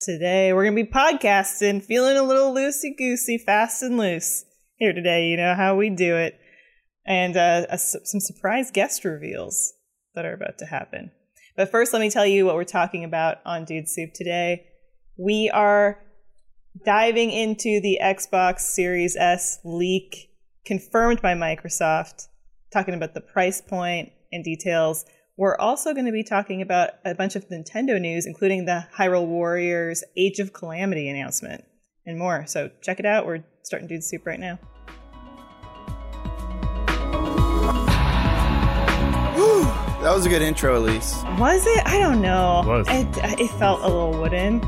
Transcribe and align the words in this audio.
Today 0.00 0.52
we're 0.52 0.62
going 0.62 0.76
to 0.76 0.84
be 0.84 0.88
podcasting, 0.88 1.82
feeling 1.82 2.16
a 2.16 2.22
little 2.22 2.54
loosey 2.54 2.96
goosey, 2.96 3.36
fast 3.36 3.82
and 3.82 3.98
loose 3.98 4.44
here 4.76 4.92
today. 4.92 5.26
You 5.26 5.36
know 5.36 5.56
how 5.56 5.74
we 5.74 5.90
do 5.90 6.14
it. 6.14 6.38
And 7.04 7.36
uh, 7.36 7.66
a, 7.68 7.76
some 7.78 8.20
surprise 8.20 8.70
guest 8.70 9.04
reveals 9.04 9.72
that 10.14 10.24
are 10.24 10.34
about 10.34 10.58
to 10.58 10.66
happen. 10.66 11.10
But 11.56 11.72
first, 11.72 11.92
let 11.92 11.98
me 11.98 12.10
tell 12.10 12.24
you 12.24 12.46
what 12.46 12.54
we're 12.54 12.62
talking 12.62 13.02
about 13.02 13.38
on 13.44 13.64
Dude 13.64 13.88
Soup 13.88 14.10
today. 14.14 14.66
We 15.16 15.50
are 15.52 15.98
diving 16.84 17.32
into 17.32 17.80
the 17.80 17.98
Xbox 18.00 18.60
Series 18.60 19.16
S 19.16 19.58
leak 19.64 20.30
confirmed 20.64 21.20
by 21.20 21.34
Microsoft, 21.34 22.28
talking 22.72 22.94
about 22.94 23.14
the 23.14 23.20
price 23.20 23.60
point 23.60 24.12
and 24.30 24.44
details 24.44 25.04
we're 25.38 25.56
also 25.56 25.94
going 25.94 26.04
to 26.06 26.10
be 26.12 26.24
talking 26.24 26.60
about 26.60 26.90
a 27.04 27.14
bunch 27.14 27.36
of 27.36 27.48
Nintendo 27.48 28.00
news, 28.00 28.26
including 28.26 28.64
the 28.64 28.86
Hyrule 28.96 29.26
Warriors 29.26 30.02
Age 30.16 30.40
of 30.40 30.52
Calamity 30.52 31.08
announcement 31.08 31.64
and 32.04 32.18
more. 32.18 32.44
So 32.48 32.70
check 32.82 32.98
it 32.98 33.06
out. 33.06 33.24
We're 33.24 33.44
starting 33.62 33.86
Dude 33.88 34.02
Soup 34.02 34.26
right 34.26 34.40
now. 34.40 34.58
that 40.02 40.12
was 40.14 40.26
a 40.26 40.28
good 40.28 40.42
intro, 40.42 40.80
Elyse. 40.80 41.38
Was 41.38 41.66
it? 41.66 41.86
I 41.86 41.98
don't 41.98 42.20
know. 42.22 42.60
It 42.64 42.66
was. 42.68 42.86
It, 42.88 43.40
it 43.40 43.50
felt 43.58 43.80
a 43.82 43.86
little 43.86 44.12
wooden. 44.20 44.62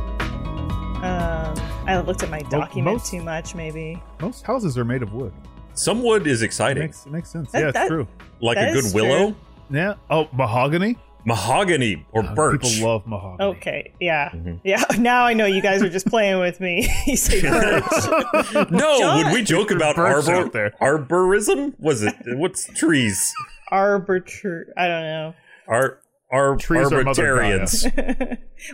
Um, 1.02 1.54
I 1.86 2.02
looked 2.04 2.22
at 2.22 2.30
my 2.30 2.40
document 2.42 2.96
most- 2.96 3.10
too 3.10 3.22
much, 3.22 3.54
maybe. 3.54 4.02
Most 4.20 4.44
houses 4.44 4.76
are 4.76 4.84
made 4.84 5.02
of 5.02 5.12
wood. 5.12 5.32
Some 5.74 6.02
wood 6.02 6.26
is 6.26 6.42
It 6.42 6.46
exciting, 6.46 6.82
makes, 6.84 7.06
it 7.06 7.12
makes 7.12 7.30
sense. 7.30 7.50
That- 7.52 7.60
yeah, 7.62 7.68
it's 7.82 7.88
true. 7.88 8.06
like 8.40 8.58
a 8.58 8.72
good 8.72 8.84
is 8.84 8.92
willow, 8.94 9.34
Yeah. 9.70 9.94
Oh, 10.10 10.28
mahogany? 10.32 10.96
mahogany, 11.26 12.06
or 12.12 12.24
Uh, 12.24 12.34
birch. 12.34 12.62
People 12.62 12.88
love 12.88 13.06
mahogany. 13.06 13.50
Okay, 13.50 13.92
yeah, 14.00 14.30
Mm-hmm. 14.30 14.54
yeah. 14.64 14.82
Now 14.98 15.24
I 15.26 15.34
know 15.34 15.44
you 15.44 15.60
guys 15.60 15.82
are 15.82 15.90
just 15.90 16.06
playing 16.06 16.40
with 16.40 16.60
me. 16.60 16.88
you 17.06 17.14
say 17.16 17.40
birch. 17.50 18.70
no, 18.70 18.98
Jon- 18.98 19.24
would 19.24 19.32
we 19.34 19.42
joke 19.42 19.70
about 19.70 19.98
arbor 19.98 20.32
out 20.32 20.52
there. 20.54 20.72
arborism? 20.80 21.74
Was 21.78 22.02
it 22.02 22.14
what's 22.38 22.64
trees? 22.72 23.32
arbiter. 23.70 24.72
I 24.78 24.88
don't 24.88 25.02
know. 25.04 25.34
Ar, 25.68 25.98
ar, 26.32 26.56
Trees 26.56 26.90
are 26.90 27.04
Mother 27.04 27.36
arbitarians. 27.36 27.84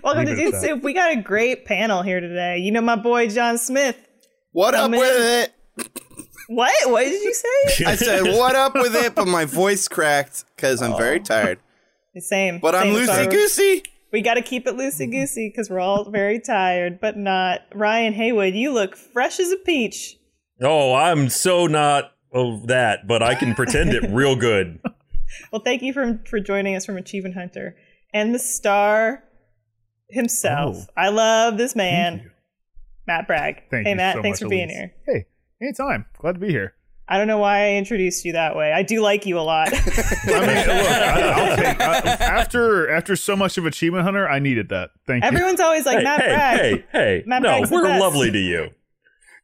Welcome 0.05 0.27
to 0.27 0.33
it 0.33 0.37
Dude. 0.37 0.55
Soup. 0.61 0.83
We 0.85 0.95
got 0.95 1.13
a 1.19 1.21
great 1.21 1.65
panel 1.67 2.03
here 2.03 2.21
today. 2.21 2.59
You 2.59 2.71
know 2.73 2.81
my 2.81 2.97
boy 2.97 3.29
Jon 3.29 3.57
Smiff. 3.57 3.97
What 4.53 4.75
up 4.75 4.83
Come 4.85 4.95
in. 4.95 5.01
with 5.01 5.21
it? 5.21 5.53
What? 6.49 6.91
What 6.91 7.05
did 7.05 7.23
you 7.23 7.35
say? 7.35 7.85
I 7.87 7.97
said, 7.97 8.23
what 8.37 8.55
up 8.55 8.75
with 8.75 8.95
it? 8.95 9.15
But 9.15 9.27
my 9.27 9.45
voice 9.45 9.89
cracked 9.89 10.45
because 10.55 10.83
I'm 10.83 10.97
very 10.97 11.21
tired. 11.21 11.59
The 12.15 12.21
same. 12.21 12.61
But 12.61 12.75
I'm 12.75 12.95
same, 12.95 13.07
loosey 13.07 13.31
goosey. 13.31 13.83
We 14.13 14.23
got 14.23 14.35
to 14.35 14.43
keep 14.43 14.67
it 14.67 14.77
loosey 14.77 15.11
goosey 15.11 15.49
because 15.49 15.69
we're 15.69 15.81
all 15.81 16.11
very 16.11 16.41
tired, 16.41 17.01
but 17.01 17.17
not. 17.17 17.61
Ryan 17.75 18.13
Haywood, 18.15 18.55
you 18.55 18.73
look 18.73 18.97
fresh 18.97 19.41
as 19.41 19.51
a 19.51 19.57
peach. 19.57 20.17
oh, 20.63 20.95
I'm 20.95 21.29
so 21.29 21.67
not 21.67 22.13
of 22.33 22.69
that, 22.69 23.07
but 23.07 23.23
I 23.23 23.35
can 23.35 23.55
pretend 23.55 23.91
it 23.91 24.09
real 24.11 24.37
good. 24.37 24.81
Well, 25.53 25.63
thank 25.63 25.83
you 25.83 25.93
for 25.93 26.21
for 26.27 26.39
joining 26.41 26.77
us 26.77 26.87
from 26.87 26.97
Achievement 26.97 27.35
Hunter 27.35 27.77
and 28.15 28.35
the 28.35 28.39
star 28.39 29.25
himself. 30.09 30.77
Oh. 30.79 30.93
I 30.97 31.09
love 31.09 31.59
this 31.59 31.75
man. 31.75 32.31
Matt 33.07 33.27
Bragg. 33.27 33.63
Thank 33.71 33.87
hey, 33.87 33.91
you 33.91 33.97
Matt, 33.97 34.17
so 34.17 34.23
thanks 34.23 34.41
much, 34.41 34.47
for 34.47 34.51
being 34.51 34.69
Elyse. 34.69 34.73
here. 34.73 34.95
Hey, 35.07 35.27
anytime. 35.61 36.07
Glad 36.19 36.33
to 36.35 36.39
be 36.39 36.49
here. 36.49 36.75
I 37.09 37.19
don't 37.19 37.29
know 37.29 37.39
why 37.39 37.67
I 37.67 37.73
introduced 37.75 38.25
you 38.25 38.33
that 38.33 38.57
way. 38.57 38.73
I 38.73 38.83
do 38.83 39.01
like 39.01 39.27
you 39.27 39.39
a 39.39 39.41
lot. 39.41 39.69
I 39.73 39.77
mean, 39.77 39.87
look, 39.87 40.27
I, 40.27 41.33
I'll 41.37 41.57
take 41.57 41.81
I, 41.81 42.25
after 42.25 42.91
after 42.91 43.15
so 43.15 43.37
much 43.37 43.57
of 43.59 43.65
Achievement 43.65 44.03
Hunter. 44.03 44.29
I 44.29 44.41
needed 44.41 44.71
that. 44.71 44.91
Thank 45.07 45.23
you. 45.23 45.29
Everyone's 45.29 45.61
always 45.61 45.87
like 45.87 45.99
hey, 45.99 46.05
Matt 46.05 46.21
hey, 46.21 46.27
Bragg. 46.27 46.61
hey, 46.61 46.85
hey! 46.91 47.23
Matt 47.27 47.43
no, 47.43 47.49
Bragg's 47.51 47.71
we're 47.71 47.99
lovely 47.99 48.33
to 48.33 48.39
you. 48.39 48.71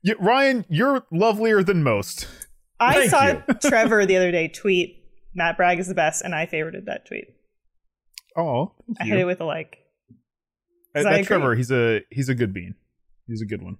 You- 0.02 0.16
Ryan, 0.18 0.64
you're 0.68 1.06
lovelier 1.12 1.62
than 1.62 1.84
most. 1.84 2.27
I 2.80 2.94
Thank 2.94 3.10
saw 3.10 3.27
you. 3.28 3.42
Trevor 3.70 4.06
the 4.06 4.16
other 4.16 4.33
day 4.33 4.48
tweet 4.48 5.05
Matt 5.34 5.56
Bragg 5.56 5.79
is 5.79 5.86
the 5.86 5.94
best, 5.94 6.23
and 6.23 6.34
I 6.34 6.46
favorited 6.46 6.86
that 6.86 7.06
tweet. 7.06 7.27
Oh, 8.36 8.73
I 8.98 9.05
thank 9.05 9.11
hit 9.11 9.20
it 9.20 9.24
with 9.24 9.40
a 9.40 9.44
like. 9.44 9.79
That, 10.94 11.05
that. 11.05 11.24
Trevor, 11.24 11.55
he's 11.55 11.70
a 11.70 12.00
he's 12.11 12.29
a 12.29 12.34
good 12.34 12.52
bean. 12.52 12.74
He's 13.29 13.40
a 13.40 13.46
good 13.46 13.62
one. 13.62 13.79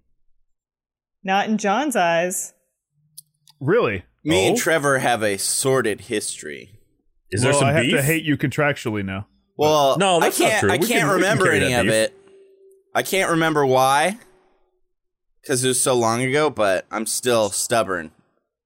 Not 1.25 1.49
in 1.49 1.59
Jon's 1.59 1.97
eyes. 1.97 2.53
Really? 3.61 4.05
Me 4.25 4.47
and 4.49 4.57
Oh? 4.57 4.61
Trevor 4.61 4.99
have 4.99 5.23
a 5.23 5.37
sordid 5.37 6.03
history. 6.03 6.79
Is 7.31 7.43
well, 7.43 7.53
there 7.53 7.61
some 7.61 7.69
I 7.69 7.73
have 7.73 7.83
beef? 7.83 7.93
to 7.97 8.03
hate 8.03 8.25
you 8.25 8.37
contractually 8.37 9.05
now. 9.05 9.27
Well, 9.57 9.97
No, 9.99 10.21
that's 10.21 10.41
I 10.41 10.45
not 10.45 10.51
can't. 10.51 10.61
true. 10.61 10.71
I 10.71 10.77
We 10.77 10.79
can't 10.79 10.89
can- 10.89 10.97
we 10.97 11.01
can 11.01 11.15
remember 11.15 11.51
any 11.51 11.73
of 11.75 11.85
beef. 11.85 11.93
it. 11.93 12.19
I 12.95 13.03
can't 13.03 13.31
remember 13.31 13.65
why, 13.65 14.19
because 15.41 15.65
it 15.65 15.69
was 15.69 15.81
so 15.81 15.95
long 15.95 16.23
ago. 16.23 16.51
But 16.51 16.87
I'm 16.91 17.07
still 17.07 17.51
stubborn. 17.51 18.11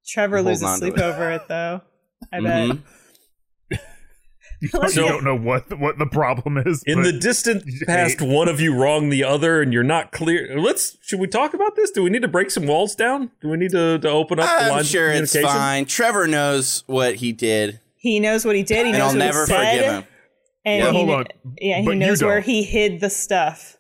Trevor 0.06 0.42
loses 0.42 0.62
holding 0.62 0.72
on 0.72 0.78
to 0.80 0.84
sleep 0.86 0.98
it. 0.98 1.02
over 1.02 1.30
it 1.32 1.42
though. 1.48 1.80
I 2.32 2.40
bet. 2.40 2.68
Mhm. 2.70 2.82
You 4.62 4.68
don't, 4.68 4.88
So- 4.90 5.02
you 5.02 5.08
don't 5.08 5.24
know 5.24 5.36
what 5.36 5.78
what 5.78 5.98
the 5.98 6.06
problem 6.06 6.56
is. 6.58 6.82
In 6.86 7.02
the 7.02 7.12
distant 7.12 7.64
past, 7.86 8.20
hate- 8.20 8.28
one 8.28 8.48
of 8.48 8.58
you 8.60 8.74
wronged 8.74 9.12
the 9.12 9.22
other, 9.24 9.60
and 9.60 9.72
you're 9.72 9.82
not 9.82 10.12
clear. 10.12 10.58
Let's. 10.58 10.96
Should 11.02 11.20
we 11.20 11.26
talk 11.26 11.52
about 11.54 11.76
this? 11.76 11.90
Do 11.90 12.02
we 12.02 12.10
need 12.10 12.22
to 12.22 12.28
break 12.28 12.50
some 12.50 12.66
walls 12.66 12.94
down? 12.94 13.30
Do 13.42 13.48
we 13.50 13.56
need 13.58 13.70
to, 13.72 13.98
to 13.98 14.08
open 14.08 14.40
up 14.40 14.48
I'm 14.50 14.70
lines 14.70 14.88
sure 14.88 15.10
of 15.12 15.16
it's 15.22 15.38
fine. 15.38 15.84
Trevor 15.84 16.26
knows 16.26 16.84
what 16.86 17.16
he 17.16 17.32
did, 17.32 17.80
He 17.96 18.18
knows 18.18 18.44
what 18.46 18.56
he 18.56 18.62
did. 18.62 18.86
He 18.86 18.92
and 18.92 18.98
knows 18.98 19.12
I'll 19.12 19.18
never 19.18 19.40
he 19.40 19.46
said, 19.46 19.72
forgive 19.74 19.92
him. 19.92 20.04
And 20.64 20.82
Yeah, 20.84 20.90
he, 20.90 20.96
hold 20.96 21.10
on. 21.10 21.26
Yeah, 21.60 21.78
he 21.80 21.86
But 21.86 21.96
knows 21.98 22.22
where 22.24 22.40
he 22.40 22.62
hid 22.62 23.00
the 23.00 23.10
stuff. 23.10 23.76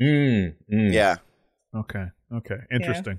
Mm, 0.00 0.54
mm. 0.72 0.92
Yeah. 0.92 1.16
Okay. 1.74 2.06
Okay. 2.32 2.56
Interesting. 2.70 3.18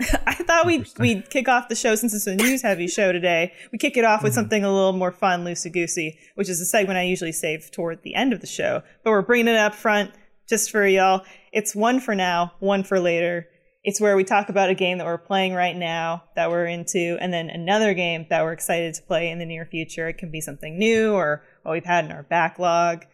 I 0.26 0.34
thought 0.34 0.66
we'd 0.66 0.88
we'd 0.98 1.28
kick 1.28 1.48
off 1.48 1.68
the 1.68 1.74
show 1.74 1.94
since 1.94 2.14
it's 2.14 2.26
a 2.26 2.34
news 2.34 2.62
heavy 2.62 2.88
show 2.88 3.12
today. 3.12 3.52
We 3.72 3.78
kick 3.78 3.96
it 3.96 4.04
off 4.04 4.22
with 4.22 4.32
something 4.32 4.64
a 4.64 4.72
little 4.72 4.92
more 4.94 5.12
fun, 5.12 5.44
loosey 5.44 5.72
goosey, 5.72 6.18
which 6.34 6.48
is 6.48 6.60
a 6.60 6.64
segment 6.64 6.98
I 6.98 7.02
usually 7.02 7.32
save 7.32 7.70
toward 7.70 8.02
the 8.02 8.14
end 8.14 8.32
of 8.32 8.40
the 8.40 8.46
show. 8.46 8.82
But 9.04 9.10
we're 9.10 9.22
bringing 9.22 9.48
it 9.48 9.56
up 9.56 9.74
front 9.74 10.12
just 10.48 10.70
for 10.70 10.86
y'all. 10.86 11.22
It's 11.52 11.74
one 11.74 12.00
for 12.00 12.14
now, 12.14 12.52
one 12.58 12.84
for 12.84 12.98
later. 13.00 13.46
It's 13.84 14.00
where 14.00 14.16
we 14.16 14.24
talk 14.24 14.48
about 14.48 14.70
a 14.70 14.74
game 14.74 14.98
that 14.98 15.06
we're 15.06 15.18
playing 15.18 15.54
right 15.54 15.76
now 15.76 16.24
that 16.36 16.50
we're 16.50 16.66
into, 16.66 17.18
and 17.20 17.32
then 17.32 17.50
another 17.50 17.94
game 17.94 18.26
that 18.30 18.44
we're 18.44 18.52
excited 18.52 18.94
to 18.94 19.02
play 19.02 19.28
in 19.30 19.38
the 19.40 19.44
near 19.46 19.66
future. 19.66 20.08
It 20.08 20.18
can 20.18 20.30
be 20.30 20.40
something 20.40 20.78
new 20.78 21.12
or 21.12 21.42
what 21.64 21.72
we've 21.72 21.84
had 21.84 22.04
in 22.04 22.12
our 22.12 22.22
backlog. 22.22 23.04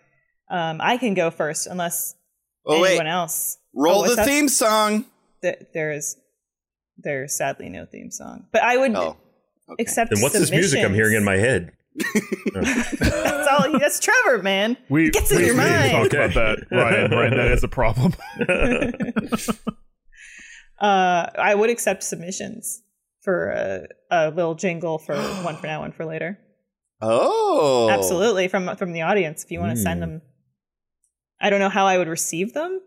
Um, 0.51 0.79
I 0.81 0.97
can 0.99 1.15
go 1.15 1.31
first, 1.31 1.67
unless 1.67 2.15
Oh 2.67 2.81
wait, 2.83 2.91
anyone 2.91 3.07
else. 3.07 3.59
roll 3.75 4.05
Oh, 4.05 4.15
the 4.15 4.23
theme 4.25 4.49
song. 4.49 5.07
Th- 5.43 5.59
there 5.73 5.93
is 5.93 6.17
there's 6.99 7.35
sadly 7.37 7.69
no 7.69 7.87
theme 7.87 8.11
song, 8.11 8.47
but 8.53 8.63
I 8.63 8.77
would 8.77 8.95
Oh, 8.95 9.17
okay. 9.71 9.83
accept. 9.83 10.13
And 10.13 10.21
what's 10.23 10.35
this 10.39 10.51
music 10.51 10.85
I'm 10.85 10.95
hearing 10.95 11.15
in 11.15 11.25
my 11.25 11.37
head? 11.37 11.73
That's 12.55 13.49
all. 13.51 13.79
That's 13.79 13.99
Trevor, 14.01 14.43
man. 14.43 14.77
We 14.89 15.11
Gets 15.11 15.33
in 15.33 15.39
we, 15.39 15.47
your 15.47 15.55
we 15.57 15.61
need 15.63 15.69
to 15.69 15.79
mind. 15.79 16.11
talk 16.11 16.13
about 16.13 16.35
that, 16.35 16.67
Ryan. 16.71 17.11
Ryan, 17.11 17.37
that 17.37 17.53
is 17.53 17.65
a 17.65 17.69
problem. 17.69 18.15
Uh, 20.81 21.29
I 21.37 21.57
would 21.57 21.71
accept 21.71 22.05
submissions 22.05 22.83
for 23.23 23.51
a, 23.51 23.87
a 24.13 24.31
little 24.31 24.55
jingle 24.55 24.99
for 24.99 25.17
one 25.43 25.57
for 25.57 25.67
now, 25.67 25.81
one 25.81 25.91
for 25.93 26.05
later. 26.05 26.39
Oh, 27.01 27.89
Absolutely, 27.91 28.47
from 28.49 28.77
from 28.77 28.93
the 28.93 29.03
audience, 29.03 29.43
if 29.45 29.51
you 29.51 29.59
want 29.61 29.77
to 29.77 29.83
send 29.83 29.99
Mm. 29.99 30.01
them. 30.03 30.23
I 31.41 31.51
don't 31.51 31.59
know 31.61 31.69
how 31.69 31.87
I 31.87 31.99
would 31.99 32.07
receive 32.09 32.55
them. 32.55 32.81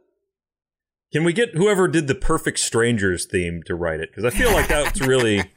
Can 1.13 1.23
we 1.23 1.33
get 1.33 1.55
whoever 1.55 1.87
did 1.87 2.07
the 2.07 2.15
Perfect 2.15 2.59
Strangers 2.59 3.25
theme 3.25 3.63
to 3.63 3.75
write 3.75 3.99
it? 3.99 4.09
Because 4.11 4.23
I 4.25 4.29
feel 4.35 4.51
like 4.53 4.67
that's 4.67 5.01
really. 5.01 5.43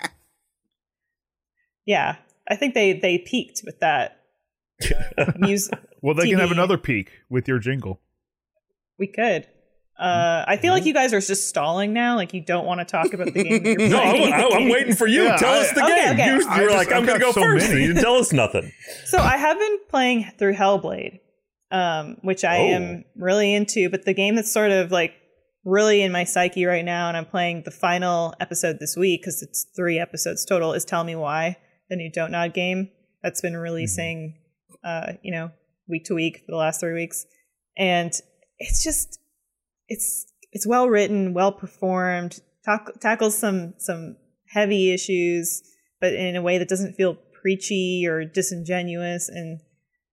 Yeah, 1.86 2.16
I 2.48 2.56
think 2.56 2.74
they 2.74 2.94
they 2.94 3.18
peaked 3.18 3.62
with 3.64 3.80
that 3.80 4.20
music. 5.38 5.78
Well, 6.00 6.14
they 6.14 6.30
can 6.30 6.38
have 6.38 6.50
another 6.50 6.78
peak 6.78 7.10
with 7.28 7.46
your 7.48 7.58
jingle. 7.58 8.00
We 8.98 9.06
could. 9.06 9.46
Uh, 9.98 10.44
I 10.48 10.56
feel 10.56 10.70
Mm-hmm. 10.70 10.72
like 10.78 10.86
you 10.86 10.94
guys 10.94 11.12
are 11.12 11.20
just 11.20 11.48
stalling 11.48 11.92
now. 11.92 12.16
Like 12.16 12.32
you 12.34 12.40
don't 12.40 12.64
want 12.66 12.80
to 12.80 12.84
talk 12.84 13.12
about 13.12 13.26
the 13.32 13.44
game. 13.44 13.64
You're 13.64 13.76
No, 13.90 14.00
playing. 14.00 14.32
I, 14.32 14.40
am 14.40 14.68
waiting 14.68 14.94
for 14.94 15.06
you. 15.06 15.24
Yeah, 15.24 15.36
tell 15.36 15.54
I- 15.54 15.58
us 15.58 15.72
the 15.72 15.84
Okay, 15.84 15.94
game. 15.96 16.14
okay. 16.14 16.26
You, 16.26 16.40
you 16.40 16.46
I 16.48 16.60
were 16.62 16.68
just- 16.68 16.76
like, 16.78 16.92
I'm 16.96 17.06
going 17.06 17.18
to 17.20 17.24
go 17.24 17.32
so 17.32 17.42
first. 17.42 17.68
many. 17.68 17.80
You 17.82 17.86
didn't 17.88 18.02
tell 18.02 18.16
us 18.16 18.32
nothing. 18.32 18.72
So 19.04 19.18
I 19.18 19.36
have 19.36 19.58
been 19.58 19.78
playing 19.88 20.32
through 20.38 20.54
Hellblade, 20.54 21.20
um, 21.70 22.16
which 22.22 22.44
I 22.44 22.58
Oh. 22.58 22.62
am 22.76 23.04
really 23.14 23.54
into. 23.54 23.88
But 23.88 24.04
the 24.04 24.14
game 24.14 24.34
that's 24.34 24.50
sort 24.52 24.72
of 24.72 24.90
like 24.90 25.12
really 25.64 26.02
in 26.02 26.12
my 26.12 26.24
psyche 26.24 26.64
right 26.64 26.84
now, 26.84 27.08
and 27.08 27.16
I'm 27.16 27.26
playing 27.26 27.62
the 27.64 27.70
final 27.70 28.34
episode 28.40 28.78
this 28.80 28.96
week 28.96 29.22
because 29.22 29.42
it's 29.42 29.66
three 29.76 29.98
episodes 29.98 30.44
total. 30.44 30.72
Is 30.72 30.84
Tell 30.84 31.04
Me 31.04 31.16
Why, 31.16 31.56
the 31.88 31.96
new 31.96 32.10
Don't 32.10 32.32
Nod 32.32 32.54
game 32.54 32.90
that's 33.22 33.40
been 33.40 33.56
releasing, 33.56 34.38
uh, 34.84 35.12
you 35.22 35.32
know, 35.32 35.50
week 35.88 36.04
to 36.04 36.14
week 36.14 36.42
for 36.44 36.52
the 36.52 36.56
last 36.56 36.80
three 36.80 36.94
weeks, 36.94 37.26
and 37.76 38.12
it's 38.58 38.82
just 38.84 39.18
it's 39.88 40.26
it's 40.52 40.66
well 40.66 40.88
written, 40.88 41.34
well 41.34 41.52
performed, 41.52 42.40
tack- 42.64 43.00
tackles 43.00 43.36
some 43.36 43.74
some 43.78 44.16
heavy 44.48 44.92
issues, 44.92 45.62
but 46.00 46.12
in 46.12 46.36
a 46.36 46.42
way 46.42 46.58
that 46.58 46.68
doesn't 46.68 46.94
feel 46.94 47.16
preachy 47.42 48.06
or 48.06 48.24
disingenuous. 48.24 49.28
And 49.28 49.60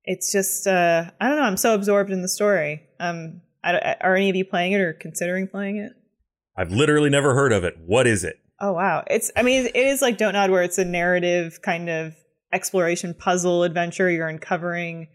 it's 0.03 0.31
just 0.31 0.67
uh, 0.67 1.11
I 1.19 1.27
don't 1.27 1.37
know. 1.37 1.43
I'm 1.43 1.57
so 1.57 1.75
absorbed 1.75 2.11
in 2.11 2.21
the 2.21 2.29
story. 2.29 2.83
Um, 2.99 3.41
I, 3.63 3.95
are 4.01 4.15
any 4.15 4.29
of 4.29 4.35
you 4.35 4.45
playing 4.45 4.73
it 4.73 4.81
or 4.81 4.93
considering 4.93 5.47
playing 5.47 5.77
it? 5.77 5.93
I've 6.57 6.71
literally 6.71 7.09
never 7.09 7.33
heard 7.33 7.53
of 7.53 7.63
it. 7.63 7.77
What 7.85 8.07
is 8.07 8.23
it? 8.23 8.39
Oh 8.59 8.73
wow, 8.73 9.03
it's 9.07 9.31
I 9.35 9.43
mean 9.43 9.65
it 9.65 9.75
is 9.75 10.01
like 10.01 10.17
Don't 10.17 10.33
Nod 10.33 10.51
where 10.51 10.63
it's 10.63 10.77
a 10.77 10.85
narrative 10.85 11.61
kind 11.61 11.89
of 11.89 12.15
exploration 12.53 13.13
puzzle 13.13 13.63
adventure. 13.63 14.09
You're 14.09 14.27
uncovering 14.27 15.07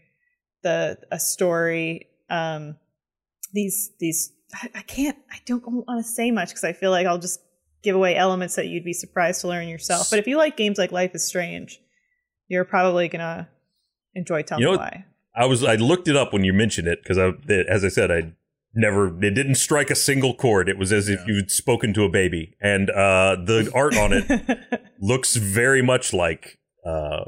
the 0.63 0.97
a 1.11 1.19
story. 1.19 2.07
Um, 2.29 2.77
these 3.53 3.91
these 3.99 4.33
I, 4.53 4.69
I 4.75 4.81
can't 4.81 5.17
I 5.31 5.37
don't 5.45 5.63
want 5.65 6.03
to 6.03 6.03
say 6.03 6.31
much 6.31 6.49
because 6.49 6.63
I 6.63 6.73
feel 6.73 6.91
like 6.91 7.07
I'll 7.07 7.19
just 7.19 7.39
give 7.83 7.95
away 7.95 8.17
elements 8.17 8.55
that 8.55 8.67
you'd 8.67 8.83
be 8.83 8.93
surprised 8.93 9.41
to 9.41 9.47
learn 9.47 9.67
yourself. 9.67 10.09
But 10.09 10.19
if 10.19 10.27
you 10.27 10.37
like 10.37 10.57
games 10.57 10.77
like 10.77 10.91
Life 10.91 11.15
is 11.15 11.25
Strange, 11.25 11.79
you're 12.49 12.65
probably 12.65 13.07
gonna 13.07 13.49
enjoy 14.13 14.41
Tell 14.41 14.59
You 14.59 14.73
know 14.73 14.89
I 15.37 15.45
was 15.45 15.63
I 15.63 15.75
looked 15.75 16.07
it 16.07 16.15
up 16.15 16.33
when 16.33 16.43
you 16.43 16.51
mentioned 16.51 16.87
it 16.87 17.03
because 17.03 17.17
I, 17.17 17.31
as 17.69 17.85
I 17.85 17.89
said, 17.89 18.11
I 18.11 18.33
never 18.77 19.07
it 19.23 19.31
didn't 19.31 19.55
strike 19.55 19.89
a 19.89 19.95
single 19.95 20.33
chord. 20.33 20.69
It 20.69 20.77
was 20.77 20.93
as 20.93 21.09
if 21.09 21.19
you'd 21.27 21.51
spoken 21.51 21.93
to 21.95 22.03
a 22.03 22.09
baby, 22.09 22.55
and 22.61 22.89
uh, 22.89 23.35
the 23.43 23.69
art 23.75 23.97
on 23.97 24.13
it 24.13 24.83
looks 25.01 25.35
very 25.35 25.81
much 25.81 26.13
like 26.13 26.59
uh, 26.85 27.25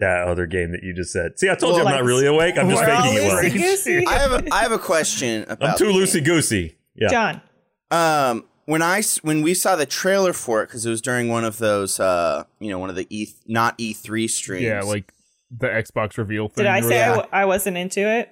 that 0.00 0.26
other 0.26 0.46
game 0.46 0.72
that 0.72 0.82
you 0.82 0.94
just 0.94 1.12
said. 1.12 1.38
See, 1.38 1.48
I 1.50 1.54
told 1.54 1.76
you 1.76 1.82
I'm 1.84 1.90
not 1.94 2.04
really 2.04 2.26
awake. 2.26 2.56
I'm 2.58 2.68
just 2.68 2.82
We're 2.82 2.90
all 2.92 3.02
making 3.42 3.60
you 3.60 3.66
loosey 3.66 4.04
I 4.08 4.18
have 4.18 4.32
a 4.32 4.54
I 4.54 4.62
have 4.62 4.72
a 4.72 4.78
question 4.78 5.44
about 5.48 5.70
I'm 5.70 5.78
too 5.78 5.92
loosey 5.92 6.24
goosey. 6.24 6.76
Yeah. 6.96 7.08
Jon. 7.08 7.40
Um, 7.90 8.44
when 8.66 8.82
i 8.82 9.02
when 9.22 9.40
we 9.42 9.54
saw 9.54 9.76
the 9.76 9.86
trailer 9.86 10.32
for 10.32 10.62
it, 10.62 10.66
because 10.66 10.84
it 10.84 10.90
was 10.90 11.00
during 11.00 11.28
one 11.28 11.44
of 11.44 11.56
those, 11.58 11.98
uh, 12.00 12.44
you 12.60 12.70
know, 12.70 12.78
one 12.78 12.90
of 12.90 12.96
the 12.96 13.06
E 13.08 13.28
not 13.46 13.74
E 13.78 13.92
three 13.94 14.28
streams. 14.28 14.64
Yeah, 14.64 14.82
like 14.82 15.12
the 15.50 15.68
Xbox 15.68 16.18
reveal 16.18 16.48
thing. 16.48 16.64
Did 16.64 16.70
I 16.70 16.80
say 16.82 16.96
I, 16.96 16.98
Yeah. 16.98 17.08
w- 17.14 17.28
I 17.32 17.44
wasn't 17.46 17.76
into 17.78 18.00
it? 18.00 18.30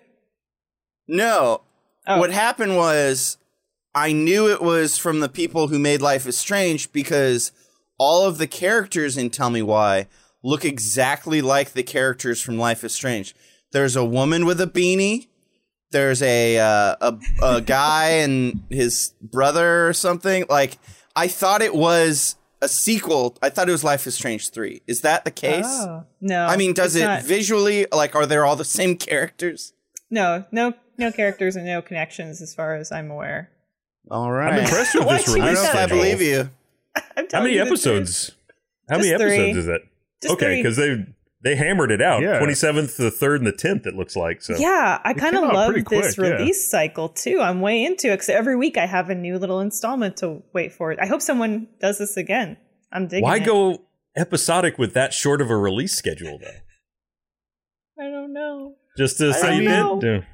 no. 1.08 1.62
Oh. 2.06 2.19
What 2.20 2.31
happened 2.31 2.76
was, 2.76 3.38
I 3.94 4.12
knew 4.12 4.49
it 4.49 4.62
was 4.62 4.99
from 4.99 5.20
the 5.20 5.29
people 5.29 5.69
who 5.69 5.79
made 5.79 6.00
Life 6.03 6.26
is 6.26 6.37
Strange 6.37 6.93
because 6.93 7.53
all 7.99 8.26
of 8.26 8.38
the 8.38 8.47
characters 8.47 9.17
in 9.17 9.31
Tell 9.31 9.50
Me 9.50 9.62
Why 9.62 10.06
look 10.43 10.64
exactly 10.64 11.41
like 11.43 11.73
the 11.73 11.82
characters 11.82 12.41
from 12.41 12.58
Life 12.58 12.85
is 12.85 12.93
Strange. 12.93 13.35
There's 13.73 13.97
a 13.97 14.05
woman 14.05 14.47
with 14.47 14.61
a 14.61 14.67
beanie. 14.67 15.29
There's 15.91 16.23
a 16.23 16.58
uh, 16.58 16.97
a 17.00 17.19
a 17.43 17.61
guy 17.61 18.08
and 18.25 18.62
his 18.70 19.14
brother 19.20 19.88
or 19.88 19.93
something. 19.93 20.44
Like 20.49 20.79
I 21.14 21.29
thought 21.29 21.62
it 21.62 21.75
was 21.75 22.37
a 22.62 22.69
sequel. 22.69 23.37
I 23.43 23.50
thought 23.50 23.69
it 23.69 23.73
was 23.73 23.85
Life 23.85 24.06
is 24.06 24.14
Strange 24.14 24.50
three. 24.50 24.82
Is 24.87 25.00
that 25.03 25.25
the 25.25 25.31
case? 25.31 25.64
Oh, 25.67 26.05
no. 26.20 26.47
I 26.47 26.56
mean, 26.56 26.75
does 26.75 26.97
it 26.97 27.05
not. 27.05 27.23
visually 27.23 27.87
like 27.93 28.14
are 28.14 28.26
they 28.26 28.37
all 28.37 28.56
the 28.56 28.64
same 28.64 28.97
characters? 29.08 29.73
no, 30.11 30.44
no, 30.53 30.73
no 30.98 31.12
characters 31.12 31.56
and 31.56 31.66
no 31.66 31.82
connections 31.82 32.40
as 32.40 32.54
far 32.54 32.75
as 32.76 32.93
I'm 32.93 33.10
aware. 33.10 33.50
All 34.10 34.31
right. 34.31 34.54
I'm 34.54 34.60
impressed 34.60 34.94
with 34.94 35.04
Why'd 35.06 35.20
this 35.20 35.28
you 35.28 35.34
I 35.34 35.37
don't 35.37 35.44
release 35.46 35.62
know 35.62 35.70
if 35.70 35.76
I 35.76 35.87
believe 35.87 36.22
you. 36.22 36.50
I'm 37.16 37.26
How 37.32 37.43
many 37.43 37.54
you 37.54 37.62
episodes? 37.62 38.32
How 38.88 38.98
many 38.98 39.08
three. 39.08 39.37
episodes 39.37 39.58
is 39.58 39.69
it? 39.69 39.82
Just 40.22 40.34
okay, 40.34 40.56
because 40.56 40.76
they 40.76 41.04
they 41.43 41.56
hammered 41.56 41.90
it 41.90 42.00
out. 42.00 42.22
Yeah. 42.22 42.38
Twenty 42.38 42.54
seventh, 42.54 42.96
the 42.96 43.10
third, 43.10 43.40
and 43.40 43.46
the 43.46 43.52
tenth. 43.52 43.87
It 43.87 43.94
looks 43.94 44.16
like 44.16 44.43
so. 44.43 44.56
Yeah, 44.56 45.00
I 45.04 45.12
kind 45.12 45.37
of 45.37 45.44
love 45.52 45.75
this 45.75 45.84
quick, 45.84 46.16
yeah. 46.16 46.25
release 46.25 46.70
cycle 46.70 47.08
too. 47.08 47.40
I'm 47.40 47.60
way 47.60 47.84
into 47.84 48.08
it 48.08 48.14
because 48.14 48.28
every 48.28 48.56
week 48.56 48.78
I 48.78 48.87
have 48.87 49.10
a 49.10 49.14
new 49.14 49.38
little 49.38 49.60
installment 49.60 50.16
to 50.19 50.43
wait 50.52 50.72
for. 50.72 50.94
I 51.00 51.06
hope 51.06 51.20
someone 51.20 51.69
does 51.81 51.98
this 51.98 52.16
again. 52.16 52.56
I'm 52.93 53.08
digging. 53.08 53.25
Why 53.25 53.37
it. 53.37 53.44
go 53.44 53.82
episodic 54.16 54.78
with 54.78 54.94
that 54.94 55.12
short 55.12 55.40
of 55.40 55.50
a 55.50 55.56
release 55.56 55.94
schedule 55.94 56.38
though? 56.38 56.46
I 58.04 58.10
don't 58.10 58.32
know. 58.32 58.75
Just 58.96 59.19
to 59.19 59.32
say, 59.32 59.38
I 59.38 59.43
say 59.43 59.48
don't 59.48 59.62
you 59.62 59.69
know. 59.69 60.00
did. 60.00 60.26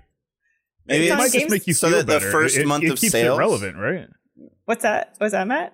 Maybe 0.86 1.04
It's 1.04 1.12
It 1.12 1.16
might 1.16 1.24
it's, 1.24 1.32
just 1.32 1.42
games- 1.44 1.50
make 1.52 1.66
you 1.66 1.74
so 1.74 1.88
feel 1.88 1.98
that 2.02 2.06
the 2.06 2.20
first 2.20 2.56
it, 2.56 2.66
month 2.66 2.84
it 2.84 2.90
of 2.92 2.98
keeps 2.98 3.12
sales- 3.12 3.36
it 3.36 3.40
relevant, 3.40 3.76
right? 3.76 4.08
What's 4.64 4.82
that? 4.82 5.14
Was 5.20 5.32
that 5.32 5.46
Matt? 5.46 5.72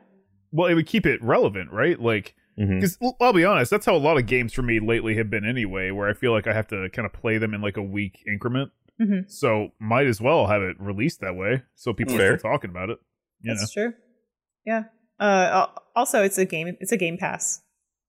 Well, 0.53 0.69
it 0.69 0.75
would 0.75 0.87
keep 0.87 1.07
it 1.07 1.23
relevant, 1.23 1.73
right? 1.73 2.01
Like, 2.01 2.35
because 2.57 2.99
I'll 3.21 3.33
be 3.33 3.45
honest, 3.45 3.71
that's 3.71 3.87
how 3.87 3.95
a 3.95 3.99
lot 3.99 4.17
of 4.19 4.27
games 4.27 4.53
for 4.53 4.63
me 4.63 4.81
lately 4.81 5.15
have 5.17 5.31
been 5.31 5.45
anyway. 5.49 5.91
Where 5.93 6.09
I 6.09 6.15
feel 6.15 6.33
like 6.33 6.47
I 6.49 6.53
have 6.55 6.67
to 6.69 6.89
kind 6.91 7.07
of 7.07 7.13
play 7.13 7.39
them 7.39 7.55
in 7.55 7.61
like 7.61 7.77
a 7.77 7.83
week 7.83 8.19
increment. 8.27 8.73
Mhm. 9.01 9.31
So 9.31 9.69
might 9.79 10.07
as 10.09 10.21
well 10.21 10.49
have 10.49 10.61
it 10.63 10.77
released 10.81 11.21
that 11.21 11.37
way, 11.37 11.63
so 11.77 11.93
people 11.93 12.17
Fair. 12.17 12.35
are 12.35 12.39
still 12.39 12.51
talking 12.51 12.71
about 12.71 12.91
it. 12.91 12.99
You 13.43 13.53
know, 13.55 13.61
That's 13.61 13.73
true. 13.73 13.93
Yeah. 14.67 14.85
Uh, 15.21 15.67
also, 15.95 16.23
it's 16.25 16.37
a 16.39 16.45
game. 16.45 16.77
It's 16.81 16.91
a 16.91 16.97
Game 16.97 17.17
Pass 17.17 17.63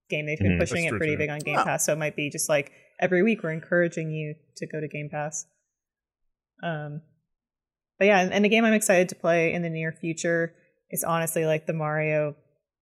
game. 0.10 0.26
They've 0.26 0.40
been 0.40 0.54
Mhm. 0.58 0.60
pushing 0.60 0.84
That's 0.84 0.96
it 0.96 0.98
pretty 0.98 1.14
too. 1.14 1.18
big 1.20 1.30
on 1.30 1.40
Game 1.40 1.58
Oh. 1.60 1.64
Pass, 1.64 1.86
so 1.86 1.94
it 1.94 2.00
might 2.00 2.16
be 2.16 2.32
just 2.32 2.50
like 2.50 2.72
every 3.00 3.22
week 3.22 3.44
we're 3.44 3.52
encouraging 3.52 4.10
you 4.12 4.34
to 4.56 4.66
go 4.66 4.80
to 4.80 4.88
Game 4.88 5.10
Pass. 5.12 5.46
Um, 6.64 7.02
but 7.98 8.06
yeah, 8.06 8.20
and, 8.20 8.32
and 8.34 8.46
the 8.46 8.50
game 8.50 8.66
I'm 8.66 8.74
excited 8.74 9.10
to 9.10 9.16
play 9.16 9.54
in 9.54 9.62
the 9.62 9.70
near 9.70 9.92
future 9.92 10.54
is 10.90 11.04
honestly 11.04 11.46
like 11.46 11.66
the 11.68 11.74
Mario 11.74 12.36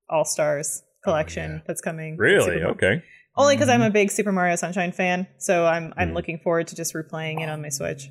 All 0.09 0.25
Stars 0.25 0.83
collection 1.03 1.51
yeah. 1.56 1.59
that's 1.68 1.81
coming. 1.81 2.18
Really? 2.18 2.63
Okay. 2.63 3.03
Only 3.35 3.56
because 3.56 3.69
I'm 3.69 3.81
a 3.81 3.89
big 3.89 4.09
Super 4.12 4.31
Mario 4.31 4.56
Sunshine 4.56 4.91
fan, 4.91 5.27
so 5.38 5.65
I'm 5.65 5.94
I'm 5.97 6.09
Mhm. 6.12 6.13
looking 6.15 6.39
forward 6.39 6.68
to 6.69 6.75
just 6.75 6.94
replaying 6.95 7.41
it 7.41 7.50
on 7.50 7.62
my 7.62 7.69
Switch. 7.69 8.09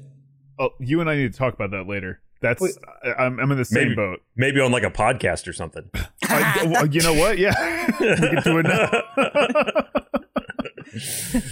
oh, 0.59 0.71
you 0.81 1.01
and 1.01 1.11
I 1.11 1.17
need 1.17 1.33
to 1.33 1.39
talk 1.39 1.53
about 1.55 1.71
that 1.73 1.87
later. 1.89 2.21
That's 2.43 2.61
Wait. 2.61 2.75
I, 3.05 3.25
I'm 3.25 3.41
I'm 3.41 3.51
in 3.51 3.59
the 3.59 3.65
same 3.65 3.85
Maybe- 3.89 3.95
boat. 3.97 4.21
Maybe 4.37 4.61
on 4.61 4.71
like 4.71 4.83
a 4.85 4.91
podcast 4.91 5.49
or 5.49 5.53
something. 5.53 5.91
I, 6.25 6.67
well, 6.71 6.87
you 6.87 7.01
know 7.01 7.15
what? 7.15 7.39
Yeah, 7.39 7.53
we 8.01 8.07
can 8.17 8.43
do 8.45 8.59
it 8.59 8.67
now. 8.67 8.91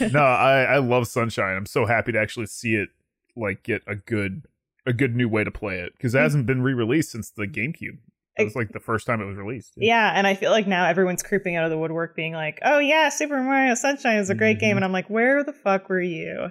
no, 0.12 0.20
I 0.20 0.62
I 0.64 0.78
love 0.78 1.06
Sunshine. 1.08 1.56
I'm 1.56 1.67
so 1.67 1.87
happy 1.87 2.12
to 2.12 2.19
actually 2.20 2.46
see 2.46 2.75
it 2.75 2.90
like 3.36 3.62
get 3.62 3.82
a 3.86 3.94
good 3.94 4.42
a 4.86 4.92
good 4.92 5.14
new 5.14 5.28
way 5.28 5.44
to 5.44 5.50
play 5.50 5.78
it 5.78 5.92
because 5.96 6.14
it 6.14 6.19
mm-hmm. 6.19 6.25
hasn't 6.25 6.46
been 6.46 6.62
re-released 6.62 7.10
since 7.10 7.31
the 7.31 7.46
GameCube. 7.46 7.98
It 8.36 8.44
was 8.44 8.56
like 8.56 8.72
the 8.72 8.81
first 8.81 9.06
time 9.06 9.20
it 9.20 9.26
was 9.26 9.36
released. 9.36 9.75
Yeah, 9.76 10.12
and 10.12 10.26
I 10.26 10.34
feel 10.34 10.50
like 10.50 10.66
now 10.66 10.86
everyone's 10.86 11.22
creeping 11.22 11.54
out 11.54 11.64
of 11.64 11.70
the 11.70 11.78
woodwork, 11.78 12.16
being 12.16 12.32
like, 12.32 12.58
"Oh 12.64 12.81
yeah, 12.81 13.08
Super 13.08 13.40
Mario 13.40 13.75
Sunshine 13.75 14.19
is 14.19 14.28
a 14.28 14.34
great 14.34 14.58
game," 14.58 14.70
mm-hmm. 14.70 14.78
and 14.78 14.84
I'm 14.84 14.92
like, 14.92 15.08
"Where 15.08 15.44
the 15.44 15.52
fuck 15.52 15.88
were 15.88 16.00
you 16.00 16.50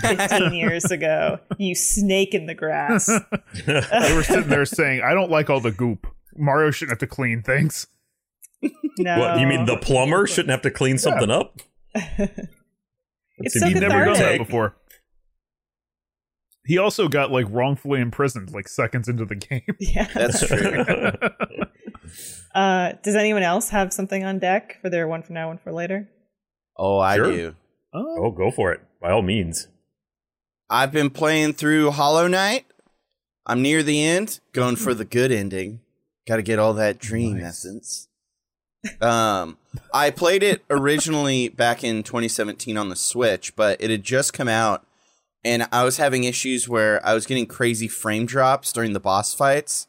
15 0.00 0.54
years 0.54 0.86
ago? 0.86 1.38
You 1.58 1.74
snake 1.74 2.32
in 2.32 2.46
the 2.46 2.54
grass." 2.54 3.06
they 3.66 4.14
were 4.14 4.22
sitting 4.22 4.48
there 4.48 4.64
saying, 4.64 5.02
"I 5.02 5.12
don't 5.12 5.30
like 5.30 5.50
all 5.50 5.60
the 5.60 5.70
goop. 5.70 6.06
Mario 6.34 6.70
shouldn't 6.70 6.92
have 6.92 7.08
to 7.10 7.14
clean 7.14 7.42
things." 7.42 7.86
No, 8.98 9.18
What 9.18 9.40
you 9.40 9.46
mean 9.46 9.64
the 9.64 9.78
plumber 9.78 10.26
shouldn't 10.26 10.50
have 10.50 10.62
to 10.62 10.70
clean 10.70 10.98
something 10.98 11.30
up? 11.30 11.60
It's 13.38 13.58
so 13.58 13.66
He'd 13.66 13.80
never 13.80 14.04
done 14.04 14.18
that 14.18 14.38
before. 14.38 14.76
He 16.64 16.78
also 16.78 17.08
got 17.08 17.30
like 17.32 17.46
wrongfully 17.50 18.00
imprisoned 18.00 18.52
like 18.52 18.68
seconds 18.68 19.08
into 19.08 19.24
the 19.24 19.34
game. 19.34 19.62
yeah. 19.80 20.08
That's 20.14 20.46
true. 20.46 20.84
Uh, 22.54 22.92
does 23.02 23.14
anyone 23.16 23.42
else 23.42 23.70
have 23.70 23.92
something 23.94 24.24
on 24.24 24.38
deck 24.38 24.76
for 24.82 24.90
their 24.90 25.08
one 25.08 25.22
for 25.22 25.32
now, 25.32 25.48
one 25.48 25.56
for 25.56 25.72
later? 25.72 26.06
Oh, 26.76 26.98
I 26.98 27.16
Sure. 27.16 27.24
do. 27.30 27.54
oh, 27.94 28.16
Oh, 28.26 28.30
go 28.30 28.50
for 28.50 28.72
it. 28.72 28.80
By 29.00 29.10
all 29.10 29.22
means. 29.22 29.68
I've 30.68 30.92
been 30.92 31.08
playing 31.08 31.54
through 31.54 31.92
Hollow 31.92 32.28
Knight. 32.28 32.66
I'm 33.46 33.62
near 33.62 33.82
the 33.82 34.04
end, 34.04 34.40
going 34.52 34.76
for 34.76 34.92
the 34.92 35.06
good 35.06 35.32
ending. 35.32 35.80
Got 36.28 36.36
to 36.36 36.42
get 36.42 36.58
all 36.58 36.74
that 36.74 36.98
dream 36.98 37.38
Nice. 37.38 37.64
essence. 37.64 38.08
Um, 39.00 39.56
I 39.94 40.10
played 40.10 40.42
it 40.42 40.62
originally 40.68 41.48
back 41.48 41.82
in 41.82 42.02
2017 42.02 42.76
on 42.76 42.90
the 42.90 42.96
Switch, 42.96 43.56
but 43.56 43.80
it 43.80 43.90
had 43.90 44.02
just 44.02 44.32
come 44.34 44.48
out, 44.48 44.84
and 45.44 45.66
I 45.72 45.84
was 45.84 45.96
having 45.96 46.24
issues 46.24 46.68
where 46.68 47.04
I 47.06 47.14
was 47.14 47.26
getting 47.26 47.46
crazy 47.46 47.88
frame 47.88 48.26
drops 48.26 48.72
during 48.72 48.92
the 48.92 49.00
boss 49.00 49.34
fights, 49.34 49.84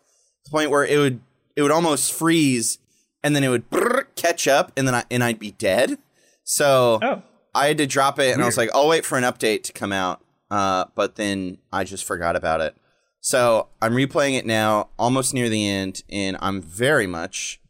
to 0.46 0.52
the 0.52 0.52
point 0.52 0.72
where 0.72 0.86
it 0.86 0.98
would 0.98 1.22
it 1.56 1.62
would 1.62 1.72
almost 1.72 2.12
freeze, 2.14 2.80
and 3.24 3.36
then 3.36 3.44
it 3.44 3.50
would 3.50 3.70
brrr, 3.70 4.06
catch 4.16 4.48
up, 4.48 4.72
and 4.76 4.88
then 4.88 4.96
I 4.96 5.04
and 5.12 5.24
I'd 5.24 5.40
be 5.40 5.52
dead. 5.52 5.98
So 6.44 7.00
Oh, 7.02 7.22
I 7.56 7.68
had 7.68 7.78
to 7.78 7.86
drop 7.88 8.20
it, 8.20 8.34
and 8.34 8.42
I 8.42 8.46
was 8.46 8.58
like, 8.58 8.70
I'll 8.74 8.88
wait 8.88 9.06
for 9.06 9.18
an 9.18 9.24
update 9.24 9.64
to 9.64 9.74
come 9.74 9.92
out. 9.92 10.22
Uh, 10.50 10.86
but 10.96 11.16
then 11.16 11.58
I 11.72 11.84
just 11.84 12.04
forgot 12.04 12.36
about 12.36 12.62
it. 12.62 12.76
So 13.22 13.70
I'm 13.82 13.94
replaying 13.94 14.38
it 14.38 14.46
now, 14.46 14.90
almost 15.00 15.34
near 15.34 15.50
the 15.50 15.68
end, 15.68 16.04
and 16.10 16.36
I'm 16.42 16.62
very 16.62 17.08
much 17.08 17.62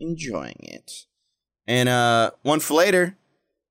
enjoying 0.00 0.56
it. 0.60 1.06
And 1.66 1.88
uh, 1.88 2.30
one 2.42 2.60
for 2.60 2.74
later, 2.74 3.16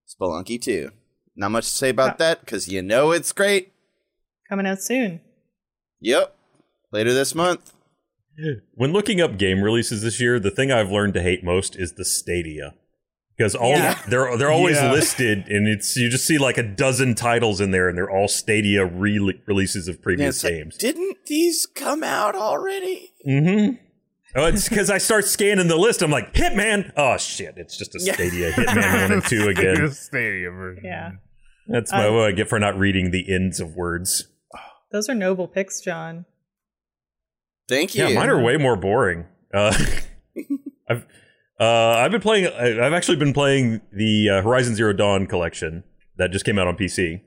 Spelunky 0.07 0.61
2. 0.61 0.91
Not 1.35 1.51
much 1.51 1.65
to 1.69 1.75
say 1.75 1.89
about 1.89 2.17
that 2.17 2.41
because 2.41 2.67
you 2.67 2.81
know 2.81 3.11
it's 3.11 3.31
great. 3.31 3.71
coming 4.49 4.67
out 4.67 4.81
soon. 4.81 5.21
Yep, 6.01 6.35
later 6.91 7.13
this 7.13 7.33
month. 7.35 7.73
When 8.75 8.91
looking 8.93 9.21
up 9.21 9.37
game 9.37 9.61
releases 9.61 10.01
this 10.01 10.19
year, 10.21 10.39
the 10.39 10.49
thing 10.51 10.71
I've 10.71 10.89
learned 10.91 11.13
to 11.15 11.21
hate 11.21 11.43
most 11.43 11.75
is 11.75 11.93
the 11.93 12.05
Stadia. 12.05 12.73
Because 13.37 13.55
all 13.55 13.71
Yeah. 13.71 13.99
they're 14.07 14.35
they're 14.37 14.51
always 14.51 14.77
Yeah. 14.77 14.91
listed, 14.91 15.47
and 15.47 15.67
it's 15.67 15.95
you 15.95 16.09
just 16.09 16.25
see 16.25 16.37
like 16.37 16.57
a 16.57 16.63
dozen 16.63 17.13
titles 17.15 17.59
in 17.61 17.71
there, 17.71 17.87
and 17.89 17.97
they're 17.97 18.09
all 18.09 18.27
Stadia 18.27 18.85
re- 18.85 19.41
releases 19.45 19.87
of 19.87 19.95
Yeah, 19.97 20.03
previous 20.03 20.35
it's 20.37 20.43
like, 20.43 20.53
games. 20.53 20.77
Didn't 20.77 21.17
these 21.27 21.65
come 21.65 22.03
out 22.03 22.35
already? 22.35 23.11
Mm-hmm. 23.27 23.75
Oh, 24.35 24.45
it's 24.45 24.69
because 24.69 24.89
I 24.89 24.97
start 24.97 25.25
scanning 25.25 25.67
the 25.67 25.75
list. 25.77 26.01
I'm 26.01 26.11
like, 26.11 26.33
Hitman. 26.33 26.91
Oh 26.95 27.17
shit! 27.17 27.55
It's 27.57 27.77
just 27.77 27.95
a 27.95 27.99
Yeah. 28.01 28.13
Stadia 28.13 28.51
Hitman 28.51 28.75
one 29.03 29.11
and 29.11 29.25
two 29.25 29.47
again. 29.49 29.85
The 29.85 29.91
Stadia 29.91 30.49
version. 30.51 30.83
Yeah. 30.85 31.11
That's 31.67 31.91
my 31.91 32.07
Um, 32.07 32.15
what 32.15 32.27
I 32.27 32.31
get 32.31 32.49
for 32.49 32.59
not 32.59 32.77
reading 32.77 33.11
the 33.11 33.31
ends 33.33 33.59
of 33.59 33.75
words. 33.75 34.27
Those 34.91 35.07
are 35.09 35.15
noble 35.15 35.47
picks, 35.47 35.79
Jon. 35.81 36.25
Thank 37.69 37.95
you. 37.95 38.05
Yeah, 38.07 38.15
mine 38.15 38.29
are 38.29 38.41
way 38.41 38.57
more 38.57 38.75
boring. 38.75 39.25
Uh, 39.53 39.73
I've 40.89 41.05
uh, 41.59 41.63
I've 41.97 42.11
been 42.11 42.21
playing. 42.21 42.47
I- 42.47 42.85
I've 42.85 42.93
actually 42.93 43.17
been 43.17 43.33
playing 43.33 43.81
the 43.93 44.29
uh, 44.29 44.41
Horizon 44.41 44.75
Zero 44.75 44.91
Dawn 44.93 45.27
collection 45.27 45.83
that 46.17 46.31
just 46.31 46.43
came 46.45 46.57
out 46.59 46.67
on 46.67 46.75
PC. 46.75 47.21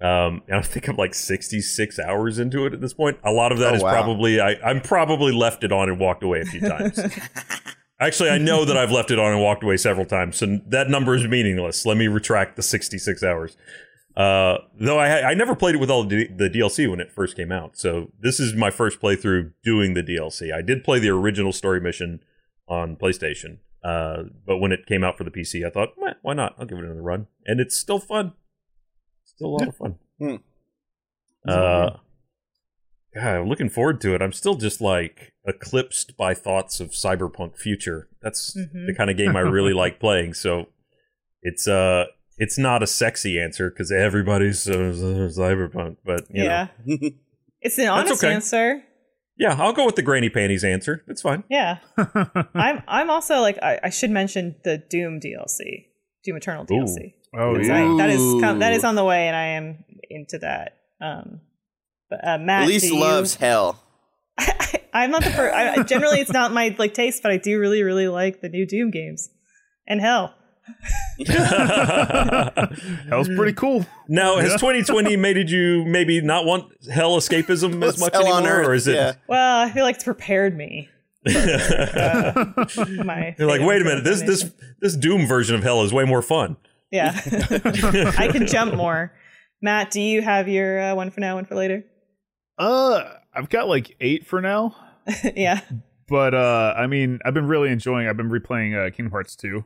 Um, 0.00 0.42
and 0.48 0.56
I 0.56 0.62
think 0.62 0.88
I'm 0.88 0.96
like 0.96 1.14
66 1.14 1.98
hours 1.98 2.38
into 2.38 2.64
it 2.64 2.72
at 2.72 2.80
this 2.80 2.94
point. 2.94 3.18
A 3.22 3.30
lot 3.32 3.52
of 3.52 3.58
that 3.58 3.72
Oh, 3.72 3.76
is 3.76 3.82
wow. 3.82 3.92
probably 3.92 4.40
I, 4.40 4.52
I'm 4.64 4.80
probably 4.80 5.32
left 5.32 5.62
it 5.62 5.72
on 5.72 5.88
and 5.90 5.98
walked 6.00 6.22
away 6.22 6.40
a 6.40 6.44
few 6.46 6.60
times. 6.60 6.98
Actually, 8.00 8.30
I 8.30 8.38
know 8.38 8.64
that 8.64 8.78
I've 8.78 8.90
left 8.90 9.10
it 9.10 9.18
on 9.18 9.30
and 9.32 9.42
walked 9.42 9.62
away 9.62 9.76
several 9.76 10.06
times, 10.06 10.38
so 10.38 10.58
that 10.68 10.88
number 10.88 11.14
is 11.14 11.26
meaningless. 11.26 11.84
Let 11.84 11.98
me 11.98 12.08
retract 12.08 12.56
the 12.56 12.62
66 12.62 13.22
hours. 13.22 13.58
Uh, 14.16 14.58
though 14.74 14.98
I 14.98 15.30
I 15.30 15.34
never 15.34 15.54
played 15.54 15.74
it 15.74 15.78
with 15.78 15.90
all 15.90 16.04
the, 16.04 16.26
the 16.28 16.48
DLC 16.48 16.88
when 16.90 16.98
it 16.98 17.12
first 17.12 17.36
came 17.36 17.52
out, 17.52 17.76
so 17.76 18.10
this 18.18 18.40
is 18.40 18.54
my 18.54 18.70
first 18.70 19.00
playthrough 19.00 19.52
doing 19.62 19.92
the 19.94 20.02
DLC. 20.02 20.52
I 20.52 20.62
did 20.62 20.82
play 20.82 20.98
the 20.98 21.10
original 21.10 21.52
story 21.52 21.80
mission 21.80 22.20
on 22.66 22.96
PlayStation, 22.96 23.58
uh, 23.84 24.24
but 24.46 24.58
when 24.58 24.72
it 24.72 24.86
came 24.86 25.04
out 25.04 25.16
for 25.18 25.24
the 25.24 25.30
PC, 25.30 25.64
I 25.66 25.70
thought, 25.70 25.90
why 26.22 26.32
not? 26.32 26.54
I'll 26.58 26.64
give 26.66 26.78
it 26.78 26.84
another 26.84 27.02
run, 27.02 27.26
and 27.46 27.60
it's 27.60 27.76
still 27.76 28.00
fun. 28.00 28.32
Still 29.40 29.48
a 29.48 29.56
lot 29.56 29.68
of 29.68 29.76
fun. 29.76 29.94
Hmm. 30.18 30.36
Uh, 31.48 31.90
God, 33.14 33.24
I'm 33.36 33.48
looking 33.48 33.70
forward 33.70 33.98
to 34.02 34.14
it. 34.14 34.20
I'm 34.20 34.34
still 34.34 34.54
just 34.54 34.82
like 34.82 35.32
eclipsed 35.46 36.14
by 36.18 36.34
thoughts 36.34 36.78
of 36.78 36.90
cyberpunk 36.90 37.56
future. 37.56 38.08
That's 38.20 38.54
Mhm. 38.54 38.86
the 38.86 38.94
kind 38.94 39.08
of 39.08 39.16
game 39.16 39.34
I 39.36 39.40
really 39.40 39.72
like 39.72 39.98
playing. 40.06 40.34
So 40.34 40.66
it's 41.40 41.66
uh 41.66 42.04
it's 42.36 42.58
not 42.58 42.82
a 42.82 42.86
sexy 42.86 43.40
answer 43.40 43.70
because 43.70 43.90
everybody's 43.90 44.68
uh, 44.68 44.74
cyberpunk, 45.34 45.96
but 46.04 46.26
you 46.30 46.44
yeah. 46.44 46.68
know, 46.86 46.98
It's 47.62 47.78
an 47.78 47.88
honest 47.88 48.22
okay. 48.22 48.34
answer. 48.34 48.82
yeah, 49.38 49.56
I'll 49.58 49.72
go 49.72 49.86
with 49.86 49.96
the 49.96 50.02
granny 50.02 50.28
panties 50.28 50.64
answer. 50.64 51.02
It's 51.08 51.22
fine. 51.22 51.44
Yeah. 51.48 51.78
I'm 52.54 52.82
I'm 52.86 53.08
also 53.08 53.40
like 53.40 53.56
I, 53.62 53.80
I 53.84 53.88
should 53.90 54.10
mention 54.10 54.56
the 54.64 54.76
Doom 54.76 55.18
DLC. 55.18 55.86
Doom 56.24 56.36
Eternal 56.36 56.64
Ooh. 56.64 56.66
DLC. 57.34 57.40
oh 57.40 57.58
yeah. 57.58 57.94
I- 57.94 57.96
that 57.98 58.10
is 58.10 58.20
com- 58.42 58.58
that 58.60 58.72
Ooh. 58.72 58.76
is 58.76 58.84
on 58.84 58.94
the 58.94 59.04
way 59.04 59.26
and 59.28 59.36
I 59.36 59.44
am 59.46 59.84
into 60.08 60.38
that. 60.38 60.76
Um 61.00 61.40
but 62.08 62.26
uh, 62.26 62.38
Matt, 62.38 62.68
Elyse 62.68 62.80
do 62.80 62.86
you- 62.88 63.00
loves 63.00 63.34
hell. 63.36 63.82
I'm 64.92 65.10
not 65.12 65.22
the 65.22 65.30
first. 65.30 65.54
I, 65.54 65.82
generally, 65.84 66.20
it's 66.20 66.32
not 66.32 66.52
my 66.52 66.74
like 66.78 66.92
taste, 66.94 67.22
but 67.22 67.30
I 67.30 67.36
do 67.36 67.60
really, 67.60 67.84
really 67.84 68.08
like 68.08 68.40
the 68.40 68.48
new 68.48 68.66
Doom 68.66 68.90
games. 68.90 69.30
And 69.86 70.00
hell, 70.00 70.34
That 71.18 72.70
was 73.12 73.28
pretty 73.28 73.52
cool. 73.52 73.86
now, 74.08 74.36
has 74.38 74.50
Yeah. 74.52 74.56
2020 74.56 75.16
made 75.18 75.50
you 75.50 75.84
maybe 75.84 76.20
not 76.20 76.44
want 76.44 76.72
hell 76.90 77.16
escapism 77.18 77.84
as 77.84 77.98
much 78.00 78.12
hell 78.12 78.22
anymore, 78.22 78.38
on 78.40 78.46
earth. 78.46 78.66
or 78.68 78.74
is 78.74 78.86
it? 78.88 78.94
yeah. 78.94 79.12
well, 79.28 79.58
I 79.60 79.70
feel 79.70 79.84
like 79.84 79.96
it's 79.96 80.04
prepared 80.04 80.56
me. 80.56 80.88
Uh, 81.26 82.54
my 83.04 83.34
You're 83.38 83.48
like, 83.48 83.60
wait 83.60 83.82
a 83.82 83.84
minute, 83.84 84.04
this 84.04 84.22
this 84.22 84.50
this 84.80 84.96
Doom 84.96 85.26
version 85.26 85.54
of 85.54 85.62
hell 85.62 85.82
is 85.82 85.92
way 85.92 86.04
more 86.04 86.22
fun. 86.22 86.56
Yeah, 86.90 87.18
I 88.18 88.28
can 88.32 88.46
jump 88.46 88.74
more. 88.74 89.12
Matt, 89.62 89.90
do 89.90 90.00
you 90.00 90.22
have 90.22 90.48
your 90.48 90.80
uh, 90.80 90.94
one 90.94 91.10
for 91.10 91.20
now, 91.20 91.34
one 91.36 91.44
for 91.44 91.54
later? 91.54 91.84
Uh, 92.58 93.04
I've 93.34 93.48
got 93.48 93.68
like 93.68 93.96
eight 94.00 94.26
for 94.26 94.40
now, 94.40 94.74
yeah, 95.36 95.60
but 96.08 96.34
uh, 96.34 96.74
I 96.76 96.86
mean, 96.86 97.18
I've 97.24 97.34
been 97.34 97.46
really 97.46 97.70
enjoying. 97.70 98.08
I've 98.08 98.16
been 98.16 98.30
replaying 98.30 98.74
uh, 98.76 98.90
Kingdom 98.90 99.12
Hearts 99.12 99.36
two, 99.36 99.64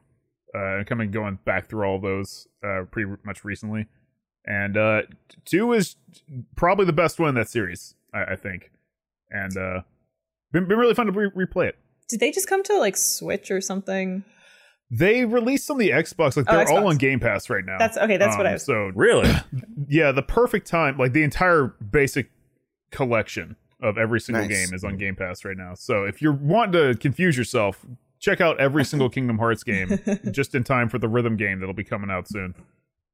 uh, 0.54 0.78
and 0.78 0.86
coming 0.86 1.10
going 1.10 1.38
back 1.44 1.68
through 1.68 1.84
all 1.86 1.98
those 1.98 2.46
uh 2.64 2.82
pretty 2.90 3.10
much 3.24 3.44
recently, 3.44 3.86
and 4.46 4.76
uh, 4.76 5.02
two 5.44 5.72
is 5.72 5.96
probably 6.56 6.86
the 6.86 6.92
best 6.92 7.18
one 7.18 7.30
in 7.30 7.34
that 7.36 7.48
series, 7.48 7.94
I, 8.12 8.32
I 8.32 8.36
think, 8.36 8.70
and 9.30 9.56
uh, 9.56 9.80
been 10.52 10.66
been 10.68 10.78
really 10.78 10.94
fun 10.94 11.06
to 11.06 11.12
re- 11.12 11.46
replay 11.46 11.68
it. 11.68 11.78
did 12.08 12.20
they 12.20 12.30
just 12.30 12.48
come 12.48 12.62
to 12.64 12.78
like 12.78 12.96
Switch 12.96 13.50
or 13.50 13.60
something? 13.60 14.24
They 14.96 15.24
released 15.24 15.70
on 15.70 15.78
the 15.78 15.90
Xbox, 15.90 16.36
like 16.36 16.46
Oh, 16.48 16.56
they're 16.56 16.68
all 16.70 16.82
Xbox. 16.82 16.88
on 16.90 16.96
Game 16.98 17.20
Pass 17.20 17.50
right 17.50 17.64
now. 17.64 17.78
That's 17.78 17.96
okay. 17.96 18.16
That's 18.16 18.36
what 18.36 18.46
Um, 18.46 18.50
I 18.50 18.52
was. 18.54 18.64
So 18.64 18.90
Really? 18.94 19.30
yeah, 19.88 20.12
the 20.12 20.22
perfect 20.22 20.66
time, 20.66 20.96
like 20.98 21.12
the 21.12 21.22
entire 21.22 21.74
basic 21.90 22.30
collection 22.90 23.56
of 23.82 23.98
every 23.98 24.20
single 24.20 24.46
Nice. 24.46 24.66
game 24.66 24.74
is 24.74 24.84
on 24.84 24.96
Game 24.96 25.16
Pass 25.16 25.44
right 25.44 25.56
now. 25.56 25.74
So 25.74 26.04
if 26.04 26.22
you're 26.22 26.32
wanting 26.32 26.72
to 26.80 26.98
confuse 26.98 27.36
yourself, 27.36 27.84
check 28.20 28.40
out 28.40 28.58
every 28.60 28.84
single 28.90 29.08
Kingdom 29.10 29.38
Hearts 29.38 29.62
game 29.64 29.98
just 30.30 30.54
in 30.54 30.64
time 30.64 30.88
for 30.88 30.98
the 30.98 31.08
rhythm 31.08 31.36
game 31.36 31.60
that'll 31.60 31.74
be 31.74 31.84
coming 31.84 32.10
out 32.10 32.28
soon. 32.28 32.54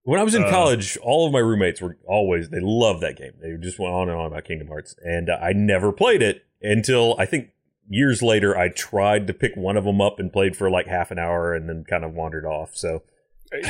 When 0.03 0.19
I 0.19 0.23
was 0.23 0.35
in 0.35 0.45
Uh, 0.45 0.51
college, 0.51 0.97
all 1.03 1.27
of 1.27 1.33
my 1.33 1.41
roommates 1.41 1.81
were 1.81 1.97
always 2.07 2.49
they 2.51 2.61
loved 2.61 3.03
that 3.03 3.17
game. 3.17 3.33
They 3.41 3.55
just 3.61 3.79
went 3.79 3.93
on 3.93 4.09
and 4.09 4.19
on 4.19 4.27
about 4.27 4.45
Kingdom 4.45 4.69
Hearts, 4.69 4.95
and 5.05 5.29
uh, 5.29 5.39
I 5.41 5.53
never 5.53 5.93
played 5.93 6.23
it 6.23 6.45
until 6.63 7.17
I 7.19 7.27
think 7.27 7.51
years 7.91 8.23
later. 8.23 8.57
I 8.57 8.71
tried 8.71 9.27
to 9.27 9.35
pick 9.35 9.55
one 9.57 9.77
of 9.77 9.85
them 9.85 10.01
up 10.01 10.19
and 10.19 10.33
played 10.33 10.57
for 10.57 10.71
like 10.71 10.87
half 10.87 11.11
an 11.11 11.19
hour, 11.19 11.53
and 11.55 11.69
then 11.69 11.85
kind 11.85 12.05
of 12.05 12.15
wandered 12.15 12.47
off. 12.47 12.75
So 12.75 13.03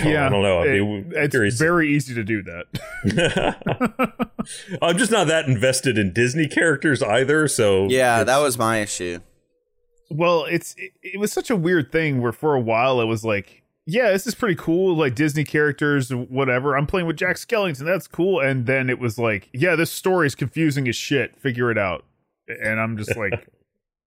yeah, 0.05 0.27
I 0.27 0.29
don't 0.29 0.43
know. 0.43 0.61
I'd 0.61 0.67
be 0.73 0.79
it- 0.79 1.25
it's 1.25 1.33
curious. 1.33 1.59
very 1.59 1.93
easy 1.95 2.15
to 2.15 2.23
do 2.23 2.43
that. 2.45 2.67
I'm 4.83 4.99
just 4.99 5.11
not 5.11 5.27
that 5.29 5.47
invested 5.47 5.99
in 5.99 6.13
Disney 6.13 6.47
characters 6.47 7.03
either. 7.03 7.49
So 7.49 7.87
Yeah, 7.89 8.23
that 8.25 8.39
was 8.39 8.59
my 8.59 8.79
issue. 8.81 9.21
well, 10.11 10.45
it's 10.45 10.75
it, 10.77 10.93
it 11.03 11.19
was 11.21 11.33
such 11.33 11.51
a 11.51 11.57
weird 11.57 11.91
thing 11.93 12.21
where 12.21 12.33
for 12.33 12.55
a 12.55 12.61
while 12.61 13.01
it 13.01 13.07
was 13.07 13.25
like, 13.25 13.63
yeah, 13.87 14.11
this 14.11 14.27
is 14.27 14.35
pretty 14.35 14.55
cool, 14.55 14.95
like 14.97 15.15
Disney 15.15 15.45
characters, 15.45 16.11
whatever. 16.15 16.77
I'm 16.77 16.87
playing 16.87 17.07
with 17.07 17.17
Jack 17.17 17.37
Skellington, 17.37 17.85
that's 17.87 18.07
cool. 18.07 18.41
And 18.41 18.67
then 18.67 18.91
it 18.91 18.99
was 18.99 19.19
like, 19.19 19.49
yeah, 19.53 19.77
this 19.77 19.91
story 19.91 20.27
is 20.27 20.35
confusing 20.35 20.87
as 20.89 20.97
shit. 20.97 21.37
Figure 21.41 21.71
it 21.71 21.79
out. 21.79 22.05
And 22.49 22.79
I'm 22.81 22.97
just 22.97 23.17
like, 23.17 23.49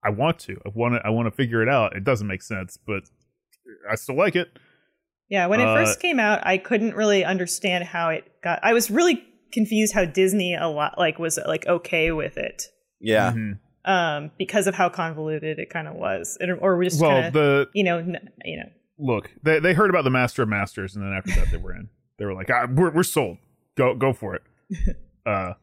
I 0.04 0.10
want 0.10 0.40
to, 0.40 0.60
I 0.66 0.70
want 0.74 0.96
to, 0.96 1.02
I 1.06 1.10
want 1.10 1.28
to 1.28 1.32
figure 1.32 1.62
it 1.64 1.70
out. 1.70 1.96
It 1.96 2.04
doesn't 2.04 2.28
make 2.28 2.42
sense, 2.42 2.78
but 2.78 3.04
I 3.90 3.96
still 3.96 4.16
like 4.16 4.36
it. 4.36 4.50
Yeah, 5.30 5.48
when 5.48 5.60
it 5.62 5.68
Uh, 5.68 5.76
first 5.76 6.00
came 6.02 6.20
out, 6.20 6.46
I 6.46 6.58
couldn't 6.58 6.96
really 6.96 7.24
understand 7.24 7.86
how 7.86 8.10
it 8.10 8.24
got. 8.44 8.60
I 8.64 8.74
was 8.74 8.92
really 8.92 9.24
confused 9.52 9.94
how 9.94 10.06
Disney 10.06 10.56
a 10.56 10.68
lot 10.68 10.98
like 10.98 11.18
was 11.20 11.40
like 11.48 11.66
okay 11.68 12.12
with 12.12 12.38
it, 12.38 12.64
Yeah. 13.00 13.32
Mhm. 13.32 13.60
um, 13.86 14.32
because 14.38 14.68
of 14.68 14.76
how 14.76 14.90
convoluted 14.90 15.60
it 15.60 15.70
kind 15.70 15.88
of 15.88 15.96
was, 15.96 16.38
it, 16.42 16.50
or 16.62 16.78
we 16.78 16.86
just 16.86 17.02
Well, 17.02 17.12
kind 17.12 17.26
of 17.28 17.34
the 17.34 17.70
you 17.74 17.84
know 17.84 18.00
n- 18.00 18.30
you 18.44 18.58
know 18.58 18.70
look, 19.00 19.32
they 19.44 19.60
they 19.60 19.74
heard 19.74 19.90
about 19.90 20.04
the 20.04 20.10
Master 20.12 20.44
of 20.44 20.50
Masters, 20.50 20.96
and 20.96 21.04
then 21.06 21.14
after 21.14 21.32
that 21.40 21.50
they 21.52 21.58
were 21.58 21.76
in. 21.76 21.90
They 22.20 22.26
were 22.26 22.34
like, 22.36 22.50
ah, 22.52 22.68
we're 22.72 22.92
we're 22.92 23.04
sold. 23.04 23.38
Go 23.76 23.96
go 23.96 24.14
for 24.14 24.36
it. 24.36 24.44
Uh, 25.26 25.54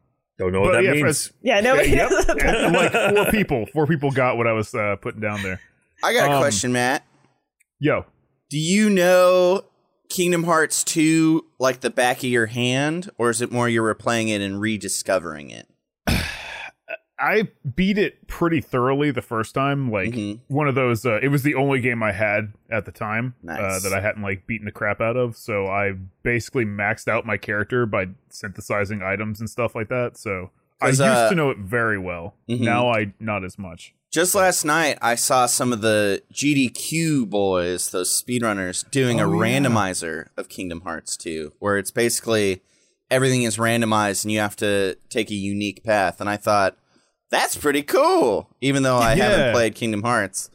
don't 0.40 0.52
know 0.52 0.60
what 0.62 0.72
But 0.72 0.82
that 0.82 0.96
yeah, 0.96 1.02
means. 1.02 1.32
yeah 1.42 1.60
no 1.60 1.74
yep. 1.74 2.10
And, 2.44 2.72
like 2.74 2.92
four 2.92 3.30
people, 3.30 3.66
four 3.72 3.86
people 3.86 4.10
got 4.10 4.36
what 4.36 4.46
I 4.46 4.52
was 4.52 4.74
uh, 4.74 4.96
putting 5.00 5.20
down 5.20 5.42
there. 5.42 5.60
I 6.02 6.12
got 6.14 6.30
a 6.30 6.32
Um, 6.34 6.40
question, 6.40 6.72
Matt. 6.72 7.04
Yo, 7.78 8.04
Do 8.50 8.58
you 8.58 8.90
know 8.90 9.62
Kingdom 10.08 10.44
Hearts 10.44 10.82
2 10.84 11.44
like 11.58 11.80
the 11.80 11.90
back 11.90 12.18
of 12.18 12.24
your 12.24 12.46
hand, 12.46 13.10
or 13.18 13.30
is 13.30 13.40
it 13.40 13.52
more 13.52 13.68
you're 13.68 13.94
playing 13.94 14.28
it 14.28 14.40
and 14.40 14.60
rediscovering 14.60 15.50
it? 15.50 15.68
I 17.20 17.48
beat 17.76 17.98
it 17.98 18.26
pretty 18.28 18.60
thoroughly 18.60 19.10
the 19.10 19.20
first 19.22 19.54
time. 19.54 19.90
Like 19.90 20.12
Mhm. 20.14 20.40
one 20.48 20.68
of 20.68 20.74
those. 20.74 21.04
Uh, 21.04 21.18
it 21.22 21.28
was 21.28 21.42
the 21.42 21.54
only 21.54 21.80
game 21.80 22.02
I 22.02 22.12
had 22.12 22.52
at 22.70 22.86
the 22.86 22.92
time 22.92 23.34
uh, 23.48 23.78
that 23.80 23.92
I 23.92 24.00
hadn't 24.00 24.22
like 24.22 24.46
beaten 24.46 24.64
the 24.64 24.72
crap 24.72 25.00
out 25.00 25.16
of. 25.16 25.36
So 25.36 25.66
I 25.66 25.92
basically 26.22 26.64
maxed 26.64 27.08
out 27.08 27.26
my 27.26 27.36
character 27.36 27.84
by 27.86 28.08
synthesizing 28.30 29.02
items 29.02 29.40
and 29.40 29.50
stuff 29.50 29.74
like 29.74 29.88
that. 29.88 30.16
So 30.16 30.50
I 30.80 30.88
used 30.88 31.00
uh, 31.02 31.28
to 31.28 31.34
know 31.34 31.50
it 31.50 31.58
very 31.58 31.98
well. 31.98 32.34
Mhm. 32.48 32.60
Now 32.60 32.90
I 32.90 33.12
not 33.20 33.44
as 33.44 33.58
much. 33.58 33.92
Just 34.10 34.34
last 34.34 34.64
night, 34.64 34.98
I 35.00 35.14
saw 35.14 35.46
some 35.46 35.72
of 35.72 35.82
the 35.82 36.22
GDQ 36.32 37.26
boys, 37.26 37.90
those 37.90 38.10
speedrunners, 38.10 38.90
doing 38.90 39.20
a 39.20 39.28
Oh, 39.28 39.32
yeah. 39.32 39.38
randomizer 39.60 40.26
of 40.36 40.48
Kingdom 40.48 40.80
Hearts 40.80 41.16
2, 41.16 41.52
where 41.60 41.78
it's 41.78 41.92
basically 41.92 42.60
everything 43.08 43.42
is 43.44 43.56
randomized 43.56 44.24
and 44.24 44.32
you 44.32 44.40
have 44.40 44.56
to 44.56 44.96
take 45.10 45.30
a 45.30 45.34
unique 45.34 45.84
path. 45.84 46.20
And 46.20 46.28
I 46.28 46.36
thought, 46.36 46.76
that's 47.30 47.56
pretty 47.56 47.82
cool, 47.82 48.48
even 48.60 48.82
though 48.82 48.98
I 48.98 49.14
Yeah. 49.14 49.28
haven't 49.30 49.52
played 49.54 49.74
Kingdom 49.74 50.02
Hearts. 50.02 50.50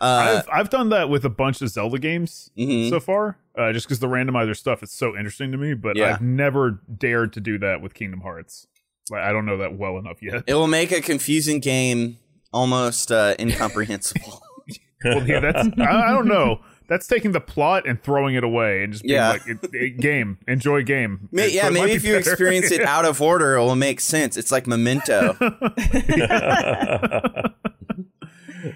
Uh, 0.00 0.42
I've 0.42 0.60
I've 0.60 0.70
done 0.70 0.88
that 0.90 1.10
with 1.10 1.24
a 1.24 1.28
bunch 1.28 1.60
of 1.60 1.68
Zelda 1.68 1.98
games 1.98 2.50
mhm. 2.58 2.88
so 2.88 3.00
far, 3.00 3.36
uh, 3.58 3.72
just 3.72 3.86
because 3.86 3.98
the 3.98 4.06
randomizer 4.06 4.56
stuff 4.56 4.82
is 4.82 4.90
so 4.90 5.14
interesting 5.16 5.52
to 5.52 5.58
me. 5.58 5.74
But 5.74 5.96
Yeah. 5.96 6.14
I've 6.14 6.22
never 6.22 6.80
dared 6.96 7.34
to 7.34 7.40
do 7.40 7.58
that 7.58 7.82
with 7.82 7.92
Kingdom 7.92 8.20
Hearts. 8.22 8.66
Like 9.10 9.22
I 9.22 9.32
don't 9.32 9.44
know 9.44 9.58
that 9.58 9.76
well 9.76 9.98
enough 9.98 10.22
yet. 10.22 10.44
it 10.46 10.54
will 10.54 10.68
make 10.68 10.90
a 10.92 11.00
confusing 11.02 11.60
game 11.60 12.16
almost 12.52 13.12
uh, 13.12 13.34
incomprehensible. 13.38 14.40
well, 15.04 15.26
yeah, 15.28 15.40
that's 15.40 15.68
I, 15.78 16.08
I 16.08 16.12
don't 16.12 16.28
know. 16.28 16.60
That's 16.90 17.06
taking 17.06 17.30
the 17.32 17.40
plot 17.40 17.86
and 17.88 18.02
throwing 18.02 18.34
it 18.34 18.44
away 18.44 18.82
and 18.82 18.92
just 18.92 19.04
being 19.04 19.14
Yeah. 19.14 19.28
like, 19.30 19.46
it, 19.46 19.58
it- 19.72 19.96
game, 20.00 20.38
enjoy 20.46 20.82
game. 20.82 21.28
May- 21.32 21.48
yeah, 21.50 21.68
it 21.68 21.72
might 21.72 21.78
maybe 21.86 21.90
be 21.92 21.96
if 21.96 22.04
you 22.04 22.14
better. 22.16 22.30
experience 22.32 22.70
it 22.72 22.82
out 22.94 23.04
of 23.04 23.22
order, 23.22 23.54
it 23.54 23.60
will 23.60 23.76
make 23.76 24.00
sense. 24.00 24.36
It's 24.36 24.50
like 24.52 24.66
Memento. 24.66 25.36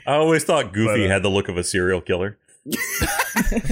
I 0.07 0.15
always 0.15 0.45
thought 0.45 0.73
Goofy 0.73 1.01
But, 1.03 1.07
uh, 1.07 1.09
had 1.13 1.23
the 1.23 1.29
look 1.31 1.49
of 1.49 1.57
a 1.59 1.65
serial 1.65 2.01
killer. 2.01 2.39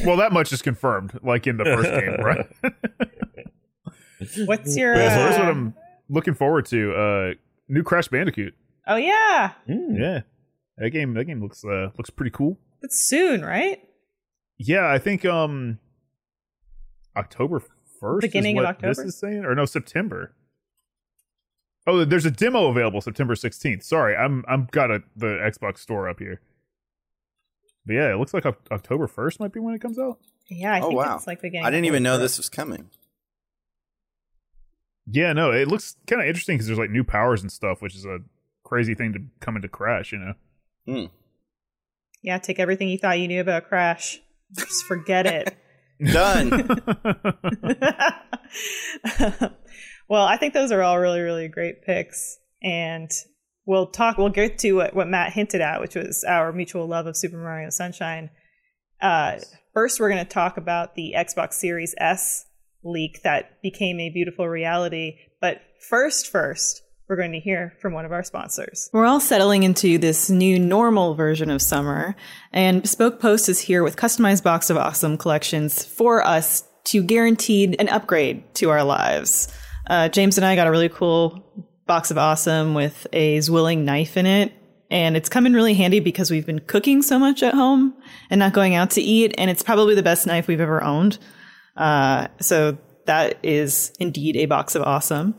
well, 0.05 0.17
that 0.19 0.33
much 0.33 0.53
is 0.53 0.61
confirmed, 0.61 1.19
like 1.23 1.47
in 1.47 1.57
the 1.57 1.65
first 1.65 1.89
game, 1.91 2.21
right? 2.21 2.47
what's 4.47 4.77
your 4.77 4.95
Yeah, 4.95 5.09
so 5.09 5.25
that's 5.25 5.37
uh, 5.37 5.41
what 5.41 5.49
I'm 5.49 5.75
looking 6.11 6.35
forward 6.35 6.67
to. 6.67 6.93
Uh, 6.95 7.35
new 7.69 7.83
Crash 7.83 8.09
Bandicoot. 8.09 8.55
Oh 8.87 8.97
yeah, 8.97 9.53
Mm. 9.69 9.99
Yeah, 9.99 10.21
that 10.77 10.91
game 10.91 11.15
that 11.15 11.25
game 11.25 11.41
looks 11.41 11.65
uh, 11.65 11.89
looks 11.97 12.11
pretty 12.11 12.33
cool. 12.33 12.59
it's 12.83 13.01
soon, 13.01 13.43
right? 13.45 13.81
Yeah, 14.66 14.90
I 14.90 14.99
think 14.99 15.25
um 15.25 15.78
October 17.16 17.62
first. 18.00 18.23
Beginning 18.23 18.59
of 18.59 18.64
October? 18.64 18.95
This 18.95 18.99
is 18.99 19.19
saying, 19.19 19.45
or 19.45 19.54
no, 19.54 19.64
September. 19.64 20.35
Oh, 21.87 22.04
there's 22.04 22.25
a 22.25 22.31
demo 22.31 22.66
available 22.69 23.00
September 23.00 23.35
16th. 23.35 23.83
Sorry, 23.83 24.14
I'm 24.16 24.45
I'm 24.49 24.69
got 24.71 24.90
a, 24.90 25.02
the 25.16 25.26
Xbox 25.26 25.78
store 25.78 26.09
up 26.09 26.19
here. 26.21 26.40
But 27.85 27.95
yeah, 27.95 28.12
it 28.12 28.16
looks 28.19 28.33
like 28.33 28.47
October 28.47 29.09
1st 29.09 29.40
might 29.40 29.52
be 29.52 29.59
when 29.59 29.75
it 29.75 29.81
comes 29.81 29.99
out. 29.99 30.19
Yeah, 30.49 30.73
I 30.75 30.81
Oh, 30.81 30.88
think 30.88 30.99
wow. 31.00 31.16
it's 31.16 31.26
like 31.26 31.40
the 31.40 31.49
beginning. 31.49 31.66
I 31.66 31.71
didn't 31.71 31.87
even 31.87 32.02
know 32.04 32.16
this 32.19 32.37
was 32.38 32.49
coming. 32.49 32.90
Yeah, 35.11 35.33
no, 35.33 35.50
it 35.50 35.66
looks 35.66 35.97
kind 36.07 36.23
of 36.23 36.28
interesting 36.28 36.57
because 36.57 36.66
there's 36.69 36.78
like 36.78 36.90
new 36.90 37.02
powers 37.02 37.42
and 37.42 37.50
stuff, 37.50 37.83
which 37.83 37.97
is 37.97 38.04
a 38.04 38.19
crazy 38.62 38.95
thing 38.95 39.12
to 39.14 39.19
come 39.40 39.57
into 39.57 39.69
Crash. 39.69 40.12
You 40.12 40.19
know. 40.19 40.35
Hmm. 40.87 41.04
Yeah, 42.23 42.38
take 42.38 42.61
everything 42.61 42.88
you 42.88 42.99
thought 42.99 43.19
you 43.19 43.26
knew 43.26 43.40
about 43.40 43.66
Crash. 43.69 44.21
Just 44.55 44.85
forget 44.85 45.27
it. 45.27 45.57
Done. 46.13 46.51
well, 50.09 50.27
I 50.27 50.37
think 50.37 50.55
those 50.55 50.73
are 50.73 50.83
all 50.83 50.99
really, 50.99 51.21
really 51.21 51.49
great 51.49 51.83
picks. 51.83 52.39
And 52.63 53.11
we'll 53.67 53.87
talk, 53.87 54.19
we'll 54.19 54.31
get 54.31 54.59
to 54.59 54.73
what, 54.73 54.95
what 54.95 55.09
Matt 55.09 55.33
hinted 55.33 55.61
at, 55.61 55.81
which 55.81 55.95
was 55.95 56.25
our 56.25 56.53
mutual 56.53 56.87
love 56.87 57.07
of 57.07 57.17
Super 57.17 57.37
Mario 57.37 57.71
Sunshine. 57.71 58.31
Uh, 59.01 59.39
first, 59.75 60.01
we're 60.01 60.11
going 60.11 60.25
to 60.25 60.31
talk 60.31 60.57
about 60.57 60.95
the 60.95 61.15
Xbox 61.17 61.55
Series 61.55 61.95
S 61.99 62.47
leak 62.85 63.21
that 63.23 63.63
became 63.63 64.01
a 64.01 64.11
beautiful 64.11 64.49
reality. 64.49 65.17
But 65.41 65.61
first, 65.89 66.31
first, 66.31 66.83
we're 67.09 67.17
going 67.17 67.33
to 67.33 67.41
hear 67.41 67.75
from 67.81 67.93
one 67.93 68.05
of 68.05 68.13
our 68.13 68.23
sponsors. 68.23 68.89
We're 68.93 69.07
all 69.07 69.21
settling 69.21 69.63
into 69.65 69.99
this 69.99 70.31
new 70.31 70.59
normal 70.59 71.15
version 71.15 71.51
of 71.51 71.61
summer, 71.61 72.15
and 72.53 72.83
Bespoke 72.83 73.21
Post 73.21 73.49
is 73.49 73.61
here 73.61 73.83
with 73.83 73.97
customized 73.97 74.43
Box 74.43 74.71
of 74.71 74.77
Awesome 74.77 75.17
collections 75.19 75.85
for 75.85 76.25
us 76.25 76.65
to 76.85 77.03
guaranteed 77.03 77.77
an 77.79 77.89
upgrade 77.89 78.55
to 78.57 78.71
our 78.71 78.85
lives. 78.85 79.49
Uh, 79.89 80.09
James 80.09 80.39
and 80.39 80.45
I 80.45 80.57
got 80.57 80.67
a 80.67 80.71
really 80.71 80.89
cool 80.89 81.69
Box 81.87 82.11
of 82.11 82.19
Awesome 82.19 82.75
with 82.75 83.07
a 83.13 83.39
Zwilling 83.39 83.85
knife 83.85 84.17
in 84.17 84.27
it, 84.27 84.53
and 84.91 85.17
it's 85.17 85.29
come 85.29 85.47
in 85.47 85.55
really 85.55 85.75
handy 85.75 86.01
because 86.01 86.31
we've 86.31 86.47
been 86.47 86.61
cooking 86.61 87.03
so 87.03 87.19
much 87.19 87.43
at 87.43 87.55
home 87.55 87.95
and 88.31 88.39
not 88.39 88.53
going 88.53 88.75
out 88.75 88.91
to 88.93 89.01
eat, 89.03 89.35
and 89.39 89.51
it's 89.51 89.63
probably 89.63 89.95
the 89.95 90.03
best 90.03 90.27
knife 90.27 90.47
we've 90.47 90.61
ever 90.61 90.83
owned. 90.83 91.19
Uh, 91.77 92.29
so 92.41 92.79
that 93.07 93.39
is 93.43 93.93
indeed 93.99 94.37
a 94.37 94.47
Box 94.47 94.75
of 94.75 94.83
Awesome. 94.83 95.35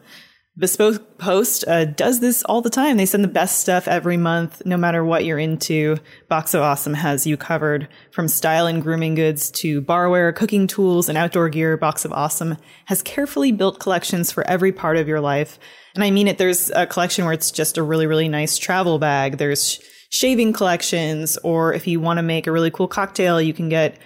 Bespoke 0.55 1.17
Post 1.17 1.67
uh, 1.67 1.86
does 1.86 2.19
this 2.19 2.43
all 2.43 2.62
the 2.62 2.69
time. 2.69 2.98
They 2.98 3.07
send 3.07 3.24
the 3.24 3.29
best 3.29 3.60
stuff 3.60 3.88
every 3.88 4.17
month, 4.17 4.62
no 4.65 4.77
matter 4.77 5.03
what 5.03 5.25
you're 5.25 5.39
into. 5.39 5.98
Box 6.29 6.53
of 6.53 6.62
Awesome 6.62 6.93
has 6.93 7.25
you 7.25 7.38
covered 7.38 7.88
from 8.12 8.27
style 8.27 8.67
and 8.67 8.79
grooming 8.79 9.15
goods 9.15 9.50
to 9.51 9.81
barware, 9.81 10.36
cooking 10.36 10.67
tools, 10.67 11.10
and 11.10 11.17
outdoor 11.17 11.50
gear. 11.50 11.75
Box 11.75 12.05
of 12.05 12.13
Awesome 12.13 12.57
has 12.86 13.01
carefully 13.01 13.51
built 13.51 13.79
collections 13.79 14.31
for 14.31 14.48
every 14.48 14.72
part 14.72 14.95
of 14.95 15.07
your 15.07 15.22
life. 15.22 15.57
And 15.95 16.03
I 16.03 16.12
mean 16.12 16.27
it, 16.27 16.38
there's 16.38 16.69
a 16.69 16.86
collection 16.86 17.25
where 17.25 17.33
it's 17.33 17.50
just 17.50 17.79
a 17.79 17.83
really, 17.83 18.05
really 18.05 18.29
nice 18.29 18.60
travel 18.60 19.00
bag. 19.00 19.39
There's 19.39 19.81
shaving 20.12 20.53
collections, 20.53 21.36
or 21.38 21.74
if 21.74 21.88
you 21.88 22.00
want 22.00 22.17
to 22.19 22.24
make 22.24 22.45
a 22.45 22.51
really 22.51 22.69
cool 22.69 22.88
cocktail, 22.88 23.41
you 23.41 23.53
can 23.53 23.69
get 23.69 23.98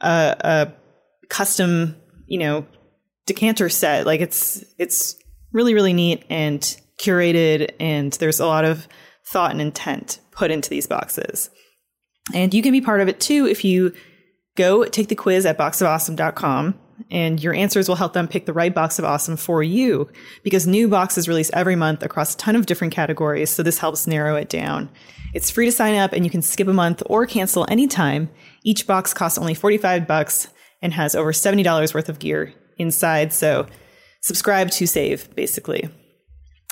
a, 0.00 0.36
a 0.38 0.72
custom, 1.28 1.96
you 2.26 2.38
know, 2.38 2.64
decanter 3.26 3.68
set. 3.68 4.06
Like 4.06 4.20
it's 4.20 4.64
it's 4.78 5.16
really 5.56 5.74
really 5.74 5.92
neat 5.92 6.24
and 6.30 6.60
curated, 7.00 7.70
and 7.80 8.12
there's 8.14 8.40
a 8.40 8.46
lot 8.46 8.64
of 8.64 8.86
thought 9.26 9.50
and 9.50 9.60
intent 9.60 10.20
put 10.30 10.50
into 10.50 10.70
these 10.70 10.86
boxes. 10.86 11.50
And 12.34 12.52
you 12.54 12.62
can 12.62 12.72
be 12.72 12.80
part 12.80 13.00
of 13.00 13.08
it 13.08 13.20
too 13.20 13.46
if 13.46 13.64
you 13.64 13.92
go 14.56 14.84
take 14.84 15.08
the 15.08 15.14
quiz 15.14 15.46
at 15.46 15.58
boxofawesome.com 15.58 16.78
and 17.10 17.42
your 17.42 17.54
answers 17.54 17.88
will 17.88 17.96
help 17.96 18.14
them 18.14 18.26
pick 18.26 18.46
the 18.46 18.52
right 18.52 18.74
box 18.74 18.98
of 18.98 19.04
awesome 19.04 19.36
for 19.36 19.62
you 19.62 20.08
because 20.42 20.66
new 20.66 20.88
boxes 20.88 21.28
release 21.28 21.50
every 21.52 21.76
month 21.76 22.02
across 22.02 22.34
a 22.34 22.38
ton 22.38 22.56
of 22.56 22.66
different 22.66 22.92
categories 22.92 23.50
so 23.50 23.62
this 23.62 23.78
helps 23.78 24.06
narrow 24.06 24.34
it 24.34 24.48
down 24.48 24.88
it's 25.34 25.50
free 25.50 25.66
to 25.66 25.72
sign 25.72 25.94
up 25.94 26.14
and 26.14 26.24
you 26.24 26.30
can 26.30 26.40
skip 26.40 26.66
a 26.66 26.72
month 26.72 27.02
or 27.06 27.26
cancel 27.26 27.66
anytime 27.68 28.30
each 28.64 28.86
box 28.86 29.12
costs 29.12 29.36
only 29.36 29.52
45 29.52 30.06
bucks 30.06 30.48
and 30.80 30.94
has 30.94 31.14
over 31.14 31.32
$70 31.32 31.94
worth 31.94 32.08
of 32.08 32.18
gear 32.18 32.54
inside 32.78 33.30
so 33.30 33.66
subscribe 34.26 34.70
to 34.70 34.86
save 34.86 35.34
basically 35.36 35.88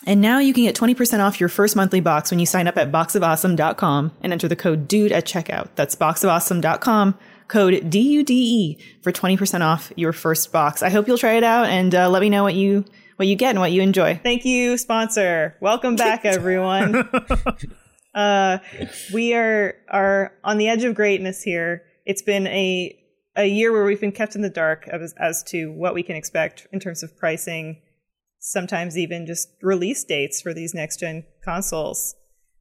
and 0.06 0.20
now 0.20 0.38
you 0.38 0.52
can 0.52 0.64
get 0.64 0.74
20% 0.74 1.20
off 1.20 1.40
your 1.40 1.48
first 1.48 1.76
monthly 1.76 2.00
box 2.00 2.30
when 2.30 2.38
you 2.38 2.46
sign 2.46 2.68
up 2.68 2.76
at 2.76 2.92
boxofawesome.com 2.92 4.12
and 4.20 4.32
enter 4.32 4.48
the 4.48 4.56
code 4.56 4.86
DUDE 4.86 5.12
at 5.12 5.24
checkout. 5.24 5.68
That's 5.76 5.94
boxofawesome.com, 5.94 7.18
code 7.48 7.88
D-U-D-E 7.88 8.78
for 9.02 9.12
20% 9.12 9.60
off 9.62 9.92
your 9.96 10.12
first 10.12 10.52
box. 10.52 10.82
I 10.82 10.90
hope 10.90 11.08
you'll 11.08 11.18
try 11.18 11.34
it 11.34 11.44
out 11.44 11.66
and 11.66 11.94
uh, 11.94 12.10
let 12.10 12.20
me 12.20 12.28
know 12.28 12.42
what 12.42 12.54
you 12.54 12.84
what 13.16 13.28
you 13.28 13.36
get 13.36 13.50
and 13.50 13.60
what 13.60 13.70
you 13.70 13.80
enjoy. 13.80 14.18
Thank 14.22 14.44
you, 14.44 14.76
sponsor. 14.76 15.56
Welcome 15.60 15.94
back, 15.94 16.24
everyone. 16.24 17.08
uh, 18.14 18.58
we 19.12 19.34
are 19.34 19.76
are 19.88 20.32
on 20.42 20.58
the 20.58 20.68
edge 20.68 20.84
of 20.84 20.94
greatness 20.94 21.42
here. 21.42 21.84
It's 22.04 22.22
been 22.22 22.48
a 22.48 22.98
a 23.36 23.46
year 23.46 23.72
where 23.72 23.84
we've 23.84 24.00
been 24.00 24.12
kept 24.12 24.36
in 24.36 24.42
the 24.42 24.50
dark 24.50 24.88
as, 24.88 25.14
as 25.18 25.42
to 25.44 25.72
what 25.72 25.94
we 25.94 26.02
can 26.02 26.16
expect 26.16 26.66
in 26.72 26.80
terms 26.80 27.02
of 27.02 27.16
pricing, 27.16 27.80
sometimes 28.38 28.96
even 28.96 29.26
just 29.26 29.48
release 29.62 30.04
dates 30.04 30.40
for 30.40 30.54
these 30.54 30.74
next 30.74 31.00
gen 31.00 31.24
consoles. 31.44 32.14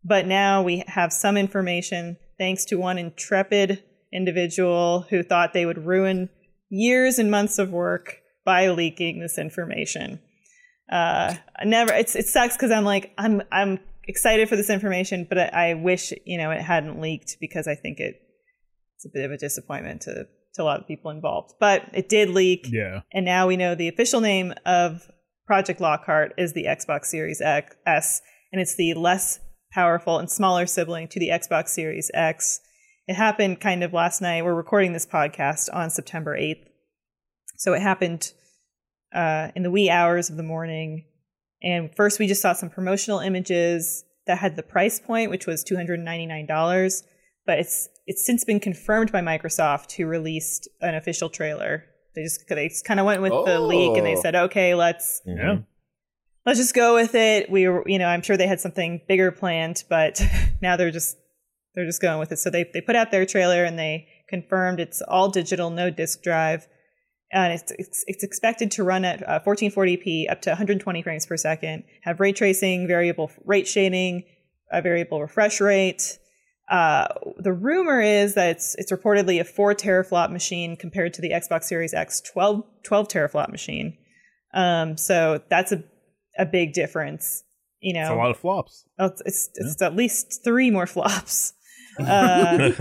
But 0.03 0.25
now 0.25 0.61
we 0.61 0.83
have 0.87 1.13
some 1.13 1.37
information 1.37 2.17
thanks 2.37 2.65
to 2.65 2.77
one 2.77 2.97
intrepid 2.97 3.83
individual 4.11 5.05
who 5.09 5.23
thought 5.23 5.53
they 5.53 5.65
would 5.65 5.85
ruin 5.85 6.29
years 6.69 7.19
and 7.19 7.31
months 7.31 7.59
of 7.59 7.71
work 7.71 8.17
by 8.45 8.69
leaking 8.69 9.19
this 9.19 9.37
information 9.37 10.19
uh 10.91 11.33
never 11.63 11.93
it's 11.93 12.15
it 12.15 12.27
sucks 12.27 12.55
because 12.55 12.71
i'm 12.71 12.83
like 12.83 13.13
i'm 13.17 13.41
i'm 13.51 13.79
excited 14.03 14.49
for 14.49 14.55
this 14.55 14.69
information 14.69 15.25
but 15.27 15.37
I, 15.37 15.69
I 15.69 15.73
wish 15.75 16.11
you 16.25 16.37
know 16.37 16.51
it 16.51 16.61
hadn't 16.61 16.99
leaked 16.99 17.37
because 17.39 17.67
i 17.67 17.75
think 17.75 17.99
it 17.99 18.15
it's 18.95 19.05
a 19.05 19.09
bit 19.13 19.23
of 19.23 19.31
a 19.31 19.37
disappointment 19.37 20.01
to 20.01 20.27
to 20.53 20.61
a 20.61 20.65
lot 20.65 20.79
of 20.79 20.87
people 20.87 21.11
involved 21.11 21.53
but 21.59 21.83
it 21.93 22.09
did 22.09 22.29
leak 22.29 22.67
Yeah. 22.71 23.01
and 23.11 23.25
now 23.25 23.47
we 23.47 23.57
know 23.57 23.75
the 23.75 23.87
official 23.87 24.21
name 24.21 24.53
of 24.65 25.09
project 25.45 25.81
lockhart 25.81 26.33
is 26.37 26.53
the 26.53 26.65
xbox 26.65 27.05
series 27.05 27.41
X, 27.41 27.75
s 27.85 28.21
and 28.51 28.61
it's 28.61 28.75
the 28.75 28.93
less 28.93 29.39
powerful 29.71 30.19
and 30.19 30.29
smaller 30.29 30.65
sibling 30.65 31.07
to 31.09 31.19
the 31.19 31.29
xbox 31.29 31.69
series 31.69 32.11
x 32.13 32.59
it 33.07 33.15
happened 33.15 33.59
kind 33.59 33.83
of 33.83 33.91
last 33.93 34.21
night 34.21 34.43
we're 34.45 34.53
recording 34.53 34.93
this 34.93 35.05
podcast 35.05 35.69
on 35.73 35.89
september 35.89 36.37
8th 36.37 36.65
so 37.57 37.73
it 37.73 37.81
happened 37.81 38.31
uh, 39.13 39.49
in 39.55 39.63
the 39.63 39.71
wee 39.71 39.89
hours 39.89 40.29
of 40.29 40.37
the 40.37 40.43
morning. 40.43 41.05
And 41.61 41.95
first, 41.95 42.19
we 42.19 42.27
just 42.27 42.41
saw 42.41 42.53
some 42.53 42.69
promotional 42.69 43.19
images 43.19 44.03
that 44.27 44.39
had 44.39 44.55
the 44.55 44.63
price 44.63 44.99
point, 44.99 45.29
which 45.29 45.45
was 45.47 45.63
two 45.63 45.75
hundred 45.75 45.99
ninety 45.99 46.25
nine 46.25 46.45
dollars. 46.45 47.03
But 47.45 47.59
it's 47.59 47.87
it's 48.05 48.25
since 48.25 48.43
been 48.43 48.59
confirmed 48.59 49.11
by 49.11 49.21
Microsoft, 49.21 49.93
who 49.93 50.05
released 50.05 50.67
an 50.81 50.95
official 50.95 51.29
trailer. 51.29 51.85
They 52.15 52.23
just 52.23 52.47
they 52.47 52.69
kind 52.85 52.99
of 52.99 53.05
went 53.05 53.21
with 53.21 53.31
the 53.31 53.59
leak 53.59 53.97
and 53.97 54.05
they 54.05 54.15
Oh. 54.17 54.21
said, 54.21 54.35
okay, 54.35 54.75
let's 54.75 55.21
Yeah. 55.25 55.59
let's 56.45 56.59
just 56.59 56.75
go 56.75 56.93
with 56.95 57.15
it. 57.15 57.49
We 57.49 57.67
were, 57.67 57.83
you 57.87 57.97
know, 57.99 58.07
I'm 58.07 58.21
sure 58.21 58.37
they 58.37 58.47
had 58.47 58.59
something 58.59 59.01
bigger 59.07 59.31
planned, 59.31 59.83
but 59.89 60.21
now 60.61 60.75
they're 60.75 60.91
just 60.91 61.17
they're 61.75 61.85
just 61.85 62.01
going 62.01 62.19
with 62.19 62.31
it. 62.31 62.37
So 62.39 62.49
they 62.49 62.69
they 62.73 62.81
put 62.81 62.95
out 62.95 63.09
their 63.11 63.25
trailer 63.25 63.63
and 63.63 63.79
they 63.79 64.07
confirmed 64.29 64.79
it's 64.79 65.01
all 65.01 65.29
digital, 65.29 65.69
no 65.71 65.89
disk 65.89 66.21
drive, 66.21 66.67
and 67.31 67.51
it's 67.53 67.71
it's, 67.79 68.03
it's 68.07 68.23
expected 68.23 68.69
to 68.71 68.83
run 68.83 69.05
at 69.05 69.27
uh, 69.27 69.39
1440p 69.45 70.29
up 70.29 70.41
to 70.43 70.51
120 70.51 71.01
frames 71.01 71.25
per 71.25 71.37
second. 71.37 71.83
Have 72.03 72.19
ray 72.19 72.31
tracing, 72.33 72.85
variable 72.87 73.31
rate 73.43 73.67
shading, 73.67 74.23
a 74.71 74.81
variable 74.83 75.19
refresh 75.21 75.59
rate. 75.61 76.19
Uh, 76.69 77.07
the 77.37 77.53
rumor 77.53 78.01
is 78.01 78.35
that 78.35 78.51
it's 78.51 78.75
it's 78.75 78.91
reportedly 78.91 79.39
a 79.39 79.43
four 79.43 79.75
teraflop 79.75 80.31
machine 80.31 80.77
compared 80.77 81.13
to 81.13 81.21
the 81.21 81.31
Xbox 81.31 81.65
Series 81.65 81.93
X 81.93 82.21
12 82.21 82.63
12 82.83 83.07
teraflop 83.07 83.49
machine. 83.49 83.97
Um, 84.53 84.97
so 84.97 85.41
that's 85.49 85.71
a 85.71 85.83
a 86.37 86.45
big 86.45 86.73
difference. 86.73 87.43
You 87.81 87.93
know, 87.93 88.01
It's 88.01 88.11
a 88.11 88.15
lot 88.15 88.31
of 88.31 88.37
flops. 88.37 88.85
Oh, 88.97 89.07
it's 89.07 89.21
it's, 89.25 89.49
it's 89.55 89.81
at 89.81 89.95
least 89.95 90.41
three 90.43 90.71
more 90.71 90.87
flops. 90.87 91.53
Uh, 91.99 92.71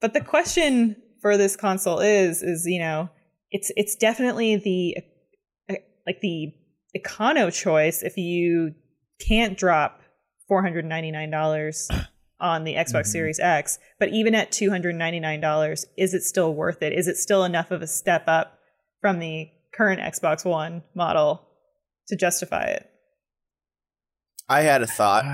but 0.00 0.12
the 0.12 0.20
question 0.20 0.96
for 1.22 1.36
this 1.36 1.54
console 1.54 2.00
is 2.00 2.42
is 2.42 2.66
you 2.66 2.80
know 2.80 3.08
it's 3.52 3.70
it's 3.76 3.94
definitely 3.94 4.56
the 4.56 4.96
like 6.04 6.20
the 6.20 6.52
econo 6.96 7.52
choice 7.52 8.02
if 8.02 8.16
you 8.16 8.74
can't 9.20 9.56
drop 9.56 10.00
four 10.48 10.60
hundred 10.60 10.84
ninety 10.86 11.12
nine 11.12 11.30
dollars 11.30 11.88
on 12.40 12.64
the 12.64 12.74
Xbox 12.74 13.06
Series 13.06 13.40
X. 13.40 13.78
But 13.98 14.10
even 14.10 14.34
at 14.34 14.52
two 14.52 14.70
hundred 14.70 14.94
ninety 14.96 15.20
nine 15.20 15.40
dollars, 15.40 15.86
is 15.96 16.14
it 16.14 16.22
still 16.22 16.54
worth 16.54 16.82
it? 16.82 16.92
Is 16.92 17.08
it 17.08 17.16
still 17.16 17.44
enough 17.44 17.70
of 17.70 17.82
a 17.82 17.86
step 17.86 18.24
up 18.26 18.58
from 19.00 19.18
the 19.18 19.50
current 19.72 20.00
Xbox 20.00 20.44
One 20.44 20.82
model 20.94 21.42
to 22.08 22.16
justify 22.16 22.64
it? 22.64 22.90
I 24.48 24.62
had 24.62 24.82
a 24.82 24.86
thought. 24.86 25.24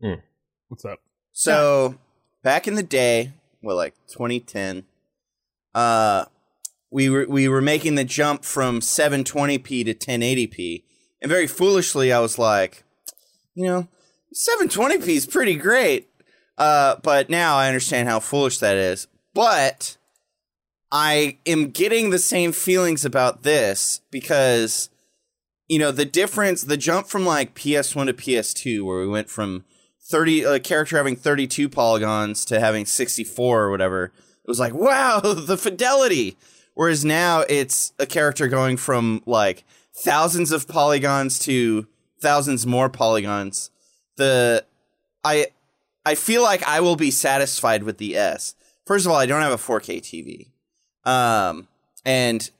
Hmm. 0.00 0.14
What's 0.68 0.84
up? 0.84 1.00
So 1.32 1.96
back 2.42 2.66
in 2.66 2.74
the 2.74 2.82
day, 2.82 3.32
well, 3.62 3.76
like 3.76 3.94
2010, 4.08 4.84
uh, 5.74 6.26
we 6.90 7.08
were 7.08 7.26
we 7.28 7.48
were 7.48 7.62
making 7.62 7.94
the 7.94 8.04
jump 8.04 8.44
from 8.44 8.80
720p 8.80 9.84
to 9.84 9.94
1080p, 9.94 10.82
and 11.20 11.28
very 11.28 11.46
foolishly, 11.46 12.12
I 12.12 12.20
was 12.20 12.38
like, 12.38 12.84
you 13.54 13.64
know, 13.64 13.88
720p 14.34 15.08
is 15.08 15.26
pretty 15.26 15.56
great. 15.56 16.08
Uh, 16.62 16.94
but 17.02 17.28
now 17.28 17.56
I 17.56 17.66
understand 17.66 18.08
how 18.08 18.20
foolish 18.20 18.58
that 18.58 18.76
is. 18.76 19.08
But 19.34 19.96
I 20.92 21.38
am 21.44 21.70
getting 21.70 22.10
the 22.10 22.20
same 22.20 22.52
feelings 22.52 23.04
about 23.04 23.42
this 23.42 24.00
because 24.12 24.88
you 25.66 25.80
know 25.80 25.90
the 25.90 26.04
difference 26.04 26.62
the 26.62 26.76
jump 26.76 27.08
from 27.08 27.26
like 27.26 27.56
ps1 27.56 28.06
to 28.06 28.12
ps2 28.12 28.84
where 28.84 29.00
we 29.00 29.08
went 29.08 29.28
from 29.28 29.64
30 30.02 30.42
a 30.42 30.60
character 30.60 30.96
having 30.96 31.16
32 31.16 31.68
polygons 31.68 32.44
to 32.44 32.60
having 32.60 32.84
64 32.86 33.62
or 33.62 33.70
whatever 33.70 34.04
it 34.04 34.12
was 34.46 34.60
like 34.60 34.74
wow 34.74 35.20
the 35.24 35.56
fidelity 35.56 36.36
whereas 36.74 37.04
now 37.04 37.40
it's 37.48 37.92
a 37.98 38.06
character 38.06 38.48
going 38.48 38.76
from 38.76 39.22
like 39.24 39.64
thousands 39.94 40.52
of 40.52 40.68
polygons 40.68 41.38
to 41.38 41.86
thousands 42.20 42.66
more 42.66 42.90
polygons 42.90 43.70
the 44.16 44.64
i 45.24 45.46
i 46.04 46.14
feel 46.14 46.42
like 46.42 46.62
i 46.66 46.80
will 46.80 46.96
be 46.96 47.10
satisfied 47.10 47.82
with 47.82 47.98
the 47.98 48.16
s 48.16 48.54
first 48.86 49.06
of 49.06 49.12
all 49.12 49.18
i 49.18 49.26
don't 49.26 49.42
have 49.42 49.52
a 49.52 49.56
4k 49.56 50.00
tv 50.00 50.48
um 51.08 51.68
and 52.04 52.50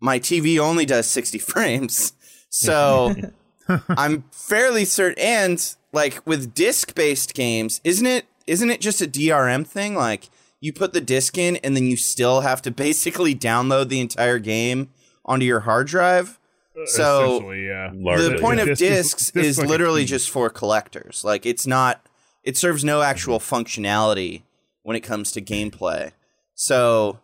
my 0.00 0.18
tv 0.18 0.58
only 0.58 0.84
does 0.84 1.06
60 1.06 1.38
frames 1.52 2.12
so 2.48 3.14
I'm 3.88 4.24
fairly 4.30 4.84
certain 4.84 5.22
and 5.22 5.74
like 5.92 6.20
with 6.26 6.54
disc 6.54 6.94
based 6.94 7.32
games, 7.34 7.80
isn't 7.84 8.04
it 8.06 8.26
isn't 8.46 8.70
it 8.70 8.80
just 8.80 9.00
a 9.00 9.06
DRM 9.06 9.66
thing? 9.66 9.94
Like 9.94 10.28
you 10.60 10.72
put 10.72 10.92
the 10.92 11.00
disc 11.00 11.38
in 11.38 11.56
and 11.58 11.76
then 11.76 11.86
you 11.86 11.96
still 11.96 12.40
have 12.40 12.60
to 12.62 12.70
basically 12.70 13.34
download 13.34 13.88
the 13.88 14.00
entire 14.00 14.38
game 14.38 14.90
onto 15.24 15.46
your 15.46 15.60
hard 15.60 15.86
drive. 15.86 16.38
So 16.86 17.34
Essentially, 17.36 17.66
yeah. 17.66 17.90
The 17.92 18.38
point 18.40 18.60
of 18.60 18.66
Disc 18.76 18.82
is- 18.82 19.30
discs 19.30 19.36
is 19.36 19.58
like 19.58 19.68
literally 19.68 20.04
just 20.04 20.28
for 20.30 20.50
collectors. 20.50 21.22
Like 21.24 21.46
it's 21.46 21.66
not 21.66 22.04
it 22.44 22.56
serves 22.56 22.84
no 22.84 23.02
actual 23.02 23.38
functionality 23.38 24.42
when 24.82 24.96
it 24.96 25.00
comes 25.00 25.32
to 25.32 25.40
gameplay. 25.40 26.12
So 26.54 27.20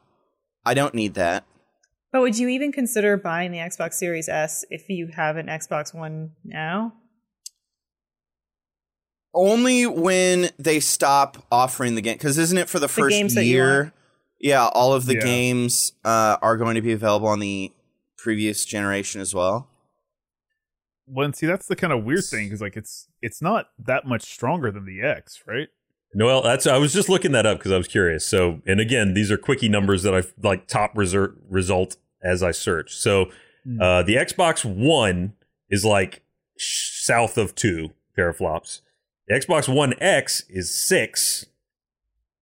I 0.64 0.74
don't 0.74 0.94
need 0.94 1.14
that. 1.14 1.44
But 2.12 2.22
would 2.22 2.38
you 2.38 2.48
even 2.48 2.72
consider 2.72 3.16
buying 3.16 3.52
the 3.52 3.58
Xbox 3.58 3.94
Series 3.94 4.28
S 4.28 4.64
if 4.70 4.88
you 4.88 5.08
have 5.14 5.36
an 5.36 5.46
Xbox 5.46 5.94
One 5.94 6.32
now? 6.44 6.94
Only 9.34 9.86
when 9.86 10.50
they 10.58 10.80
stop 10.80 11.46
offering 11.52 11.94
the 11.94 12.00
game, 12.00 12.14
because 12.14 12.38
isn't 12.38 12.56
it 12.56 12.68
for 12.68 12.78
the 12.78 12.88
first 12.88 13.14
games 13.14 13.34
that 13.34 13.44
you 13.44 13.56
year? 13.56 13.92
Yeah, 14.40 14.66
all 14.68 14.94
of 14.94 15.04
the 15.06 15.14
Yeah. 15.14 15.20
games 15.20 15.92
uh, 16.04 16.38
are 16.40 16.56
going 16.56 16.76
to 16.76 16.80
be 16.80 16.92
available 16.92 17.28
on 17.28 17.40
the 17.40 17.72
previous 18.16 18.64
generation 18.64 19.20
as 19.20 19.34
well. 19.34 19.67
Well, 21.10 21.24
and 21.24 21.34
see, 21.34 21.46
that's 21.46 21.66
the 21.66 21.76
kind 21.76 21.92
of 21.92 22.04
weird 22.04 22.24
thing 22.24 22.46
because 22.46 22.60
like 22.60 22.76
it's 22.76 23.08
it's 23.22 23.40
not 23.42 23.70
that 23.78 24.06
much 24.06 24.22
stronger 24.22 24.70
than 24.70 24.84
the 24.84 25.02
X, 25.02 25.42
right? 25.46 25.68
Noel, 26.14 26.42
that's 26.42 26.66
I 26.66 26.78
was 26.78 26.92
just 26.92 27.08
looking 27.08 27.32
that 27.32 27.46
up 27.46 27.58
because 27.58 27.72
I 27.72 27.76
was 27.76 27.88
curious. 27.88 28.24
So, 28.26 28.60
and 28.66 28.80
again, 28.80 29.14
these 29.14 29.30
are 29.30 29.36
quickie 29.36 29.68
numbers 29.68 30.02
that 30.04 30.14
I've 30.14 30.32
like 30.42 30.66
top 30.66 30.96
result 30.96 31.30
result 31.48 31.96
as 32.22 32.42
I 32.42 32.50
search. 32.50 32.94
So, 32.96 33.30
uh, 33.80 34.02
the 34.02 34.14
Xbox 34.16 34.64
One 34.64 35.34
is 35.68 35.84
like 35.84 36.22
sh- 36.56 37.02
south 37.04 37.36
of 37.36 37.54
two 37.54 37.90
teraflops. 38.16 38.80
The 39.28 39.34
Xbox 39.34 39.72
One 39.72 39.94
X 40.00 40.44
is 40.48 40.74
six, 40.74 41.44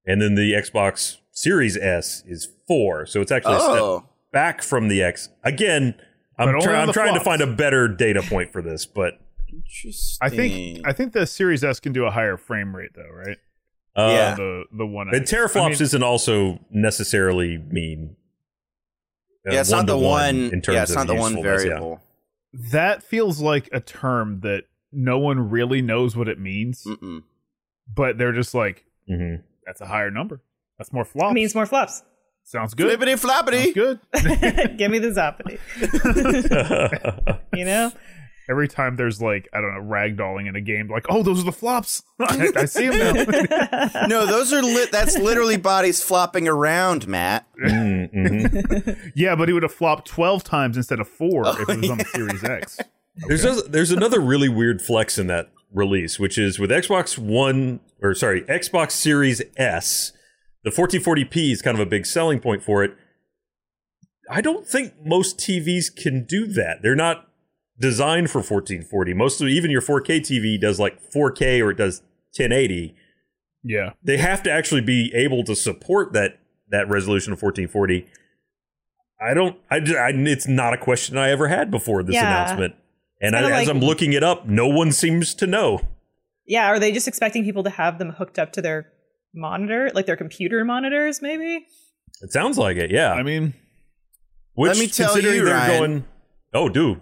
and 0.06 0.22
then 0.22 0.36
the 0.36 0.52
Xbox 0.52 1.16
Series 1.32 1.76
S 1.76 2.22
is 2.26 2.48
four. 2.68 3.04
So 3.06 3.20
it's 3.20 3.32
actually 3.32 3.56
a 3.56 3.60
step 3.60 3.72
Oh, 3.82 4.04
back 4.32 4.62
from 4.62 4.86
the 4.88 5.02
X. 5.02 5.28
Again, 5.42 5.94
But 5.96 6.05
I'm, 6.38 6.48
only 6.48 6.60
try- 6.62 6.76
I'm 6.80 6.86
the 6.88 6.92
trying 6.92 7.14
to 7.14 7.20
find 7.20 7.40
a 7.42 7.46
better 7.46 7.88
data 7.88 8.22
point 8.22 8.52
for 8.52 8.60
this, 8.62 8.84
but 8.86 9.14
interesting. 9.52 10.18
I 10.20 10.28
think 10.28 10.86
I 10.86 10.92
think 10.92 11.12
the 11.12 11.26
Series 11.26 11.64
S 11.64 11.80
can 11.80 11.92
do 11.92 12.04
a 12.04 12.10
higher 12.10 12.36
frame 12.36 12.74
rate 12.76 12.90
though, 12.94 13.08
right? 13.10 13.38
uh, 13.96 14.10
Yeah. 14.12 14.34
The 14.34 14.64
the 14.76 14.86
one. 14.86 15.08
And 15.14 15.24
teraflops 15.24 15.60
I 15.62 15.68
mean, 15.70 15.82
isn't 15.82 16.02
also 16.02 16.60
necessarily 16.70 17.56
mean. 17.58 18.16
uh, 19.48 19.52
yeah, 19.52 19.60
it's 19.60 19.70
not 19.70 19.86
the 19.86 19.96
one-to-one 19.96 20.52
in 20.52 20.60
terms 20.60 20.74
Yeah, 20.76 20.82
it's 20.82 20.90
of 20.90 20.96
not 20.96 21.06
the 21.06 21.14
one 21.14 21.32
usefulness, 21.36 21.62
yeah. 21.64 21.68
variable. 21.70 22.00
that 22.72 23.02
feels 23.02 23.40
like 23.40 23.68
a 23.72 23.80
term 23.80 24.40
that 24.40 24.64
no 24.92 25.18
one 25.18 25.50
really 25.50 25.82
knows 25.82 26.16
what 26.16 26.28
it 26.28 26.38
means, 26.38 26.84
Mm-mm. 26.86 27.22
but 27.92 28.18
they're 28.18 28.32
just 28.32 28.54
like, 28.54 28.84
Mhm. 29.10 29.42
that's 29.64 29.80
a 29.80 29.86
higher 29.86 30.10
number. 30.10 30.40
That's 30.78 30.92
more 30.92 31.04
flops. 31.04 31.30
It 31.30 31.34
means 31.34 31.54
more 31.54 31.66
flops. 31.66 32.02
Sounds 32.46 32.74
good. 32.74 32.86
Flippity 32.86 33.14
floppity. 33.14 33.74
Sounds 33.74 33.74
good. 33.74 33.98
Give 34.78 34.88
me 34.90 35.00
the 35.00 35.08
zoppity. 35.08 35.58
you 37.54 37.64
know? 37.64 37.92
Every 38.48 38.68
time 38.68 38.94
there's 38.94 39.20
like 39.20 39.48
I 39.52 39.60
don't 39.60 39.74
know 39.74 39.80
ragdolling 39.92 40.48
in 40.48 40.54
a 40.54 40.60
game, 40.60 40.88
like 40.88 41.06
oh 41.08 41.24
those 41.24 41.40
are 41.40 41.44
the 41.44 41.50
flops. 41.50 42.04
I, 42.20 42.48
I 42.54 42.64
see 42.66 42.88
them 42.88 43.26
now. 43.50 44.06
No, 44.06 44.24
those 44.24 44.52
are 44.52 44.62
lit. 44.62 44.92
That's 44.92 45.18
literally 45.18 45.56
bodies 45.56 46.00
flopping 46.00 46.46
around, 46.46 47.08
Matt. 47.08 47.44
Mm, 47.60 48.14
mhm. 48.14 49.12
yeah, 49.16 49.34
but 49.34 49.48
he 49.48 49.52
would 49.52 49.64
have 49.64 49.74
flopped 49.74 50.06
twelve 50.06 50.44
times 50.44 50.76
instead 50.76 51.00
of 51.00 51.08
four 51.08 51.44
Oh, 51.44 51.56
if 51.60 51.68
it 51.68 51.80
was 51.80 51.90
on 51.90 51.98
the 51.98 52.04
Series 52.04 52.44
X. 52.44 52.78
There's 53.26 53.44
a, 53.44 53.62
there's 53.62 53.90
another 53.90 54.20
really 54.20 54.48
weird 54.48 54.80
flex 54.80 55.18
in 55.18 55.26
that 55.26 55.50
release, 55.72 56.20
which 56.20 56.38
is 56.38 56.60
with 56.60 56.70
Xbox 56.70 57.18
One 57.18 57.80
or 58.00 58.14
sorry 58.14 58.42
Xbox 58.42 58.92
Series 58.92 59.42
S, 59.56 60.12
the 60.66 60.72
1440p 60.72 61.52
is 61.52 61.62
kind 61.62 61.76
of 61.76 61.80
a 61.80 61.88
big 61.88 62.04
selling 62.04 62.40
point 62.40 62.60
for 62.60 62.82
it. 62.82 62.96
I 64.28 64.40
don't 64.40 64.66
think 64.66 64.94
most 65.04 65.38
TVs 65.38 65.94
can 65.94 66.24
do 66.24 66.46
that. 66.48 66.82
They're 66.82 66.96
not 66.96 67.28
designed 67.78 68.30
for 68.30 68.38
1440. 68.38 69.14
Most 69.14 69.40
of 69.40 69.46
even 69.46 69.70
your 69.70 69.80
4K 69.80 70.18
TV 70.20 70.60
does 70.60 70.80
like 70.80 71.00
4K 71.12 71.62
or 71.62 71.70
it 71.70 71.76
does 71.76 72.00
1080. 72.36 72.96
Yeah, 73.62 73.90
they 74.02 74.16
have 74.16 74.42
to 74.42 74.50
actually 74.50 74.80
be 74.80 75.12
able 75.14 75.44
to 75.44 75.54
support 75.54 76.12
that 76.14 76.40
that 76.68 76.88
resolution 76.88 77.32
of 77.32 77.40
1440 77.40 78.06
i 79.20 79.32
don't 79.34 79.56
i, 79.70 79.78
ju- 79.78 79.96
I 79.96 80.10
it's 80.10 80.48
not 80.48 80.74
a 80.74 80.76
question 80.78 81.16
i 81.16 81.30
ever 81.30 81.46
had 81.46 81.70
before 81.70 82.02
this 82.02 82.14
Yeah. 82.16 82.26
announcement 82.26 82.74
and 83.20 83.36
I, 83.36 83.42
kinda 83.42 83.56
as 83.56 83.68
i'm 83.68 83.78
looking 83.80 84.12
it 84.14 84.24
up 84.24 84.46
no 84.48 84.66
one 84.66 84.90
seems 84.90 85.32
to 85.36 85.46
know 85.46 85.80
Yeah, 86.44 86.66
are 86.66 86.80
they 86.80 86.90
just 86.90 87.06
expecting 87.06 87.44
people 87.44 87.62
to 87.62 87.70
have 87.70 87.98
them 88.00 88.10
hooked 88.10 88.38
up 88.40 88.52
to 88.54 88.62
their 88.62 88.90
monitor, 89.36 89.90
like 89.94 90.06
their 90.06 90.16
computer 90.16 90.64
monitors, 90.64 91.20
maybe? 91.22 91.66
it 92.22 92.32
sounds 92.32 92.56
like 92.56 92.78
it 92.78 92.90
yeah 92.90 93.12
I 93.12 93.22
mean, 93.22 93.52
which 94.54 94.70
Let 94.70 94.78
me 94.78 94.86
tell 94.86 95.16
you, 95.20 95.44
they're 95.44 95.54
Ryan. 95.54 95.78
going 95.78 96.04
oh 96.54 96.68
dude. 96.68 97.00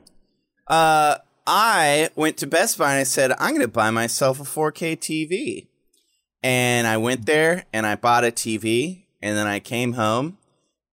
Uh, 0.66 1.18
I 1.47 2.09
went 2.16 2.37
to 2.38 2.47
Best 2.47 2.79
Buy 2.79 2.92
and 2.92 3.01
I 3.01 3.05
said, 3.05 3.33
I'm 3.33 3.51
going 3.51 3.61
to 3.61 3.68
buy 3.68 3.90
myself 3.90 4.40
a 4.40 4.44
4K 4.44 4.97
TV. 4.97 5.68
And 6.42 6.87
I 6.87 6.97
went 6.97 7.27
there 7.27 7.64
and 7.73 7.87
I 7.87 7.97
bought 7.97 8.25
a 8.25 8.29
TV. 8.29 9.05
And 9.23 9.37
then 9.37 9.47
I 9.47 9.61
came 9.61 9.92
home 9.92 10.38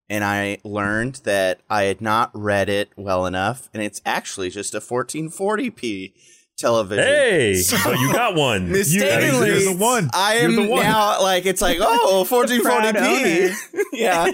and 0.09 0.23
I 0.23 0.57
learned 0.63 1.21
that 1.23 1.61
I 1.69 1.83
had 1.83 2.01
not 2.01 2.31
read 2.33 2.67
it 2.69 2.89
well 2.97 3.25
enough. 3.25 3.69
And 3.73 3.81
it's 3.81 4.01
actually 4.05 4.49
just 4.49 4.73
a 4.75 4.79
1440p 4.79 6.13
television. 6.61 7.03
hey 7.03 7.55
So- 7.61 7.77
but 7.83 7.99
you 7.99 8.13
got 8.13 8.35
one 8.35 8.71
Mistakenly, 8.71 9.47
You're 9.49 9.73
the 9.73 9.77
one. 9.77 10.09
I 10.13 10.35
am 10.35 10.55
the 10.55 10.67
one. 10.67 10.83
now 10.83 11.21
like 11.21 11.45
it's 11.45 11.61
like 11.61 11.79
oh 11.81 12.25
1440p. 12.29 13.53
yeah, 13.93 14.31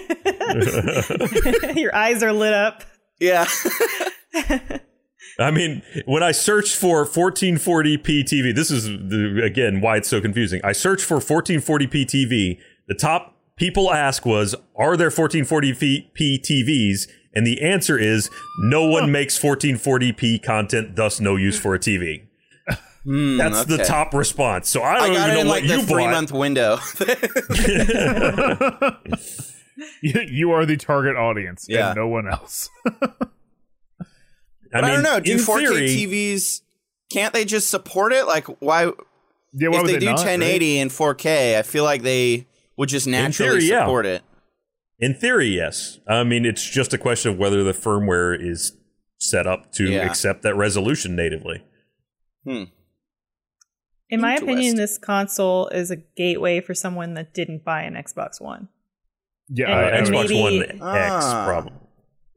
Your 1.73 1.95
eyes 1.95 2.21
are 2.23 2.33
lit 2.33 2.53
up. 2.53 2.83
yeah. 3.19 3.47
I 5.39 5.51
mean, 5.51 5.83
when 6.05 6.23
I 6.23 6.31
searched 6.31 6.75
for 6.75 7.05
1440p 7.05 8.23
TV, 8.23 8.55
this 8.55 8.71
is 8.71 8.85
the, 8.85 9.41
again 9.43 9.81
why 9.81 9.97
it's 9.97 10.07
so 10.09 10.19
confusing. 10.19 10.59
I 10.63 10.71
searched 10.71 11.05
for 11.05 11.17
1440p 11.17 12.05
TV. 12.05 12.57
The 12.87 12.95
top 12.95 13.35
people 13.55 13.93
ask 13.93 14.25
was, 14.25 14.55
"Are 14.75 14.97
there 14.97 15.09
1440p 15.11 16.11
TVs?" 16.15 17.07
And 17.37 17.45
the 17.45 17.61
answer 17.61 17.99
is, 17.99 18.29
"No 18.59 18.87
one 18.87 19.11
makes 19.11 19.37
1440p 19.37 20.41
content, 20.43 20.95
thus 20.95 21.19
no 21.19 21.35
use 21.35 21.59
for 21.59 21.75
a 21.75 21.79
TV." 21.79 22.23
Hmm, 23.03 23.37
That's 23.37 23.63
the 23.65 23.77
top 23.77 24.13
response. 24.13 24.67
So 24.67 24.81
I 24.81 24.95
I 24.95 24.97
don't 25.07 25.15
got 25.15 25.29
it 25.29 25.33
even 25.33 25.39
in 25.41 25.45
know 25.47 25.53
like 25.53 25.63
what 25.63 25.69
the 25.69 25.75
you 25.77 25.83
three 25.83 26.03
bought. 26.03 26.11
month 26.11 26.31
window. 26.33 26.77
you, 30.01 30.21
you 30.29 30.51
are 30.51 30.65
the 30.65 30.75
target 30.77 31.15
audience, 31.15 31.65
Yeah. 31.69 31.87
and 31.89 31.95
no 31.95 32.07
one 32.07 32.27
else. 32.27 32.69
But 34.69 34.83
I, 34.83 34.91
don't 34.91 35.01
know. 35.03 35.21
Do 35.21 35.37
4K 35.37 35.57
theory- 35.59 35.87
TVs 35.87 36.61
can't 37.09 37.33
they 37.33 37.45
just 37.45 37.69
support 37.69 38.11
it? 38.11 38.27
Like 38.27 38.47
why 38.61 38.91
yeah, 39.53 39.69
why 39.69 39.77
if 39.77 39.83
would 39.83 39.91
they, 39.91 39.97
do 39.99 40.07
not, 40.07 40.17
1080 40.17 40.79
and 40.79 40.91
4K, 40.91 41.57
I 41.57 41.61
feel 41.61 41.85
like 41.85 42.01
they 42.01 42.45
would 42.75 42.89
just 42.89 43.07
naturally 43.07 43.61
theory, 43.61 43.71
yeah. 43.71 43.85
support 43.85 44.05
it. 44.05 44.23
In 44.99 45.13
theory, 45.13 45.47
yes. 45.49 45.99
I 46.07 46.23
mean, 46.23 46.45
it's 46.45 46.63
just 46.67 46.93
a 46.93 46.97
question 46.97 47.31
of 47.31 47.37
whether 47.37 47.63
the 47.63 47.71
firmware 47.73 48.35
is 48.39 48.73
set 49.19 49.45
up 49.47 49.71
to 49.73 49.89
Yeah. 49.91 50.05
accept 50.05 50.41
that 50.43 50.55
resolution 50.55 51.15
natively. 51.15 51.63
Hmm. 52.43 52.63
In 54.09 54.21
my 54.21 54.35
opinion, 54.35 54.75
this 54.77 54.97
console 54.97 55.67
is 55.67 55.91
a 55.91 55.97
gateway 55.97 56.61
for 56.61 56.73
someone 56.73 57.13
that 57.15 57.33
didn't 57.33 57.63
buy 57.65 57.83
an 57.83 57.95
Xbox 57.95 58.39
One. 58.41 58.69
Yeah, 59.49 59.65
And- 59.65 59.73
Uh, 59.73 59.77
I, 59.77 59.81
I 59.83 59.97
and 59.97 60.07
Xbox 60.07 60.29
maybe- 60.29 60.41
One 60.41 60.61
X, 60.63 60.81
Ah. 60.81 61.45
problem. 61.47 61.73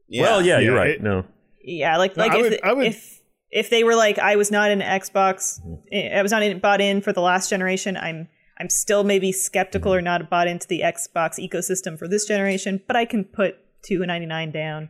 Yeah. 0.07 0.21
Well, 0.23 0.41
yeah, 0.45 0.59
you're 0.59 0.75
right. 0.75 0.91
it- 0.91 1.01
no, 1.03 1.25
Yeah, 1.63 1.97
like 1.97 2.17
No, 2.17 2.23
like 2.23 2.31
I 2.33 2.37
if, 2.37 2.41
would- 2.43 2.59
I 2.63 2.73
would- 2.73 2.85
if 2.87 3.21
if 3.51 3.69
they 3.69 3.83
were 3.83 3.95
like 3.95 4.17
I 4.17 4.35
was 4.37 4.49
not 4.49 4.71
an 4.71 4.79
Xbox, 4.81 5.59
I 5.93 6.21
was 6.21 6.31
not 6.31 6.41
in, 6.41 6.59
bought 6.59 6.79
in 6.81 7.01
for 7.01 7.11
the 7.13 7.21
last 7.21 7.49
generation. 7.49 7.95
I'm 7.97 8.29
I'm 8.61 8.69
still 8.69 9.03
maybe 9.03 9.31
skeptical 9.31 9.91
or 9.91 10.01
not 10.01 10.29
bought 10.29 10.47
into 10.47 10.67
the 10.67 10.81
Xbox 10.81 11.39
ecosystem 11.39 11.97
for 11.97 12.07
this 12.07 12.25
generation, 12.27 12.79
but 12.85 12.95
I 12.95 13.05
can 13.05 13.23
put 13.23 13.55
two 13.83 14.05
ninety 14.05 14.27
nine 14.27 14.51
down. 14.51 14.89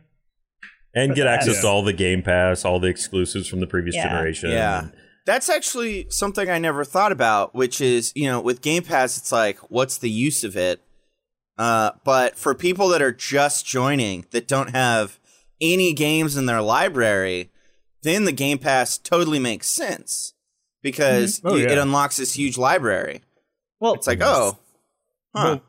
and 0.94 1.14
get 1.14 1.24
that's- 1.24 1.48
access 1.48 1.62
to 1.62 1.68
all 1.68 1.82
the 1.82 1.94
Game 1.94 2.22
Pass, 2.22 2.66
all 2.66 2.78
the 2.78 2.88
exclusives 2.88 3.48
from 3.48 3.60
the 3.60 3.66
previous 3.66 3.96
Yeah. 3.96 4.08
generation. 4.10 4.50
Yeah. 4.50 4.88
That's 5.24 5.48
actually 5.48 6.06
something 6.10 6.50
I 6.50 6.58
never 6.58 6.84
thought 6.84 7.12
about, 7.12 7.54
which 7.54 7.80
is, 7.80 8.12
you 8.14 8.26
know, 8.26 8.40
with 8.42 8.60
Game 8.60 8.82
Pass, 8.82 9.16
it's 9.16 9.32
like, 9.32 9.56
what's 9.70 9.96
the 9.96 10.10
use 10.10 10.44
of 10.44 10.54
it? 10.54 10.82
Uh, 11.56 11.92
but 12.04 12.36
for 12.36 12.54
people 12.54 12.88
that 12.88 13.00
are 13.00 13.10
just 13.12 13.64
joining 13.64 14.26
that 14.32 14.46
don't 14.46 14.72
have 14.74 15.18
any 15.62 15.94
games 15.94 16.36
in 16.36 16.44
their 16.44 16.60
library, 16.60 17.50
then 18.02 18.24
the 18.26 18.32
Game 18.32 18.58
Pass 18.58 18.98
totally 18.98 19.38
makes 19.38 19.68
sense 19.68 20.34
because 20.82 21.40
Oh, 21.42 21.54
you- 21.56 21.64
it 21.64 21.70
yeah. 21.70 21.80
unlocks 21.82 22.18
this 22.18 22.34
huge 22.34 22.58
library. 22.58 23.22
Well, 23.82 23.94
It's 23.94 24.06
like, 24.06 24.20
oh, 24.22 24.58
huh. 25.34 25.58
Well, 25.58 25.62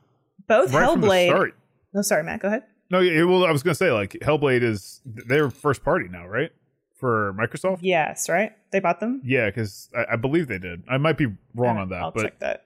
both 0.47 0.73
right 0.73 0.87
Hellblade. 0.87 1.27
start. 1.29 1.55
No, 1.93 2.01
sorry, 2.03 2.23
Matt. 2.23 2.41
Go 2.41 2.47
ahead. 2.49 2.63
No, 2.91 2.99
yeah, 2.99 3.23
well, 3.23 3.43
I 3.45 3.51
was 3.51 3.63
gonna 3.63 3.73
say 3.75 3.91
like 3.91 4.11
Hellblade 4.21 4.61
is 4.61 5.01
they're 5.05 5.49
first 5.49 5.83
party 5.83 6.07
now, 6.09 6.27
right? 6.27 6.51
For 6.99 7.33
Microsoft. 7.33 7.79
Yes, 7.81 8.29
right. 8.29 8.51
They 8.71 8.79
bought 8.79 8.99
them. 8.99 9.21
Yeah, 9.25 9.47
because 9.49 9.89
I, 9.95 10.13
I 10.13 10.15
believe 10.15 10.47
they 10.47 10.59
did. 10.59 10.83
I 10.87 10.97
might 10.97 11.17
be 11.17 11.27
wrong 11.55 11.77
on 11.77 11.89
that, 11.89 12.01
I'll 12.01 12.11
but 12.11 12.21
check 12.23 12.39
that. 12.39 12.65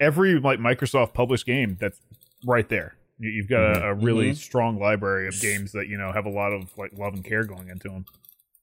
every 0.00 0.40
like 0.40 0.58
Microsoft 0.58 1.14
published 1.14 1.46
game 1.46 1.76
that's 1.80 2.00
right 2.44 2.68
there. 2.68 2.96
You- 3.20 3.30
You've 3.30 3.48
got 3.48 3.76
a, 3.76 3.88
a 3.90 3.94
really 3.94 4.32
Mhm. 4.32 4.36
strong 4.36 4.78
library 4.80 5.28
of 5.28 5.38
games 5.40 5.72
that 5.72 5.86
you 5.88 5.96
know 5.98 6.10
have 6.12 6.26
a 6.26 6.30
lot 6.30 6.52
of 6.52 6.76
like 6.76 6.90
love 6.94 7.14
and 7.14 7.24
care 7.24 7.44
going 7.44 7.68
into 7.68 7.88
them. 7.90 8.06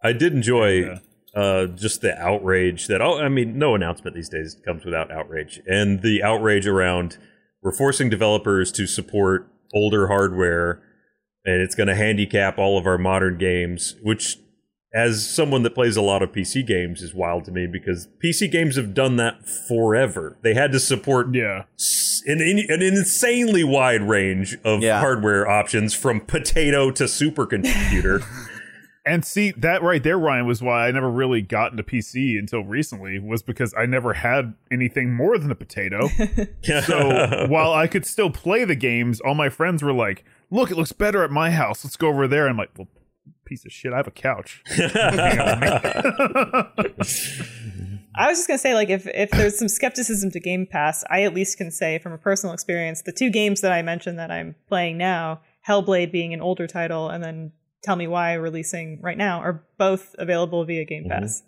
I 0.04 0.12
did 0.14 0.34
enjoy 0.34 0.82
Yeah. 0.82 0.88
uh, 0.94 1.00
Uh, 1.38 1.68
just 1.68 2.02
the 2.02 2.18
outrage 2.20 2.88
that. 2.88 3.00
Oh, 3.02 3.20
I 3.20 3.30
mean, 3.30 3.60
no 3.60 3.76
announcement 3.76 4.16
these 4.16 4.30
days 4.30 4.58
comes 4.66 4.84
without 4.84 5.12
outrage, 5.12 5.62
and 5.68 6.02
the 6.02 6.24
outrage 6.24 6.66
around 6.66 7.18
we're 7.62 7.72
forcing 7.72 8.10
developers 8.10 8.72
to 8.72 8.88
support 8.88 9.48
older 9.74 10.08
hardware, 10.08 10.82
and 11.46 11.62
it's 11.62 11.76
going 11.76 11.88
to 11.88 11.96
handicap 11.96 12.58
all 12.58 12.78
of 12.78 12.88
our 12.88 12.98
modern 12.98 13.38
games. 13.38 13.96
Which, 14.02 14.38
as 14.96 15.30
someone 15.30 15.62
that 15.62 15.76
plays 15.76 15.96
a 15.96 16.02
lot 16.02 16.24
of 16.24 16.32
PC 16.32 16.66
games, 16.66 17.02
is 17.04 17.14
wild 17.14 17.46
to 17.46 17.52
me 17.52 17.68
because 17.72 18.08
PC 18.24 18.52
games 18.52 18.76
have 18.76 18.96
done 18.96 19.18
that 19.18 19.48
forever. 19.48 20.40
They 20.42 20.56
had 20.56 20.72
to 20.72 20.80
support 20.80 21.36
Yeah, 21.36 21.64
an, 22.26 22.42
an 22.42 22.82
insanely 22.82 23.64
wide 23.64 24.02
range 24.02 24.58
of 24.64 24.82
Yeah. 24.82 25.00
hardware 25.02 25.48
options 25.48 25.94
from 25.94 26.22
potato 26.22 26.90
to 26.92 27.04
supercomputer. 27.04 28.24
and 29.08 29.26
see 29.26 29.52
that 29.52 29.82
right 29.82 30.04
there, 30.04 30.18
Ryan, 30.18 30.46
was 30.46 30.62
why 30.62 30.88
I 30.88 30.92
never 30.92 31.10
really 31.10 31.42
got 31.42 31.72
into 31.72 31.84
PC 31.84 32.38
until 32.38 32.64
recently. 32.64 33.20
Was 33.20 33.42
because 33.42 33.74
I 33.78 33.86
never 33.86 34.14
had 34.14 34.54
anything 34.72 35.14
more 35.14 35.38
than 35.38 35.52
a 35.52 35.56
potato. 35.56 36.10
So 36.86 37.46
while 37.50 37.72
I 37.74 37.88
could 37.88 38.06
still 38.06 38.30
play 38.30 38.66
the 38.66 38.76
games, 38.76 39.22
all 39.22 39.36
my 39.36 39.50
friends 39.50 39.82
were 39.82 39.94
like, 39.94 40.26
"Look, 40.52 40.70
it 40.70 40.76
looks 40.76 40.92
better 40.92 41.24
at 41.24 41.32
my 41.32 41.52
house. 41.52 41.84
Let's 41.84 41.96
go 41.96 42.10
over 42.10 42.28
there." 42.28 42.48
I'm 42.48 42.58
like, 42.58 42.72
"Well, 42.78 42.88
piece 43.46 43.66
of 43.66 43.72
shit, 43.72 43.94
I 43.94 43.98
have 43.98 44.08
a 44.08 44.12
couch." 44.12 44.64
I 48.20 48.28
was 48.28 48.38
just 48.38 48.48
gonna 48.48 48.58
say, 48.58 48.74
like, 48.74 48.90
if 48.90 49.08
if 49.08 49.30
there's 49.32 49.58
some 49.58 49.70
skepticism 49.70 50.32
to 50.32 50.40
Game 50.40 50.66
Pass, 50.66 51.04
I 51.10 51.24
at 51.24 51.34
least 51.34 51.58
can 51.58 51.72
say 51.72 52.00
from 52.00 52.12
a 52.14 52.18
personal 52.18 52.54
experience, 52.54 53.04
the 53.04 53.14
two 53.14 53.30
games 53.30 53.62
that 53.62 53.72
I 53.72 53.82
mentioned 53.82 54.20
that 54.20 54.32
I'm 54.32 54.56
playing 54.68 54.98
now, 54.98 55.42
Hellblade 55.68 56.12
being 56.12 56.34
an 56.34 56.42
older 56.42 56.68
title, 56.68 57.10
and 57.10 57.24
then 57.24 57.52
Tell 57.84 57.96
Me 57.96 58.08
Why 58.08 58.34
releasing 58.34 59.02
right 59.02 59.18
now, 59.18 59.40
are 59.40 59.64
both 59.78 60.16
available 60.18 60.66
via 60.66 60.86
Game 60.86 61.04
mm-hmm. 61.04 61.22
Pass. 61.22 61.44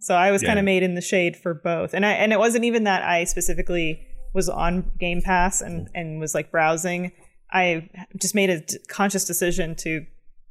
So 0.00 0.14
I 0.14 0.30
was 0.32 0.42
kind 0.42 0.58
of 0.58 0.64
made 0.66 0.82
in 0.82 0.94
the 0.94 1.00
shade 1.00 1.34
for 1.36 1.54
both, 1.54 1.94
and 1.94 2.04
I 2.04 2.12
and 2.12 2.32
it 2.32 2.38
wasn't 2.38 2.64
even 2.64 2.84
that 2.84 3.02
I 3.02 3.24
specifically 3.24 4.06
was 4.34 4.48
on 4.48 4.90
Game 4.98 5.22
Pass 5.22 5.60
and 5.62 5.86
mm-hmm. 5.86 5.96
and 5.96 6.20
was 6.20 6.34
like 6.34 6.50
browsing. 6.50 7.12
I 7.50 7.88
just 8.20 8.34
made 8.34 8.50
a 8.50 8.62
conscious 8.88 9.24
decision 9.24 9.76
to 9.76 10.04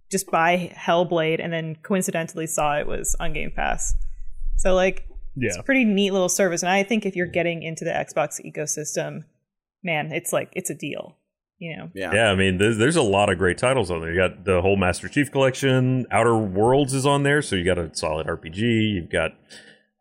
just 0.09 0.31
buy 0.31 0.73
Hellblade, 0.75 1.43
and 1.43 1.53
then 1.53 1.75
coincidentally 1.83 2.47
saw 2.47 2.77
it 2.77 2.87
was 2.87 3.15
on 3.19 3.33
Game 3.33 3.51
Pass. 3.51 3.93
So 4.57 4.73
like 4.73 5.07
it's 5.35 5.55
yeah, 5.55 5.59
a 5.59 5.63
pretty 5.63 5.85
neat 5.85 6.11
little 6.11 6.29
service. 6.29 6.61
And 6.61 6.71
i 6.71 6.83
think 6.83 7.05
if 7.05 7.15
you're 7.15 7.27
getting 7.27 7.63
into 7.63 7.83
the 7.85 7.91
xbox 7.91 8.39
ecosystem 8.43 9.23
man 9.83 10.11
it's 10.11 10.31
like 10.31 10.49
it's 10.53 10.69
a 10.69 10.75
deal 10.75 11.17
you 11.59 11.75
know 11.77 11.89
yeah. 11.93 12.11
Yeah, 12.13 12.31
I 12.31 12.35
mean, 12.35 12.57
there's, 12.57 12.77
there's 12.77 12.95
a 12.95 13.01
lot 13.01 13.29
of 13.31 13.37
great 13.37 13.57
titles 13.57 13.89
on 13.91 14.01
there. 14.01 14.11
You 14.11 14.17
got 14.19 14.43
the 14.45 14.61
whole 14.61 14.75
Master 14.75 15.07
Chief 15.07 15.31
collection. 15.31 16.05
Outer 16.11 16.35
Worlds 16.37 16.93
is 16.93 17.05
on 17.05 17.23
there, 17.23 17.41
so 17.41 17.55
you 17.55 17.63
got 17.65 17.77
a 17.77 17.89
solid 17.95 18.27
RPG. 18.27 18.57
You've 18.93 19.09
got 19.09 19.31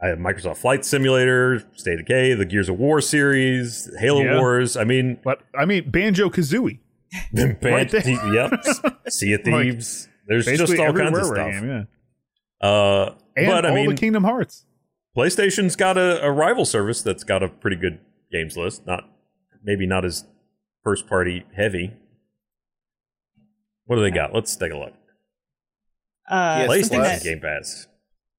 uh, 0.02 0.16
Microsoft 0.16 0.56
Flight 0.58 0.84
Simulator, 0.84 1.62
State 1.74 2.00
of 2.00 2.06
Decay, 2.06 2.34
the 2.34 2.44
Gears 2.44 2.68
of 2.68 2.78
War 2.78 3.00
series, 3.00 3.88
Halo 4.00 4.22
Yeah. 4.22 4.38
Wars. 4.38 4.76
I 4.76 4.84
mean, 4.84 5.18
but 5.22 5.42
I 5.58 5.64
mean, 5.64 5.90
Banjo 5.90 6.28
Kazooie, 6.30 6.80
Band- 7.32 7.58
Right 7.62 7.88
there. 7.90 8.02
yep, 8.34 8.50
Sea 9.08 9.34
of 9.34 9.46
Like, 9.46 9.62
Thieves. 9.64 10.08
there's 10.26 10.46
just 10.46 10.76
all 10.78 10.92
kinds 10.92 11.16
of 11.18 11.26
stuff. 11.26 11.36
game, 11.52 11.68
yeah, 11.68 12.66
Uh, 12.68 13.14
and 13.36 13.46
but 13.46 13.64
I 13.64 13.68
all 13.70 13.74
mean, 13.74 13.90
the 13.90 13.96
Kingdom 13.96 14.24
Hearts. 14.24 14.66
PlayStation's 15.16 15.76
got 15.76 15.96
a, 15.98 16.24
a 16.24 16.30
rival 16.32 16.64
service 16.64 17.02
that's 17.02 17.22
got 17.22 17.42
a 17.42 17.48
pretty 17.48 17.76
good 17.76 17.98
games 18.32 18.56
list. 18.56 18.86
Not 18.86 19.04
maybe 19.62 19.86
not 19.86 20.04
as 20.04 20.24
first 20.82 21.06
party 21.06 21.44
heavy. 21.56 21.92
What 23.86 23.96
do 23.96 24.02
they 24.02 24.10
got? 24.10 24.32
Let's 24.34 24.54
take 24.56 24.72
a 24.72 24.76
look. 24.78 24.92
uh, 26.30 26.66
Yes, 26.68 26.80
something, 26.88 27.02
that, 27.02 27.20
PlayStation 27.20 27.24
Game 27.24 27.40
Pass. 27.40 27.86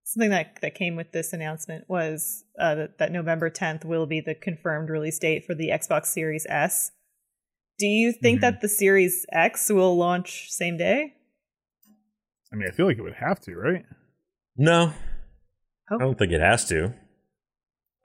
something 0.06 0.29
that 0.29 0.58
that 0.62 0.75
came 0.75 0.95
with 0.95 1.12
this 1.12 1.34
announcement 1.34 1.86
was 1.88 2.43
uh, 2.60 2.75
that, 2.75 2.97
that 2.99 3.12
november 3.12 3.49
10th 3.49 3.84
will 3.86 4.06
be 4.06 4.21
the 4.21 4.36
confirmed 4.36 4.89
release 4.89 5.19
date 5.19 5.43
for 5.45 5.53
the 5.56 5.69
xbox 5.69 6.06
series 6.08 6.45
s 6.49 6.91
do 7.79 7.88
you 7.88 8.12
think 8.13 8.38
Mhm. 8.39 8.41
that 8.41 8.62
the 8.62 8.69
series 8.69 9.25
x 9.32 9.69
will 9.69 9.95
launch 9.97 10.49
same 10.51 10.77
day 10.77 11.13
I 12.51 12.56
mean, 12.56 12.67
I 12.67 12.71
feel 12.71 12.86
like 12.86 12.99
it 12.99 13.01
would 13.01 13.15
have 13.15 13.39
to, 13.41 13.56
right? 13.56 13.84
No, 14.56 14.93
Oh. 15.91 15.95
I 15.95 15.97
don't 15.97 16.19
think 16.19 16.32
it 16.32 16.39
has 16.39 16.65
to. 16.69 16.93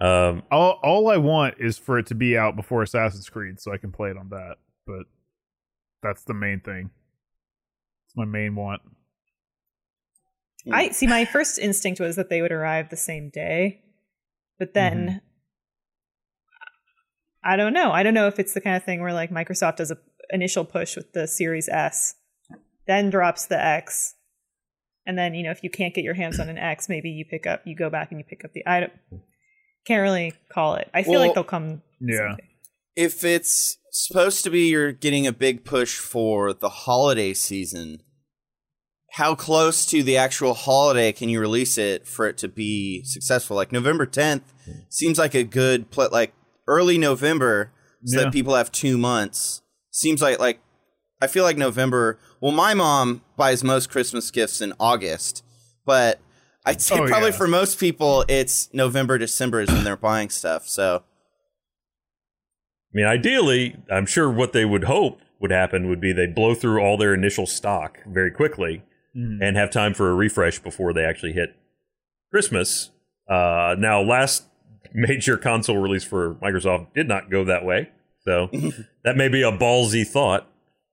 Um, 0.00 0.42
All 0.50 0.78
all 0.82 1.08
I 1.08 1.16
want 1.16 1.56
is 1.58 1.76
for 1.76 1.98
it 1.98 2.06
to 2.06 2.14
be 2.14 2.38
out 2.38 2.54
before 2.54 2.82
Assassin's 2.82 3.28
Creed, 3.28 3.60
so 3.60 3.72
I 3.72 3.78
can 3.78 3.90
play 3.90 4.10
it 4.10 4.16
on 4.16 4.28
that. 4.28 4.56
But 4.86 5.06
that's 6.02 6.24
the 6.24 6.34
main 6.34 6.60
thing. 6.60 6.90
It's 8.06 8.16
my 8.16 8.24
main 8.24 8.54
want. 8.54 8.82
i 10.72 10.90
see 10.90 11.06
my 11.06 11.24
first 11.24 11.58
instinct 11.58 12.00
was 12.00 12.16
that 12.16 12.28
they 12.28 12.42
would 12.42 12.52
arrive 12.52 12.90
the 12.90 12.96
same 12.96 13.30
day 13.30 13.80
but 14.58 14.74
then 14.74 15.20
i 17.42 17.56
don't 17.56 17.72
know 17.72 17.90
i 17.92 18.02
don't 18.02 18.12
know 18.12 18.26
if 18.26 18.38
it's 18.38 18.52
the 18.54 18.60
kind 18.60 18.76
of 18.76 18.84
thing 18.84 19.00
where 19.00 19.12
like 19.12 19.30
microsoft 19.30 19.76
does 19.76 19.90
a 19.90 19.96
initial 20.30 20.64
push 20.64 20.96
with 20.96 21.12
the 21.12 21.26
series 21.26 21.68
s 21.68 22.16
then 22.86 23.08
drops 23.08 23.46
the 23.46 23.58
x 23.64 24.14
and 25.06 25.16
then 25.16 25.32
you 25.34 25.42
know 25.42 25.50
if 25.50 25.62
you 25.62 25.70
can't 25.70 25.94
get 25.94 26.04
your 26.04 26.14
hands 26.14 26.38
on 26.38 26.48
an 26.50 26.58
x 26.58 26.88
maybe 26.88 27.08
you 27.08 27.24
pick 27.24 27.46
up 27.46 27.62
you 27.64 27.74
go 27.74 27.88
back 27.88 28.10
and 28.10 28.20
you 28.20 28.24
pick 28.24 28.44
up 28.44 28.52
the 28.52 28.62
item 28.66 28.90
can't 29.86 30.02
really 30.02 30.32
call 30.52 30.74
it 30.74 30.88
i 30.94 31.02
feel 31.02 31.12
Well, 31.12 31.20
like 31.20 31.34
they'll 31.34 31.44
come 31.44 31.82
Yeah. 32.00 32.28
someday. 32.30 32.48
if 32.96 33.24
it's 33.24 33.78
supposed 33.90 34.44
to 34.44 34.50
be 34.50 34.68
you're 34.68 34.92
getting 34.92 35.26
a 35.26 35.32
big 35.32 35.64
push 35.64 35.96
for 35.96 36.52
the 36.52 36.68
holiday 36.68 37.32
season, 37.34 38.00
how 39.12 39.34
close 39.34 39.86
to 39.86 40.02
the 40.02 40.16
actual 40.16 40.54
holiday 40.54 41.10
can 41.12 41.28
you 41.28 41.40
release 41.40 41.78
it 41.78 42.06
for 42.06 42.28
it 42.28 42.36
to 42.38 42.48
be 42.48 43.02
successful? 43.04 43.56
Like 43.56 43.72
November 43.72 44.06
10th 44.06 44.42
seems 44.90 45.18
like 45.18 45.34
a 45.34 45.42
good 45.44 45.90
pl- 45.90 46.10
like 46.12 46.32
early 46.68 46.98
November 46.98 47.72
so 48.04 48.18
Yeah. 48.18 48.24
that 48.24 48.32
people 48.32 48.54
have 48.54 48.70
2 48.70 48.96
months. 48.98 49.62
Seems 49.90 50.20
like 50.22 50.38
like 50.38 50.60
I 51.20 51.26
feel 51.26 51.42
like 51.42 51.56
November. 51.56 52.18
Well, 52.40 52.52
my 52.52 52.74
mom 52.74 53.22
buys 53.36 53.64
most 53.64 53.90
Christmas 53.90 54.30
gifts 54.30 54.60
in 54.60 54.72
August, 54.78 55.42
but 55.84 56.20
I'd 56.68 56.80
say 56.82 56.96
Oh, 56.98 57.06
probably 57.06 57.30
yeah. 57.30 57.36
for 57.36 57.48
most 57.48 57.78
people 57.80 58.24
it's 58.28 58.68
November 58.74 59.16
December 59.18 59.60
is 59.62 59.70
when 59.70 59.84
they're 59.84 59.96
buying 59.96 60.28
stuff. 60.30 60.68
So 60.68 61.02
I 61.04 62.90
mean, 62.92 63.06
ideally, 63.06 63.76
I'm 63.90 64.06
sure 64.06 64.30
what 64.30 64.52
they 64.52 64.64
would 64.64 64.84
hope 64.84 65.20
would 65.40 65.50
happen 65.50 65.88
would 65.88 66.00
be 66.00 66.12
they 66.12 66.26
blow 66.26 66.54
through 66.54 66.80
all 66.80 66.96
their 66.96 67.14
initial 67.14 67.46
stock 67.46 67.98
very 68.06 68.30
quickly 68.30 68.82
Mhm. 69.16 69.38
and 69.40 69.56
have 69.56 69.70
time 69.70 69.94
for 69.94 70.10
a 70.10 70.14
refresh 70.14 70.58
before 70.58 70.92
they 70.92 71.04
actually 71.04 71.32
hit 71.32 71.56
Christmas. 72.30 72.90
Uh, 73.28 73.74
now, 73.78 74.00
last 74.02 74.44
major 74.94 75.36
console 75.36 75.78
release 75.78 76.04
for 76.04 76.34
Microsoft 76.36 76.92
did 76.94 77.08
not 77.08 77.30
go 77.30 77.44
that 77.44 77.64
way, 77.64 77.90
so 78.24 78.48
that 79.04 79.16
may 79.16 79.28
be 79.28 79.42
a 79.42 79.52
ballsy 79.52 80.06
thought. 80.06 80.46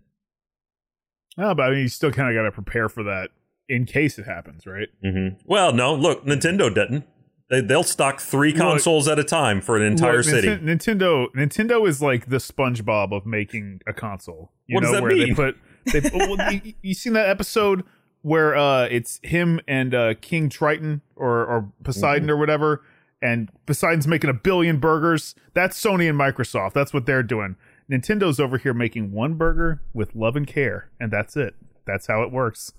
No, 1.37 1.55
but 1.55 1.63
I 1.67 1.71
mean, 1.71 1.79
you 1.81 1.89
still 1.89 2.11
kind 2.11 2.29
of 2.29 2.35
got 2.35 2.47
to 2.47 2.51
prepare 2.53 2.89
for 2.89 3.05
that 3.05 3.31
in 3.69 3.85
case 3.85 4.19
it 4.19 4.25
happens, 4.27 4.67
right? 4.67 4.89
hmm 5.03 5.29
Well, 5.45 5.73
no, 5.73 5.95
look, 5.95 6.25
Nintendo 6.25 6.73
didn't. 6.75 7.05
They, 7.51 7.61
they'll 7.63 7.83
stock 7.83 8.21
three 8.21 8.51
Look- 8.53 8.59
consoles 8.61 9.09
at 9.09 9.19
a 9.19 9.25
time 9.25 9.61
for 9.61 9.77
an 9.77 9.83
entire 9.83 10.17
Look, 10.19 10.25
city. 10.27 10.49
Ninten- 10.49 10.65
Nintendo 10.65 11.27
Nintendo 11.35 11.89
is 11.89 12.03
like 12.03 12.29
the 12.29 12.37
SpongeBob 12.37 13.13
of 13.13 13.25
making 13.25 13.81
a 13.87 13.93
console. 13.95 14.53
You 14.67 14.75
What 14.77 14.81
know 14.83 14.89
does 14.89 14.97
that 14.97 15.03
where 15.03 15.13
mean? 15.17 15.29
they 15.29 15.35
put 15.35 15.57
they 15.93 16.11
well, 16.15 16.53
you, 16.53 16.75
you 16.83 16.93
seen 16.95 17.15
that 17.15 17.29
episode 17.29 17.85
where 18.23 18.55
uh 18.57 18.85
it's 18.91 19.19
him 19.23 19.61
and 19.67 19.95
uh 19.95 20.13
King 20.21 20.51
Triton 20.51 21.01
or 21.17 21.45
or 21.47 21.73
Poseidon 21.85 22.25
Mm-hmm. 22.25 22.31
or 22.33 22.37
whatever 22.37 22.83
and 23.23 23.51
Poseidon's 23.67 24.07
making 24.07 24.29
a 24.29 24.35
billion 24.35 24.79
burgers. 24.79 25.35
That's 25.55 25.83
Sony 25.83 26.09
and 26.09 26.19
Microsoft. 26.21 26.73
That's 26.75 26.93
what 26.93 27.07
they're 27.07 27.23
doing. 27.23 27.57
Nintendo's 27.91 28.39
over 28.39 28.59
here 28.59 28.75
making 28.75 29.13
one 29.13 29.35
burger 29.35 29.81
with 29.95 30.15
love 30.15 30.37
and 30.37 30.47
care 30.47 30.91
and 31.01 31.11
that's 31.11 31.35
it. 31.37 31.55
That's 31.87 32.09
how 32.09 32.23
it 32.23 32.31
works. 32.31 32.75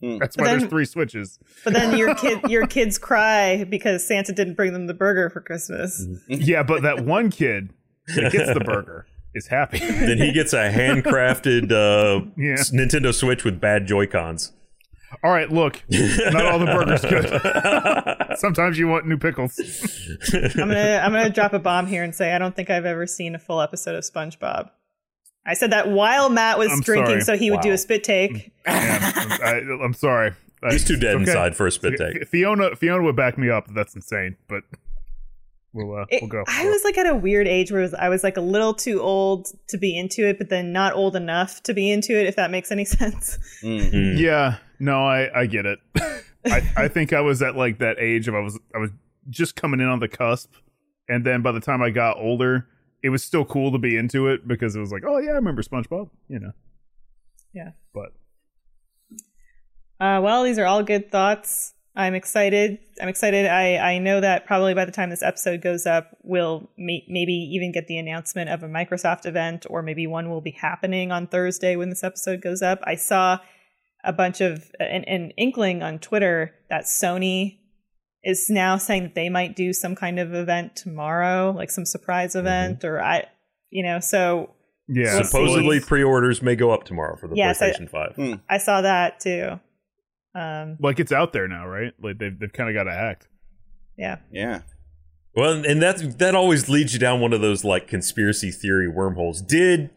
Hmm. 0.00 0.18
That's 0.18 0.36
But 0.36 0.44
why 0.46 0.50
there's 0.56 0.64
three 0.70 0.84
switches. 0.84 1.38
But 1.64 1.72
then 1.74 1.96
your 1.98 2.14
kid, 2.14 2.40
your 2.48 2.66
kids 2.66 2.96
cry 2.98 3.64
because 3.64 4.06
Santa 4.06 4.32
didn't 4.32 4.54
bring 4.54 4.72
them 4.72 4.86
the 4.86 4.94
burger 4.94 5.28
for 5.30 5.40
Christmas. 5.40 6.06
yeah, 6.28 6.62
but 6.62 6.82
that 6.82 7.04
one 7.04 7.30
kid 7.30 7.70
that 8.14 8.32
gets 8.32 8.52
the 8.54 8.60
burger 8.64 9.06
is 9.34 9.48
happy. 9.48 9.78
then 9.78 10.18
he 10.18 10.32
gets 10.32 10.52
a 10.52 10.70
handcrafted 10.70 11.70
uh, 11.72 12.24
Yeah. 12.36 12.54
Nintendo 12.72 13.12
Switch 13.14 13.44
with 13.44 13.60
bad 13.60 13.86
Joy 13.86 14.06
Cons. 14.06 14.52
All 15.24 15.32
right, 15.32 15.50
look, 15.50 15.82
not 15.90 16.46
all 16.46 16.60
the 16.60 16.66
burgers 16.66 17.00
good. 17.02 18.38
Sometimes 18.38 18.78
you 18.78 18.86
want 18.86 19.08
new 19.08 19.18
pickles. 19.18 19.58
I'm 20.32 20.50
gonna 20.68 21.00
I'm 21.04 21.10
gonna 21.12 21.30
drop 21.30 21.52
a 21.52 21.58
bomb 21.58 21.88
here 21.88 22.04
and 22.04 22.14
say 22.14 22.32
I 22.32 22.38
don't 22.38 22.54
think 22.54 22.70
I've 22.70 22.84
ever 22.86 23.08
seen 23.08 23.34
a 23.34 23.38
full 23.40 23.60
episode 23.60 23.96
of 23.96 24.04
SpongeBob. 24.04 24.70
I 25.46 25.54
said 25.54 25.72
that 25.72 25.88
while 25.90 26.28
Matt 26.30 26.58
was 26.58 26.70
I'm 26.70 26.80
drinking, 26.80 27.22
sorry. 27.22 27.22
so 27.22 27.36
he 27.36 27.50
would 27.50 27.60
do 27.60 27.72
a 27.72 27.78
spit 27.78 28.04
take. 28.04 28.52
Yeah, 28.66 29.12
I, 29.42 29.62
I'm 29.82 29.94
sorry. 29.94 30.32
I- 30.62 30.70
He's 30.72 30.84
too 30.84 30.96
dead 30.96 31.14
okay. 31.14 31.22
inside 31.22 31.56
for 31.56 31.66
a 31.66 31.72
spit 31.72 31.94
take. 31.98 32.28
Fiona, 32.28 32.76
Fiona 32.76 33.02
would 33.02 33.16
back 33.16 33.38
me 33.38 33.48
up. 33.48 33.66
That's 33.74 33.94
insane, 33.94 34.36
but 34.48 34.62
we'll 35.72 35.96
uh, 35.96 36.04
It- 36.10 36.20
we'll 36.22 36.28
go. 36.30 36.44
I 36.46 36.66
was 36.68 36.84
like 36.84 36.98
at 36.98 37.06
a 37.06 37.14
weird 37.14 37.48
age 37.48 37.72
where 37.72 37.88
I 37.98 38.08
was 38.10 38.22
like 38.22 38.36
a 38.36 38.40
little 38.42 38.74
too 38.74 39.00
old 39.00 39.48
to 39.68 39.78
be 39.78 39.96
into 39.96 40.28
it, 40.28 40.36
but 40.38 40.50
then 40.50 40.72
not 40.72 40.94
old 40.94 41.16
enough 41.16 41.62
to 41.64 41.72
be 41.74 41.90
into 41.90 42.12
it. 42.18 42.26
If 42.26 42.36
that 42.36 42.50
makes 42.50 42.70
any 42.70 42.84
sense. 42.86 43.38
Mm. 43.62 43.90
Mm. 43.92 44.18
yeah, 44.20 44.58
no, 44.78 45.04
I 45.06 45.40
I 45.40 45.46
get 45.46 45.64
it. 45.66 45.78
I 46.44 46.62
I 46.76 46.88
think 46.88 47.12
I 47.14 47.20
was 47.22 47.40
at 47.42 47.56
like 47.56 47.78
that 47.78 47.98
age 47.98 48.28
of 48.28 48.34
I 48.34 48.40
was 48.40 48.58
I 48.74 48.78
was 48.78 48.90
just 49.30 49.56
coming 49.56 49.80
in 49.80 49.86
on 49.86 50.00
the 50.00 50.08
cusp, 50.08 50.52
and 51.08 51.24
then 51.24 51.40
by 51.42 51.52
the 51.52 51.60
time 51.60 51.82
I 51.82 51.90
got 51.90 52.18
older, 52.18 52.66
it 53.02 53.10
was 53.10 53.22
still 53.24 53.44
cool 53.44 53.72
to 53.72 53.78
be 53.78 53.96
into 53.96 54.28
it 54.28 54.46
because 54.46 54.76
it 54.76 54.80
was 54.80 54.92
like, 54.92 55.02
oh 55.06 55.18
yeah, 55.18 55.30
I 55.30 55.34
remember 55.34 55.62
SpongeBob, 55.62 56.10
you 56.28 56.38
know. 56.38 56.52
Yeah. 57.52 57.70
But 57.92 58.12
Uh, 60.00 60.20
well, 60.22 60.44
these 60.44 60.58
are 60.58 60.66
all 60.66 60.82
good 60.82 61.10
thoughts. 61.10 61.74
I'm 61.96 62.14
excited. 62.14 62.78
I'm 63.00 63.08
excited. 63.08 63.46
I, 63.46 63.76
I 63.76 63.98
know 63.98 64.20
that 64.20 64.46
probably 64.46 64.74
by 64.74 64.84
the 64.84 64.92
time 64.92 65.10
this 65.10 65.22
episode 65.22 65.60
goes 65.60 65.86
up, 65.86 66.16
we'll 66.22 66.70
may- 66.78 67.04
maybe 67.08 67.32
even 67.32 67.72
get 67.72 67.88
the 67.88 67.98
announcement 67.98 68.48
of 68.48 68.62
a 68.62 68.68
Microsoft 68.68 69.26
event, 69.26 69.66
or 69.68 69.82
maybe 69.82 70.06
one 70.06 70.30
will 70.30 70.40
be 70.40 70.52
happening 70.52 71.10
on 71.10 71.26
Thursday 71.26 71.74
when 71.76 71.90
this 71.90 72.04
episode 72.04 72.40
goes 72.40 72.62
up. 72.62 72.80
I 72.84 72.94
saw 72.94 73.38
a 74.04 74.12
bunch 74.12 74.40
of 74.40 74.70
an, 74.78 75.04
an 75.04 75.32
inkling 75.32 75.82
on 75.82 75.98
Twitter 75.98 76.54
that 76.70 76.84
Sony 76.84 77.58
is 78.24 78.48
now 78.50 78.76
saying 78.76 79.02
that 79.04 79.14
they 79.14 79.28
might 79.28 79.56
do 79.56 79.72
some 79.72 79.94
kind 79.94 80.18
of 80.18 80.34
event 80.34 80.76
tomorrow, 80.76 81.52
like 81.56 81.70
some 81.70 81.84
surprise 81.86 82.34
event, 82.34 82.84
or 82.84 83.00
I, 83.02 83.24
you 83.70 83.82
know, 83.82 84.00
so 84.00 84.50
yeah, 84.88 85.14
We'll 85.14 85.24
Supposedly, 85.24 85.78
see. 85.80 85.86
pre-orders 85.86 86.42
may 86.42 86.56
go 86.56 86.70
up 86.72 86.84
tomorrow 86.84 87.16
for 87.16 87.28
the 87.28 87.36
Yes, 87.36 87.62
I- 87.62 87.70
PlayStation 87.70 87.88
Five. 87.90 88.16
Hmm. 88.16 88.34
I 88.48 88.58
saw 88.58 88.80
that 88.82 89.20
too. 89.20 89.60
Um, 90.34 90.76
like 90.80 91.00
it's 91.00 91.12
out 91.12 91.32
there 91.32 91.48
now, 91.48 91.66
right? 91.66 91.92
Like 92.02 92.18
they've 92.18 92.38
they've 92.38 92.52
kind 92.52 92.68
of 92.68 92.74
got 92.74 92.90
to 92.90 92.96
act. 92.96 93.26
yeah. 93.96 94.16
Yeah. 94.32 94.60
Well, 95.34 95.64
and 95.64 95.80
that 95.80 96.18
that 96.18 96.34
always 96.34 96.68
leads 96.68 96.92
you 96.92 96.98
down 96.98 97.20
one 97.20 97.32
of 97.32 97.40
those 97.40 97.64
like 97.64 97.86
conspiracy 97.88 98.50
theory 98.50 98.88
wormholes. 98.88 99.40
Did 99.42 99.90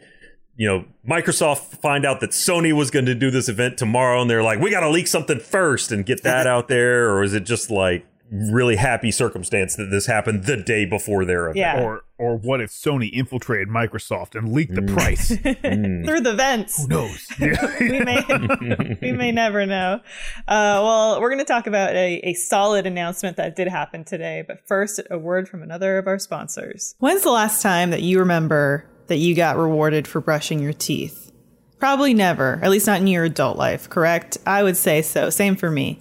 you 0.55 0.67
know 0.67 0.85
Microsoft 1.09 1.81
find 1.81 2.05
out 2.05 2.19
that 2.21 2.29
Sony 2.29 2.71
was 2.71 2.91
going 2.91 3.07
to 3.07 3.15
do 3.15 3.31
this 3.31 3.49
event 3.49 3.77
tomorrow, 3.79 4.21
and 4.21 4.29
they're 4.29 4.43
like, 4.43 4.59
"We 4.59 4.69
got 4.69 4.81
to 4.81 4.89
leak 4.91 5.07
something 5.07 5.39
first 5.39 5.91
and 5.91 6.05
get 6.05 6.21
that 6.23 6.45
out 6.55 6.67
there," 6.67 7.11
or 7.11 7.23
is 7.23 7.33
it 7.33 7.45
just 7.45 7.71
like 7.71 8.05
really 8.51 8.75
happy 8.77 9.11
circumstance 9.11 9.75
that 9.75 9.85
this 9.91 10.07
happened 10.07 10.45
the 10.45 10.57
day 10.57 10.85
before 10.85 11.23
their 11.25 11.45
event? 11.45 11.57
Yeah. 11.57 11.81
Or 11.83 12.01
or 12.17 12.37
what 12.37 12.61
if 12.61 12.69
Sony 12.71 13.11
infiltrated 13.11 13.67
Microsoft 13.67 14.33
and 14.37 14.51
leaked 14.53 14.73
the 14.75 14.81
Mm. 14.81 14.93
price? 14.93 15.31
Mm. 15.31 16.05
Through 16.05 16.21
the 16.21 16.33
vents. 16.33 16.81
Who 16.81 16.87
knows? 16.87 17.27
Yeah. 17.39 17.75
we 17.79 17.99
may 17.99 18.97
we 19.01 19.11
may 19.11 19.31
never 19.31 19.65
know. 19.65 19.99
Uh, 20.47 20.79
well, 20.83 21.21
we're 21.21 21.29
going 21.29 21.39
to 21.39 21.45
talk 21.45 21.67
about 21.67 21.93
a, 21.95 22.15
a 22.23 22.33
solid 22.33 22.85
announcement 22.85 23.37
that 23.37 23.55
did 23.55 23.67
happen 23.67 24.03
today. 24.03 24.43
But 24.47 24.65
first, 24.67 24.99
a 25.11 25.17
word 25.19 25.47
from 25.49 25.61
another 25.63 25.97
of 25.97 26.07
our 26.07 26.17
sponsors. 26.19 26.95
When's 26.99 27.23
the 27.23 27.31
last 27.31 27.61
time 27.61 27.91
that 27.91 28.01
you 28.01 28.19
remember 28.19 28.85
that 29.07 29.17
you 29.17 29.35
got 29.35 29.57
rewarded 29.57 30.07
for 30.07 30.21
brushing 30.21 30.59
your 30.59 30.73
teeth? 30.73 31.31
Probably 31.79 32.13
never, 32.13 32.61
at 32.63 32.69
least 32.71 32.87
not 32.87 33.01
in 33.01 33.07
your 33.07 33.25
adult 33.25 33.57
life, 33.57 33.89
correct? 33.89 34.37
I 34.45 34.63
would 34.63 34.77
say 34.77 35.01
so. 35.01 35.29
Same 35.29 35.57
for 35.57 35.69
me. 35.69 35.99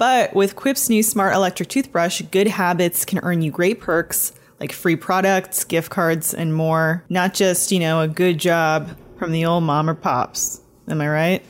But 0.00 0.32
with 0.32 0.56
Quip's 0.56 0.88
new 0.88 1.02
smart 1.02 1.34
electric 1.34 1.68
toothbrush, 1.68 2.22
good 2.30 2.48
habits 2.48 3.04
can 3.04 3.18
earn 3.18 3.42
you 3.42 3.50
great 3.50 3.82
perks 3.82 4.32
like 4.58 4.72
free 4.72 4.96
products, 4.96 5.62
gift 5.64 5.90
cards, 5.90 6.32
and 6.32 6.54
more. 6.54 7.04
Not 7.10 7.34
just, 7.34 7.70
you 7.70 7.80
know, 7.80 8.00
a 8.00 8.08
good 8.08 8.38
job 8.38 8.96
from 9.18 9.30
the 9.30 9.44
old 9.44 9.64
mom 9.64 9.90
or 9.90 9.94
pops. 9.94 10.62
Am 10.88 11.02
I 11.02 11.08
right? 11.10 11.44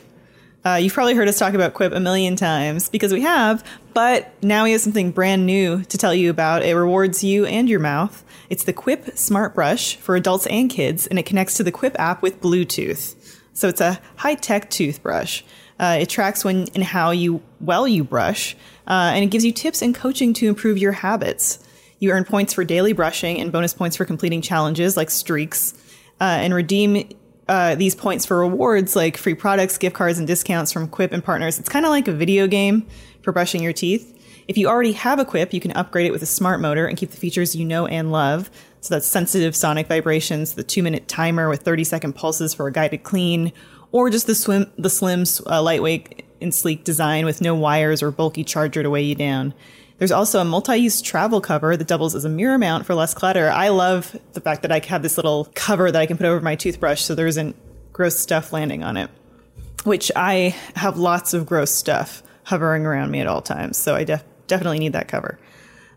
Uh, 0.65 0.75
you've 0.75 0.91
probably 0.91 1.15
heard 1.15 1.29
us 1.29 1.39
talk 1.39 1.53
about 1.53 1.73
Quip 1.73 1.93
a 1.93 2.01
million 2.01 2.35
times 2.35 2.89
because 2.89 3.13
we 3.13 3.21
have, 3.21 3.63
but 3.93 4.33
now 4.43 4.65
we 4.65 4.73
have 4.73 4.81
something 4.81 5.11
brand 5.11 5.45
new 5.45 5.83
to 5.83 5.97
tell 5.97 6.13
you 6.13 6.29
about. 6.29 6.61
It 6.61 6.75
rewards 6.75 7.23
you 7.23 7.45
and 7.45 7.69
your 7.69 7.79
mouth. 7.79 8.21
It's 8.49 8.65
the 8.65 8.73
Quip 8.73 9.17
Smart 9.17 9.55
Brush 9.55 9.95
for 9.95 10.17
adults 10.17 10.45
and 10.47 10.69
kids, 10.69 11.07
and 11.07 11.17
it 11.17 11.25
connects 11.25 11.55
to 11.55 11.63
the 11.63 11.71
Quip 11.71 11.97
app 11.97 12.21
with 12.21 12.41
Bluetooth. 12.41 13.15
So 13.53 13.69
it's 13.69 13.79
a 13.79 14.01
high 14.17 14.35
tech 14.35 14.69
toothbrush. 14.69 15.43
Uh, 15.81 15.97
it 15.99 16.09
tracks 16.09 16.45
when 16.45 16.67
and 16.75 16.83
how 16.83 17.09
you 17.09 17.41
well 17.59 17.87
you 17.87 18.03
brush, 18.03 18.55
uh, 18.87 19.11
and 19.13 19.23
it 19.23 19.31
gives 19.31 19.43
you 19.43 19.51
tips 19.51 19.81
and 19.81 19.95
coaching 19.95 20.31
to 20.31 20.47
improve 20.47 20.77
your 20.77 20.91
habits. 20.91 21.59
You 21.97 22.11
earn 22.11 22.23
points 22.23 22.53
for 22.53 22.63
daily 22.63 22.93
brushing 22.93 23.39
and 23.41 23.51
bonus 23.51 23.73
points 23.73 23.97
for 23.97 24.05
completing 24.05 24.41
challenges 24.41 24.95
like 24.95 25.09
streaks, 25.09 25.73
uh, 26.21 26.37
and 26.39 26.53
redeem 26.53 27.09
uh, 27.47 27.75
these 27.75 27.95
points 27.95 28.25
for 28.25 28.39
rewards 28.39 28.95
like 28.95 29.17
free 29.17 29.33
products, 29.33 29.77
gift 29.77 29.95
cards, 29.95 30.19
and 30.19 30.27
discounts 30.27 30.71
from 30.71 30.87
Quip 30.87 31.11
and 31.11 31.23
partners. 31.23 31.59
It's 31.59 31.67
kind 31.67 31.85
of 31.85 31.89
like 31.89 32.07
a 32.07 32.13
video 32.13 32.47
game 32.47 32.87
for 33.23 33.31
brushing 33.31 33.63
your 33.63 33.73
teeth. 33.73 34.17
If 34.47 34.57
you 34.57 34.67
already 34.67 34.93
have 34.93 35.19
a 35.19 35.25
Quip, 35.25 35.53
you 35.53 35.59
can 35.59 35.71
upgrade 35.71 36.05
it 36.05 36.11
with 36.11 36.21
a 36.21 36.27
smart 36.27 36.61
motor 36.61 36.85
and 36.85 36.97
keep 36.97 37.11
the 37.11 37.17
features 37.17 37.55
you 37.55 37.65
know 37.65 37.87
and 37.87 38.11
love. 38.11 38.51
So 38.81 38.93
that's 38.93 39.07
sensitive 39.07 39.55
sonic 39.55 39.87
vibrations, 39.87 40.53
the 40.53 40.63
two 40.63 40.81
minute 40.81 41.07
timer 41.07 41.49
with 41.49 41.61
30 41.61 41.83
second 41.83 42.13
pulses 42.13 42.53
for 42.53 42.67
a 42.67 42.71
guided 42.71 43.03
clean, 43.03 43.51
or 43.91 44.09
just 44.09 44.27
the 44.27 44.35
swim, 44.35 44.71
the 44.77 44.89
slim, 44.89 45.23
uh, 45.45 45.61
lightweight 45.61 46.23
and 46.41 46.53
sleek 46.53 46.83
design 46.83 47.25
with 47.25 47.41
no 47.41 47.55
wires 47.55 48.01
or 48.01 48.11
bulky 48.11 48.43
charger 48.43 48.83
to 48.83 48.89
weigh 48.89 49.03
you 49.03 49.15
down. 49.15 49.53
There's 49.97 50.11
also 50.11 50.39
a 50.39 50.45
multi-use 50.45 51.01
travel 51.01 51.41
cover 51.41 51.77
that 51.77 51.87
doubles 51.87 52.15
as 52.15 52.25
a 52.25 52.29
mirror 52.29 52.57
mount 52.57 52.87
for 52.87 52.95
less 52.95 53.13
clutter. 53.13 53.49
I 53.49 53.69
love 53.69 54.15
the 54.33 54.41
fact 54.41 54.63
that 54.63 54.71
I 54.71 54.79
have 54.87 55.03
this 55.03 55.17
little 55.17 55.47
cover 55.53 55.91
that 55.91 56.01
I 56.01 56.07
can 56.07 56.17
put 56.17 56.25
over 56.25 56.41
my 56.41 56.55
toothbrush 56.55 57.01
so 57.03 57.13
there 57.13 57.27
isn't 57.27 57.55
gross 57.93 58.17
stuff 58.17 58.51
landing 58.51 58.83
on 58.83 58.97
it, 58.97 59.11
which 59.83 60.11
I 60.15 60.55
have 60.75 60.97
lots 60.97 61.35
of 61.35 61.45
gross 61.45 61.69
stuff 61.69 62.23
hovering 62.43 62.85
around 62.85 63.11
me 63.11 63.19
at 63.19 63.27
all 63.27 63.41
times. 63.41 63.77
So 63.77 63.93
I 63.93 64.03
def- 64.03 64.23
definitely 64.47 64.79
need 64.79 64.93
that 64.93 65.07
cover. 65.07 65.37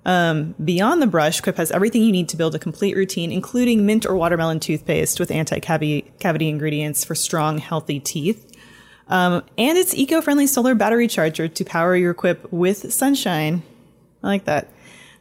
Um, 0.05 0.55
beyond 0.63 1.01
the 1.01 1.07
brush, 1.07 1.41
Quip 1.41 1.57
has 1.57 1.71
everything 1.71 2.03
you 2.03 2.13
need 2.13 2.29
to 2.29 2.37
build 2.37 2.55
a 2.55 2.59
complete 2.59 2.97
routine, 2.97 3.33
including 3.33 3.87
mint 3.87 4.05
or 4.05 4.15
watermelon 4.15 4.61
toothpaste 4.61 5.19
with 5.19 5.31
anti-cavity 5.31 6.49
ingredients 6.49 7.05
for 7.05 7.15
strong, 7.15 7.59
healthy 7.59 8.01
teeth. 8.01 8.53
Um, 9.09 9.43
and 9.57 9.79
it's 9.79 9.95
eco-friendly 9.95 10.47
solar 10.47 10.75
battery 10.75 11.09
charger 11.09 11.49
to 11.49 11.65
power 11.65 11.97
your 11.97 12.15
Quip 12.15 12.53
with 12.53 12.93
sunshine. 12.93 13.63
I 14.23 14.27
like 14.27 14.45
that. 14.45 14.71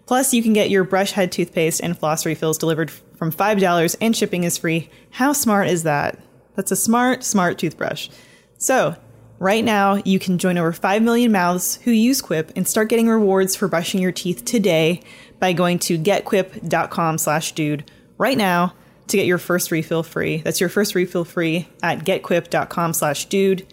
Plus, 0.06 0.34
you 0.34 0.44
can 0.44 0.54
get 0.54 0.70
your 0.70 0.84
brush 0.84 1.12
head 1.12 1.32
toothpaste 1.32 1.82
and 1.82 1.98
floss 1.98 2.26
refills 2.26 2.58
delivered 2.58 2.92
from 2.92 3.32
$5 3.32 3.96
and 4.02 4.16
shipping 4.16 4.44
is 4.44 4.58
free. 4.58 4.90
How 5.12 5.32
smart 5.32 5.68
is 5.68 5.84
that? 5.84 6.20
That's 6.56 6.72
a 6.72 6.76
smart, 6.76 7.24
smart 7.24 7.58
toothbrush. 7.58 8.10
So, 8.58 8.96
right 9.40 9.64
now, 9.64 10.02
you 10.06 10.20
can 10.20 10.38
join 10.38 10.58
over 10.58 10.72
5 10.72 11.02
million 11.02 11.32
mouths 11.32 11.80
who 11.84 11.92
use 11.92 12.22
Quip 12.22 12.52
and 12.56 12.68
start 12.68 12.90
getting 12.90 13.08
rewards 13.08 13.56
for 13.56 13.68
brushing 13.68 14.02
your 14.02 14.12
teeth 14.12 14.46
today 14.46 15.02
by 15.40 15.54
going 15.54 15.80
to 15.80 15.98
getquip.com 15.98 17.18
slash 17.18 17.52
dude 17.54 17.90
right 18.18 18.38
now 18.38 18.74
to 19.08 19.18
get 19.18 19.26
your 19.26 19.38
first 19.38 19.72
refill 19.72 20.04
free. 20.04 20.38
That's 20.38 20.60
your 20.60 20.70
first 20.70 20.96
refill 20.96 21.26
free 21.26 21.68
at 21.82 22.00
getquip.com 22.00 22.94
slash 22.94 23.26
dude. 23.26 23.68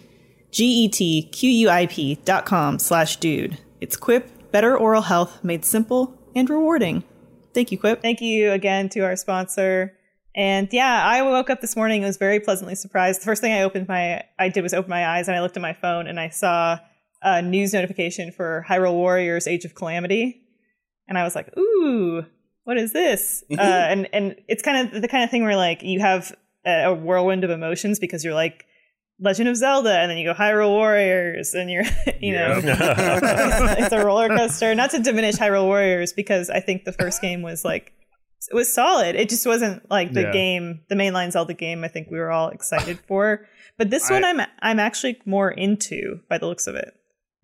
G-E-T-Q-U-I-P 0.50 2.16
dot 2.24 2.44
com 2.44 2.78
slash 2.78 3.16
dude. 3.16 3.58
It's 3.80 3.96
Quip, 3.96 4.50
better 4.50 4.76
oral 4.76 5.02
health 5.02 5.44
made 5.44 5.64
simple 5.64 6.18
and 6.34 6.50
rewarding. 6.50 7.04
Thank 7.54 7.72
you, 7.72 7.78
Quip. 7.78 8.02
Thank 8.02 8.20
you 8.20 8.50
again 8.52 8.88
to 8.90 9.00
our 9.00 9.16
sponsor. 9.16 9.96
And 10.34 10.68
yeah, 10.72 11.04
I 11.04 11.22
woke 11.22 11.50
up 11.50 11.60
this 11.60 11.74
morning 11.74 12.02
and 12.02 12.08
was 12.08 12.16
very 12.16 12.38
pleasantly 12.38 12.74
surprised. 12.74 13.20
The 13.20 13.24
first 13.24 13.40
thing 13.40 13.52
I 13.52 13.62
opened 13.62 13.88
my 13.88 14.22
I 14.38 14.48
did 14.48 14.62
was 14.62 14.72
open 14.72 14.88
my 14.88 15.06
eyes 15.06 15.28
and 15.28 15.36
I 15.36 15.40
looked 15.40 15.56
at 15.56 15.62
my 15.62 15.72
phone 15.72 16.06
and 16.06 16.20
I 16.20 16.28
saw 16.28 16.78
a 17.22 17.42
news 17.42 17.72
notification 17.72 18.32
for 18.32 18.64
Hyrule 18.68 18.94
Warriors 18.94 19.46
Age 19.46 19.64
of 19.64 19.74
Calamity. 19.74 20.42
and 21.08 21.18
I 21.18 21.24
was 21.24 21.34
like, 21.34 21.56
"Ooh, 21.58 22.24
what 22.64 22.78
is 22.78 22.92
this?" 22.92 23.42
uh, 23.50 23.60
and 23.60 24.08
and 24.12 24.36
it's 24.48 24.62
kind 24.62 24.94
of 24.94 25.02
the 25.02 25.08
kind 25.08 25.24
of 25.24 25.30
thing 25.30 25.42
where 25.42 25.56
like 25.56 25.82
you 25.82 26.00
have 26.00 26.34
a, 26.64 26.84
a 26.84 26.94
whirlwind 26.94 27.44
of 27.44 27.50
emotions 27.50 27.98
because 27.98 28.24
you're 28.24 28.34
like 28.34 28.64
Legend 29.18 29.48
of 29.48 29.56
Zelda, 29.56 29.98
and 29.98 30.10
then 30.10 30.16
you 30.16 30.24
go 30.24 30.34
Hyrule 30.34 30.70
Warriors, 30.70 31.52
and 31.54 31.70
you're 31.70 31.84
you 32.20 32.32
know 32.32 32.60
it's, 32.62 33.80
it's 33.80 33.92
a 33.92 34.04
roller 34.04 34.28
coaster. 34.28 34.74
Not 34.74 34.90
to 34.92 35.00
diminish 35.00 35.36
Hyrule 35.36 35.66
Warriors 35.66 36.12
because 36.12 36.48
I 36.48 36.60
think 36.60 36.84
the 36.84 36.92
first 36.92 37.20
game 37.20 37.42
was 37.42 37.64
like 37.64 37.92
it 38.48 38.54
was 38.54 38.72
solid. 38.72 39.16
It 39.16 39.28
just 39.28 39.46
wasn't 39.46 39.88
like 39.90 40.12
the 40.12 40.22
Yeah. 40.22 40.32
game, 40.32 40.80
the 40.88 40.94
mainline 40.94 41.32
Zelda 41.32 41.54
game. 41.54 41.84
I 41.84 41.88
think 41.88 42.08
we 42.10 42.18
were 42.18 42.30
all 42.30 42.48
excited 42.48 42.98
for, 43.08 43.46
but 43.76 43.90
this 43.90 44.08
one 44.10 44.24
I- 44.24 44.30
I'm 44.30 44.40
I'm 44.60 44.80
actually 44.80 45.20
more 45.26 45.50
into 45.50 46.20
by 46.28 46.38
the 46.38 46.46
looks 46.46 46.66
of 46.66 46.74
it. 46.74 46.94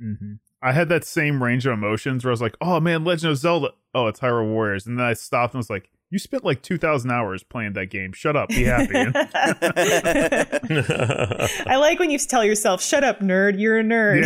Mhm. 0.03 0.38
I 0.62 0.72
had 0.72 0.88
that 0.88 1.05
same 1.05 1.42
range 1.42 1.66
of 1.66 1.72
emotions 1.74 2.24
where 2.24 2.30
I 2.30 2.32
was 2.32 2.40
like, 2.42 2.57
"Oh 2.61 2.80
man, 2.80 3.05
Legend 3.05 3.32
of 3.32 3.38
Zelda! 3.38 3.68
Oh, 3.94 4.07
it's 4.09 4.20
Hyrule 4.20 4.49
Warriors," 4.49 4.86
and 4.86 4.99
then 4.99 5.07
I 5.07 5.12
stopped 5.12 5.55
and 5.55 5.59
was 5.59 5.70
like, 5.70 5.90
"You 6.11 6.18
spent 6.18 6.44
like 6.44 6.62
two 6.62 6.78
thousand 6.78 7.11
hours 7.11 7.42
playing 7.44 7.74
that 7.74 7.86
game. 7.86 8.12
Shut 8.12 8.36
up, 8.36 8.49
be 8.49 8.64
happy." 8.64 8.94
I 11.66 11.76
like 11.76 11.99
when 11.99 12.11
you 12.11 12.18
tell 12.18 12.44
yourself, 12.44 12.82
"Shut 12.82 13.05
up, 13.05 13.20
nerd. 13.20 13.61
You're 13.61 13.78
a 13.80 13.84
nerd." 13.84 14.24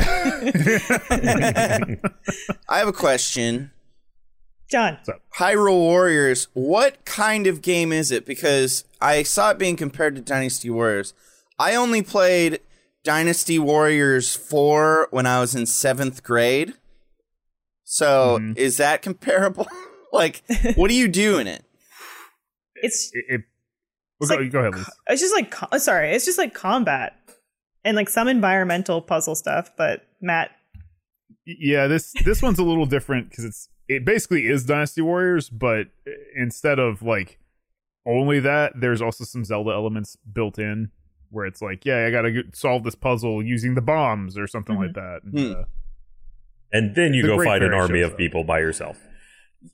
I 2.68 2.78
have 2.78 2.88
a 2.88 2.92
question. 2.92 3.70
Jon, 4.70 4.98
Hyrule 5.38 5.78
Warriors, 5.78 6.46
what 6.52 7.04
kind 7.04 7.46
of 7.46 7.60
game 7.62 7.92
is 7.92 8.10
it? 8.10 8.24
Because 8.24 8.84
I 9.00 9.22
saw 9.24 9.50
it 9.50 9.58
being 9.58 9.76
compared 9.76 10.14
to 10.16 10.20
Dynasty 10.20 10.70
Warriors. 10.70 11.12
I 11.58 11.74
only 11.74 12.02
played 12.02 12.60
Dynasty 13.02 13.58
Warriors 13.58 14.34
4 14.36 15.08
when 15.10 15.26
I 15.26 15.40
was 15.40 15.54
in 15.54 15.66
seventh 15.66 16.22
grade. 16.22 16.74
So 17.84 18.38
Mhm. 18.40 18.56
is 18.56 18.76
that 18.76 19.02
comparable? 19.02 19.66
like, 20.12 20.42
what 20.76 20.88
do 20.88 20.94
you 20.94 21.08
do 21.08 21.38
in 21.38 21.46
it? 21.46 21.64
it's 22.82 23.10
it, 23.12 23.24
it- 23.28 23.40
It's 24.20 24.30
go, 24.30 24.36
like- 24.36 24.52
go 24.52 24.58
ahead, 24.60 24.74
Liz. 24.74 24.88
it's 25.08 25.20
just 25.20 25.34
like 25.34 25.54
sorry, 25.80 26.12
it's 26.12 26.24
just 26.24 26.38
like 26.38 26.54
combat 26.54 27.14
and 27.84 27.96
like 27.96 28.08
some 28.08 28.28
environmental 28.28 29.02
puzzle 29.02 29.34
stuff. 29.34 29.70
But 29.76 30.06
Matt, 30.20 30.50
Yeah, 31.46 31.86
this 31.88 32.12
this 32.24 32.40
one's 32.42 32.58
a 32.58 32.62
little 32.64 32.86
different 32.86 33.30
because 33.30 33.44
it's 33.44 33.68
it 33.90 34.04
basically 34.04 34.46
is 34.46 34.64
Dynasty 34.64 35.02
Warriors, 35.02 35.48
but 35.50 35.88
instead 36.36 36.78
of 36.78 37.02
like 37.02 37.38
only 38.06 38.38
that, 38.40 38.72
there's 38.80 39.02
also 39.02 39.24
some 39.24 39.44
Zelda 39.44 39.70
elements 39.70 40.16
built 40.32 40.58
in 40.58 40.90
where 41.30 41.44
it's 41.46 41.60
like, 41.62 41.84
yeah, 41.84 42.06
I 42.06 42.10
gotta 42.10 42.44
solve 42.52 42.84
this 42.84 42.94
puzzle 42.94 43.42
using 43.42 43.74
the 43.74 43.80
bombs 43.80 44.38
or 44.38 44.46
something 44.46 44.76
like 44.76 44.94
that. 44.94 45.20
And, 45.24 45.38
Hmm. 45.38 45.52
uh, 45.60 45.64
and 46.72 46.94
then 46.94 47.14
you 47.14 47.22
The 47.22 47.28
go 47.28 47.36
Great 47.36 47.46
fight 47.46 47.62
an 47.62 47.72
army 47.74 47.98
shows 48.00 48.06
of 48.06 48.12
up. 48.12 48.18
people 48.18 48.44
by 48.44 48.60
yourself. 48.60 48.98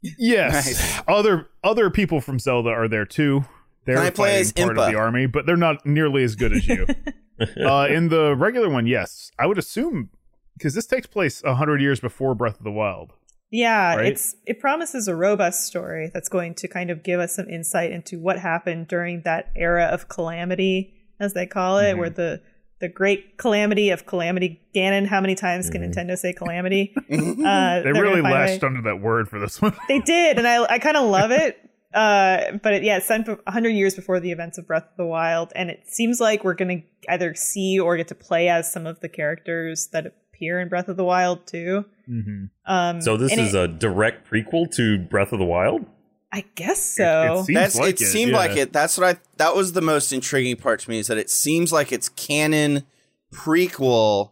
yes, 0.03 0.67
Nice. 0.67 1.03
other 1.07 1.49
other 1.63 1.91
people 1.91 2.21
from 2.21 2.39
Zelda 2.39 2.71
are 2.71 2.89
there 2.89 3.05
too. 3.07 3.45
They're 3.85 3.97
Can 3.97 4.05
I 4.07 4.11
play 4.11 4.41
as 4.41 4.53
part 4.53 4.77
of 4.79 4.91
the 4.91 4.99
army, 4.99 5.27
but 5.27 5.47
they're 5.47 5.57
not 5.57 5.87
nearly 5.87 6.25
as 6.25 6.35
good 6.37 6.53
as 6.53 6.67
you. 6.67 6.87
uh, 7.65 7.87
in 7.91 8.09
the 8.09 8.35
regular 8.35 8.69
one, 8.71 8.87
yes, 8.87 9.31
I 9.39 9.47
would 9.47 9.59
assume 9.59 10.09
because 10.57 10.75
this 10.75 10.87
takes 10.87 11.07
place 11.07 11.43
a 11.45 11.55
hundred 11.55 11.81
years 11.83 12.01
before 12.01 12.35
Breath 12.35 12.59
of 12.59 12.65
the 12.65 12.73
Wild. 12.73 13.13
Yeah, 13.51 13.97
Right? 13.97 14.07
it's 14.07 14.35
it 14.47 14.61
promises 14.61 15.09
a 15.09 15.15
robust 15.15 15.65
story 15.67 16.11
that's 16.13 16.29
going 16.29 16.55
to 16.57 16.69
kind 16.69 16.91
of 16.91 17.03
give 17.03 17.21
us 17.21 17.37
some 17.37 17.49
insight 17.49 17.93
into 17.93 18.19
what 18.19 18.39
happened 18.39 18.89
during 18.89 19.23
that 19.23 19.51
era 19.57 19.85
of 19.85 20.09
calamity, 20.09 20.95
as 21.21 21.33
they 21.35 21.47
call 21.47 21.79
it, 21.79 21.95
Mhm. 21.95 21.99
where 21.99 22.11
the 22.11 22.41
the 22.79 22.89
great 22.89 23.39
calamity 23.39 23.89
of 23.89 24.05
calamity 24.05 24.61
Ganon. 24.75 25.07
How 25.07 25.23
many 25.23 25.35
times 25.35 25.71
can 25.71 25.81
Mhm. 25.81 25.95
Nintendo 25.95 26.19
say 26.19 26.35
calamity? 26.35 26.95
Uh, 27.11 27.81
They 27.81 27.93
really 27.93 28.21
find 28.21 28.21
a 28.21 28.23
way- 28.25 28.31
lashed 28.33 28.63
under 28.65 28.83
that 28.83 29.01
word 29.01 29.29
for 29.31 29.39
this 29.39 29.63
one. 29.63 29.75
They 29.89 30.01
did, 30.01 30.37
and 30.39 30.47
I 30.47 30.65
I 30.69 30.79
kind 30.79 30.97
of 30.97 31.09
love 31.09 31.31
it. 31.31 31.57
Uh, 31.95 32.53
but 32.63 32.75
it, 32.75 32.83
yeah, 32.83 32.99
it's 32.99 33.07
set 33.07 33.27
hundred 33.49 33.71
years 33.71 33.95
before 33.95 34.21
the 34.21 34.31
events 34.31 34.59
of 34.59 34.67
Breath 34.67 34.83
of 34.83 34.97
the 34.99 35.07
Wild, 35.07 35.51
and 35.57 35.71
it 35.71 35.85
seems 35.87 36.21
like 36.21 36.45
we're 36.45 36.53
gonna 36.53 36.83
either 37.09 37.33
see 37.35 37.79
or 37.81 37.97
get 37.97 38.09
to 38.09 38.15
play 38.15 38.51
as 38.51 38.71
some 38.71 38.87
of 38.87 39.01
the 39.01 39.09
characters 39.09 39.89
that 39.93 40.13
appear 40.37 40.61
in 40.61 40.69
Breath 40.69 40.89
of 40.89 40.97
the 40.97 41.05
Wild 41.05 41.47
too. 41.47 41.85
mm-hmm. 42.09 42.45
Um, 42.67 43.01
So 43.01 43.17
this 43.17 43.33
is 43.33 43.55
it- 43.55 43.59
a 43.61 43.69
direct 43.69 44.31
prequel 44.31 44.71
to 44.77 44.99
Breath 44.99 45.33
of 45.33 45.39
the 45.39 45.45
Wild. 45.45 45.87
I 46.33 46.45
guess 46.55 46.85
so. 46.85 47.45
seems 47.47 47.57
That's 47.59 47.77
like 47.79 47.95
it 48.01 48.05
seemed 48.05 48.33
yeah. 48.33 48.37
like 48.37 48.57
it. 48.57 48.73
That's 48.73 48.99
what 48.99 49.17
I 49.17 49.21
that 49.39 49.55
was 49.57 49.73
the 49.73 49.81
most 49.81 50.13
intriguing 50.13 50.57
part 50.57 50.81
to 50.81 50.91
me 50.91 50.99
is 50.99 51.07
that 51.07 51.17
it 51.17 51.31
seems 51.31 51.73
like 51.73 51.93
it's 51.93 52.09
canon 52.11 52.85
prequel. 53.33 54.31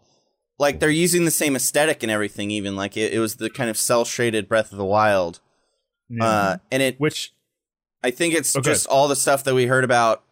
Like 0.59 0.81
they're 0.81 0.91
using 0.91 1.25
the 1.25 1.31
same 1.31 1.57
aesthetic 1.57 2.03
and 2.03 2.13
everything, 2.13 2.51
even 2.51 2.77
like 2.77 2.97
it, 2.97 3.13
it 3.13 3.19
was 3.21 3.37
the 3.37 3.49
kind 3.51 3.71
of 3.71 3.77
cell 3.77 4.05
shaded 4.05 4.49
Breath 4.49 4.71
of 4.73 4.79
the 4.79 4.85
Wild. 4.85 5.41
Yeah. 6.09 6.25
Uh, 6.25 6.57
and 6.71 6.83
it 6.83 7.01
Which 7.01 7.33
I 8.03 8.11
think 8.11 8.35
it's 8.35 8.55
Okay. 8.55 8.71
just 8.71 8.87
all 8.87 9.09
the 9.09 9.17
stuff 9.17 9.45
that 9.45 9.55
we 9.55 9.67
heard 9.67 9.85
about, 9.85 10.23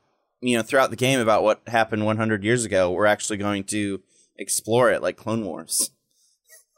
you 0.43 0.57
know, 0.57 0.62
throughout 0.62 0.91
the 0.91 0.97
game 0.97 1.20
about 1.20 1.43
what 1.43 1.62
happened 1.66 2.05
100 2.05 2.45
years 2.45 2.64
ago. 2.64 2.91
We're 2.91 3.07
actually 3.07 3.39
going 3.39 3.64
to 3.64 4.01
explore 4.37 4.91
it 4.91 5.03
like 5.03 5.16
Clone 5.16 5.45
Wars. 5.45 5.91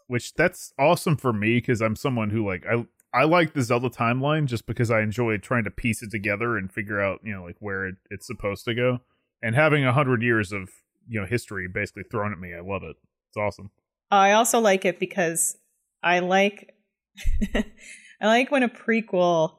which 0.06 0.34
that's 0.34 0.72
awesome 0.78 1.16
for 1.16 1.32
me 1.32 1.56
because 1.58 1.80
I'm 1.80 1.96
someone 1.96 2.30
who 2.30 2.46
like 2.46 2.64
I 2.66 2.86
I 3.12 3.24
like 3.24 3.54
the 3.54 3.62
Zelda 3.62 3.88
timeline 3.90 4.46
just 4.46 4.66
because 4.66 4.90
I 4.90 5.00
enjoy 5.00 5.38
trying 5.38 5.64
to 5.64 5.70
piece 5.70 6.02
it 6.02 6.10
together 6.10 6.56
and 6.56 6.70
figure 6.72 7.00
out 7.00 7.20
you 7.24 7.32
know 7.34 7.44
like 7.44 7.56
where 7.60 7.86
it, 7.86 7.94
it's 8.10 8.26
supposed 8.26 8.64
to 8.66 8.74
go. 8.74 8.98
And 9.42 9.54
having 9.54 9.84
a 9.84 9.92
hundred 9.92 10.22
years 10.22 10.52
of 10.52 10.68
you 11.08 11.20
know 11.20 11.26
history 11.26 11.68
basically 11.68 12.02
thrown 12.10 12.32
at 12.32 12.38
me, 12.38 12.54
I 12.54 12.60
love 12.60 12.82
it. 12.82 12.96
It's 13.28 13.36
awesome. 13.36 13.70
I 14.10 14.32
also 14.32 14.58
like 14.60 14.84
it 14.84 14.98
because 15.00 15.56
I 16.02 16.18
like 16.20 16.74
I 17.54 18.26
like 18.26 18.50
when 18.50 18.62
a 18.62 18.68
prequel 18.68 19.54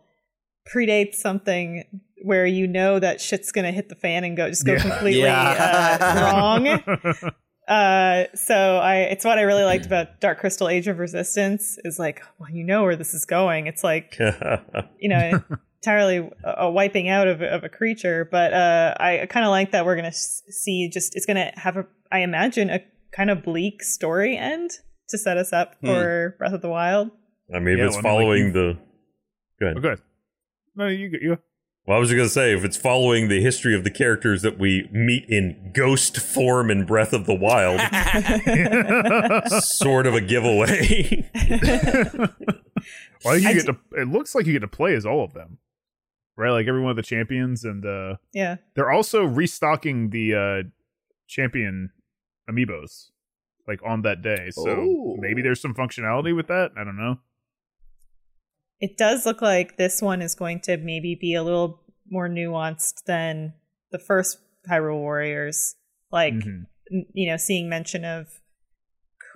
predates 0.73 1.15
something 1.15 1.83
where 2.23 2.45
you 2.45 2.67
know 2.67 2.97
that 2.99 3.21
shit's 3.21 3.51
gonna 3.51 3.71
hit 3.71 3.89
the 3.89 3.95
fan 3.95 4.23
and 4.23 4.35
go 4.35 4.49
just 4.49 4.65
go 4.65 4.73
Yeah. 4.73 4.79
completely 4.81 5.21
Yeah. 5.21 5.97
uh, 6.01 6.31
wrong. 7.23 7.31
Uh, 7.67 8.25
so 8.35 8.77
I 8.77 8.97
it's 9.11 9.25
what 9.25 9.37
I 9.39 9.41
really 9.41 9.63
liked 9.63 9.85
about 9.85 10.19
Dark 10.21 10.39
Crystal 10.39 10.69
Age 10.69 10.87
of 10.87 10.99
Resistance 10.99 11.77
is 11.83 11.97
like, 11.97 12.21
well, 12.39 12.49
you 12.49 12.63
know 12.63 12.83
where 12.83 12.95
this 12.95 13.13
is 13.13 13.25
going. 13.25 13.67
It's 13.67 13.83
like 13.83 14.17
you 14.99 15.09
know 15.09 15.43
entirely 15.83 16.29
a, 16.43 16.53
a 16.65 16.71
wiping 16.71 17.09
out 17.09 17.27
of, 17.27 17.41
of 17.41 17.63
a 17.63 17.69
creature, 17.69 18.27
but 18.31 18.53
uh, 18.53 18.93
I 18.99 19.25
kind 19.29 19.45
of 19.45 19.49
like 19.49 19.71
that 19.71 19.85
we're 19.85 19.95
gonna 19.95 20.11
see 20.13 20.89
just 20.89 21.15
it's 21.15 21.25
gonna 21.25 21.51
have 21.55 21.77
a 21.77 21.85
I 22.11 22.19
imagine 22.19 22.69
a 22.69 22.81
kind 23.11 23.29
of 23.29 23.43
bleak 23.43 23.81
story 23.83 24.37
end 24.37 24.71
to 25.09 25.17
set 25.17 25.37
us 25.37 25.51
up 25.53 25.75
Hmm. 25.81 25.87
for 25.87 26.35
Breath 26.37 26.53
of 26.53 26.61
the 26.61 26.69
Wild. 26.69 27.09
I 27.53 27.59
mean, 27.59 27.77
Yeah, 27.77 27.85
if 27.85 27.93
it's 27.95 28.03
well, 28.03 28.17
I 28.17 28.19
mean, 28.19 28.27
like, 28.27 28.43
following 28.43 28.45
you- 28.47 28.51
the. 28.51 28.77
Go 29.59 29.65
ahead. 29.67 29.77
okay. 29.77 30.01
No, 30.75 30.87
you 30.87 31.09
you 31.21 31.37
Well, 31.87 31.97
I 31.97 31.99
was 31.99 32.09
just 32.09 32.15
going 32.17 32.27
to 32.27 32.33
say, 32.33 32.51
if 32.55 32.63
it's 32.63 32.77
following 32.77 33.27
the 33.27 33.41
history 33.41 33.75
of 33.75 33.83
the 33.83 33.91
characters 33.91 34.41
that 34.41 34.57
we 34.57 34.89
meet 34.91 35.25
in 35.29 35.71
ghost 35.71 36.17
form 36.17 36.71
in 36.71 36.83
Breath 36.85 37.13
of 37.13 37.27
the 37.27 37.35
Wild, 37.35 37.79
sort 39.63 40.07
of 40.07 40.15
a 40.15 40.21
giveaway. 40.21 41.29
well, 43.23 43.37
you 43.37 43.47
I 43.49 43.53
get 43.53 43.65
to. 43.67 43.77
It 43.91 44.07
looks 44.07 44.33
like 44.33 44.45
you 44.47 44.53
get 44.53 44.59
to 44.59 44.67
play 44.67 44.95
as 44.95 45.05
all 45.05 45.23
of 45.23 45.33
them, 45.33 45.59
right? 46.35 46.51
Like 46.51 46.67
every 46.67 46.81
one 46.81 46.89
of 46.89 46.95
the 46.97 47.03
champions, 47.03 47.63
and 47.63 47.85
uh 47.85 48.15
yeah, 48.33 48.55
they're 48.73 48.91
also 48.91 49.23
restocking 49.23 50.09
the 50.09 50.33
uh 50.33 50.63
champion 51.27 51.91
amiibos 52.49 53.09
like 53.67 53.79
on 53.85 54.01
that 54.03 54.21
day. 54.21 54.49
So 54.51 54.69
Oh. 54.69 55.17
maybe 55.19 55.41
there's 55.41 55.59
some 55.61 55.73
functionality 55.73 56.35
with 56.35 56.47
that. 56.47 56.71
I 56.77 56.83
don't 56.83 56.97
know. 56.97 57.19
It 58.79 58.97
does 58.97 59.25
look 59.25 59.41
like 59.41 59.77
this 59.77 60.01
one 60.01 60.21
is 60.21 60.35
going 60.35 60.59
to 60.61 60.77
maybe 60.77 61.15
be 61.19 61.33
a 61.33 61.43
little 61.43 61.81
more 62.09 62.27
nuanced 62.29 63.03
than 63.05 63.53
the 63.91 63.99
first 63.99 64.39
Hyrule 64.69 64.99
Warriors. 64.99 65.75
Like 66.11 66.33
Mhm. 66.33 66.65
you 67.13 67.29
know, 67.29 67.37
seeing 67.37 67.67
mention 67.69 68.05
of 68.05 68.27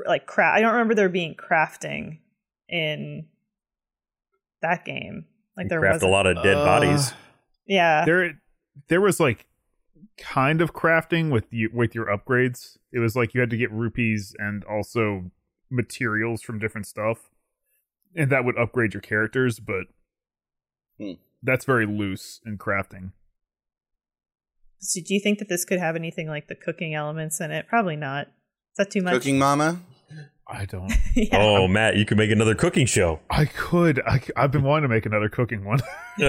like 0.06 0.26
craft. 0.28 0.58
I 0.58 0.62
don't 0.62 0.72
remember 0.74 0.96
there 0.96 1.10
being 1.10 1.36
crafting 1.36 2.20
in 2.68 3.28
that 4.62 4.86
game. 4.86 5.26
Like 5.58 5.66
You 5.66 5.70
there 5.70 5.80
craft 5.80 5.96
was 5.96 6.04
a 6.04 6.08
lot 6.08 6.26
of 6.28 6.42
dead 6.44 6.58
Uh, 6.58 6.66
bodies. 6.66 7.14
Yeah, 7.66 8.06
There 8.06 8.40
there 8.88 9.02
was 9.02 9.20
like 9.20 9.46
kind 10.18 10.62
of 10.62 10.74
crafting 10.74 11.32
with 11.32 11.52
you 11.52 11.70
with 11.74 11.94
your 11.96 12.06
upgrades. 12.06 12.78
It 12.92 13.00
was 13.00 13.16
like 13.16 13.34
you 13.34 13.42
had 13.42 13.50
to 13.50 13.58
get 13.58 13.72
rupees 13.72 14.36
and 14.38 14.64
also 14.66 15.32
materials 15.70 16.42
from 16.42 16.60
different 16.60 16.88
stuff. 16.88 17.29
And 18.16 18.32
that 18.32 18.44
would 18.46 18.58
upgrade 18.58 18.94
your 18.94 19.02
characters, 19.02 19.60
but 19.60 19.86
Hmm. 21.00 21.14
that's 21.44 21.66
very 21.66 21.86
loose 21.86 22.42
in 22.46 22.58
crafting. 22.58 23.12
So 24.80 25.02
do 25.06 25.14
you 25.14 25.20
think 25.20 25.40
that 25.40 25.50
this 25.50 25.66
could 25.66 25.80
have 25.80 25.96
anything 25.96 26.28
like 26.28 26.48
the 26.48 26.56
cooking 26.56 26.94
elements 26.94 27.40
in 27.42 27.52
it? 27.52 27.68
Probably 27.68 27.96
not. 27.96 28.28
Is 28.28 28.78
that 28.78 28.92
too 28.92 29.02
much? 29.02 29.14
Cooking 29.14 29.38
Mama. 29.38 29.82
I 30.48 30.66
don't 30.66 30.92
yeah. 31.16 31.38
Oh, 31.38 31.68
Matt, 31.68 31.96
you 31.96 32.06
could 32.06 32.18
make 32.18 32.32
another 32.32 32.56
cooking 32.56 32.88
show. 32.88 33.20
I 33.30 33.46
could. 33.46 34.02
I, 34.08 34.22
have 34.36 34.52
been 34.52 34.64
wanting 34.64 34.90
to 34.90 34.94
make 34.96 35.06
another 35.06 35.30
cooking 35.30 35.64
one. 35.64 35.80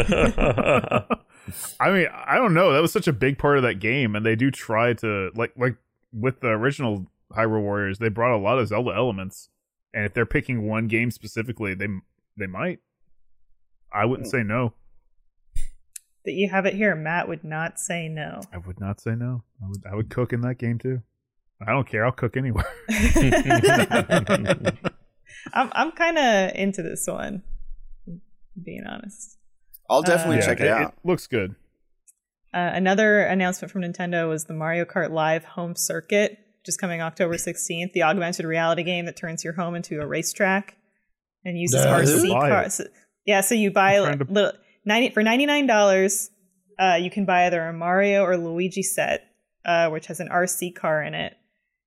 I 1.80 1.90
mean, 1.90 2.06
I 2.12 2.36
don't 2.36 2.52
know. 2.52 2.72
That 2.72 2.82
was 2.82 2.92
such 2.92 3.08
a 3.08 3.12
big 3.14 3.38
part 3.38 3.56
of 3.56 3.62
that 3.62 3.80
game, 3.80 4.14
and 4.14 4.24
they 4.26 4.36
do 4.36 4.50
try 4.50 4.92
to 4.94 5.30
like 5.34 5.52
like 5.56 5.76
with 6.12 6.40
the 6.40 6.48
original 6.48 7.06
Hyrule 7.32 7.62
Warriors. 7.62 7.98
They 7.98 8.08
brought 8.10 8.36
a 8.36 8.38
lot 8.38 8.58
of 8.58 8.68
Zelda 8.68 8.90
elements, 8.90 9.48
and 9.94 10.04
if 10.04 10.14
they're 10.14 10.26
picking 10.26 10.66
one 10.68 10.86
game 10.88 11.10
specifically, 11.10 11.74
they 11.74 11.88
they 12.36 12.46
might 12.46 12.78
I 13.92 14.04
wouldn't 14.04 14.28
say 14.28 14.42
no. 14.42 14.72
That 16.24 16.32
you 16.32 16.48
have 16.50 16.66
it 16.66 16.74
here. 16.74 16.94
Matt 16.94 17.28
would 17.28 17.44
not 17.44 17.80
say 17.80 18.06
no. 18.08 18.40
I 18.52 18.58
would 18.58 18.78
not 18.78 19.00
say 19.00 19.14
no. 19.14 19.42
I 19.64 19.68
would 19.68 19.82
I 19.92 19.94
would 19.94 20.10
cook 20.10 20.32
in 20.32 20.42
that 20.42 20.58
game 20.58 20.78
too. 20.78 21.02
I 21.66 21.72
don't 21.72 21.86
care. 21.88 22.04
I'll 22.04 22.12
cook 22.12 22.36
anywhere. 22.36 22.66
I'm 25.52 25.70
I'm 25.72 25.92
kind 25.92 26.18
of 26.18 26.52
into 26.54 26.82
this 26.82 27.06
one. 27.06 27.42
Being 28.62 28.84
honest. 28.88 29.38
I'll 29.88 30.02
definitely 30.02 30.38
Uh, 30.38 30.46
check 30.46 30.60
it 30.60 30.68
out. 30.68 30.94
looks 31.04 31.26
good. 31.26 31.54
Uh, 32.52 32.70
another 32.74 33.20
announcement 33.22 33.70
from 33.72 33.82
Nintendo 33.82 34.28
was 34.28 34.44
the 34.44 34.52
Mario 34.54 34.84
Kart 34.84 35.10
Live 35.10 35.44
Home 35.44 35.74
Circuit, 35.76 36.38
just 36.64 36.80
coming 36.80 37.00
October 37.00 37.34
16th. 37.34 37.92
The 37.92 38.02
augmented 38.02 38.44
reality 38.44 38.82
game 38.82 39.06
that 39.06 39.16
turns 39.16 39.44
your 39.44 39.54
home 39.54 39.74
into 39.74 40.00
a 40.00 40.06
racetrack 40.06 40.76
and 41.44 41.58
uses 41.58 41.84
Nah, 41.84 41.98
RC 42.00 42.28
buy 42.32 42.46
it. 42.46 42.50
cars. 42.50 42.80
Yeah, 43.26 43.40
so 43.40 43.54
you 43.54 43.70
buy 43.70 43.98
I'm 43.98 44.18
to- 44.18 44.24
little, 44.28 44.52
90 44.84 45.10
for 45.14 45.22
ninety 45.22 45.46
nine 45.46 45.66
dollars. 45.66 46.30
Uh, 46.78 46.96
you 47.00 47.10
can 47.10 47.24
buy 47.26 47.46
either 47.46 47.62
a 47.66 47.72
Mario 47.72 48.22
or 48.24 48.36
Luigi 48.38 48.82
set, 48.82 49.24
uh, 49.64 49.88
which 49.90 50.06
has 50.06 50.20
an 50.20 50.28
RC 50.28 50.74
car 50.74 51.02
in 51.02 51.12
it, 51.14 51.34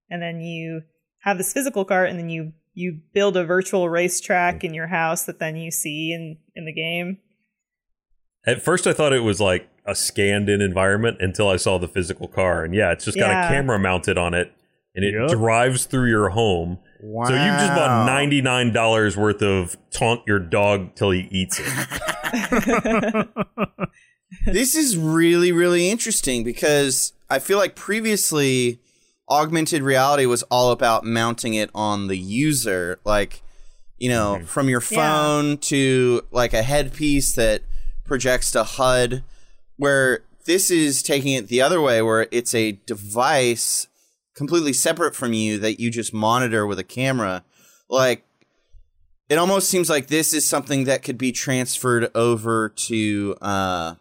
and 0.10 0.22
then 0.22 0.42
you 0.42 0.82
have 1.22 1.38
this 1.38 1.52
physical 1.54 1.84
car, 1.86 2.06
and 2.06 2.20
then 2.20 2.30
you 2.30 2.54
you 2.76 3.00
build 3.14 3.36
a 3.38 3.44
virtual 3.44 3.90
racetrack 3.90 4.64
in 4.64 4.74
your 4.74 4.88
house 4.88 5.24
that 5.26 5.40
then 5.40 5.56
you 5.56 5.72
see 5.72 6.12
in 6.14 6.38
in 6.56 6.66
the 6.66 6.74
game. 6.74 7.18
At 8.46 8.62
first, 8.62 8.86
I 8.88 8.94
thought 8.94 9.14
it 9.14 9.22
was 9.22 9.40
like 9.40 9.68
a 9.86 9.96
scanned 9.96 10.50
in 10.50 10.62
environment 10.62 11.18
until 11.20 11.50
I 11.50 11.56
saw 11.58 11.78
the 11.78 11.88
physical 11.88 12.28
car. 12.28 12.64
And 12.64 12.74
yeah, 12.76 12.92
it's 12.92 13.06
just 13.06 13.18
got 13.18 13.30
Yeah. 13.30 13.46
a 13.48 13.50
camera 13.50 13.80
mounted 13.80 14.18
on 14.18 14.34
it 14.34 14.52
and 14.96 15.04
it 15.06 15.14
Yep. 15.14 15.30
drives 15.30 15.86
through 15.86 16.10
your 16.10 16.30
home. 16.30 16.80
Wow. 17.02 17.26
So 17.26 17.34
you've 17.34 17.60
just 17.60 17.74
bought 17.74 18.08
$99 18.08 19.18
worth 19.18 19.42
of 19.42 19.76
taunt 19.92 20.22
your 20.26 20.40
dog 20.40 20.96
till 20.96 21.12
he 21.12 21.28
eats 21.32 21.60
it. 21.62 21.68
this 24.46 24.76
is 24.76 24.98
really 24.98 25.52
really 25.52 25.90
interesting 25.90 26.44
because 26.44 27.14
I 27.30 27.40
feel 27.40 27.58
like 27.58 27.76
previously 27.76 28.80
augmented 29.30 29.82
reality 29.84 30.26
was 30.26 30.44
all 30.44 30.72
about 30.72 31.04
mounting 31.06 31.54
it 31.54 31.70
on 31.74 32.08
the 32.08 32.18
user 32.18 33.00
like 33.06 33.42
you 33.98 34.10
know 34.10 34.36
mm-hmm. 34.38 34.46
from 34.46 34.70
your 34.70 34.82
Yeah. 34.90 34.98
phone 34.98 35.58
to 35.60 36.22
like 36.32 36.54
a 36.54 36.64
headpiece 36.64 37.34
that 37.36 37.62
projects 38.06 38.52
to 38.52 38.64
HUD 38.64 39.24
where 39.78 40.24
this 40.46 40.70
is 40.72 41.02
taking 41.04 41.34
it 41.34 41.48
the 41.48 41.62
other 41.62 41.82
way 41.82 42.02
where 42.02 42.28
it's 42.32 42.54
a 42.54 42.74
device 42.86 43.88
completely 44.36 44.74
separate 44.74 45.16
from 45.16 45.34
you 45.34 45.58
that 45.60 45.80
you 45.80 45.92
just 45.92 46.14
monitor 46.14 46.66
with 46.66 46.80
a 46.80 46.84
camera 46.84 47.44
like 47.90 48.26
it 49.30 49.38
almost 49.38 49.70
seems 49.70 49.90
like 49.90 50.08
this 50.08 50.34
is 50.34 50.46
something 50.46 50.84
that 50.84 51.02
could 51.02 51.18
be 51.18 51.32
transferred 51.32 52.12
over 52.14 52.70
to 52.70 53.36
uh, 53.42 53.96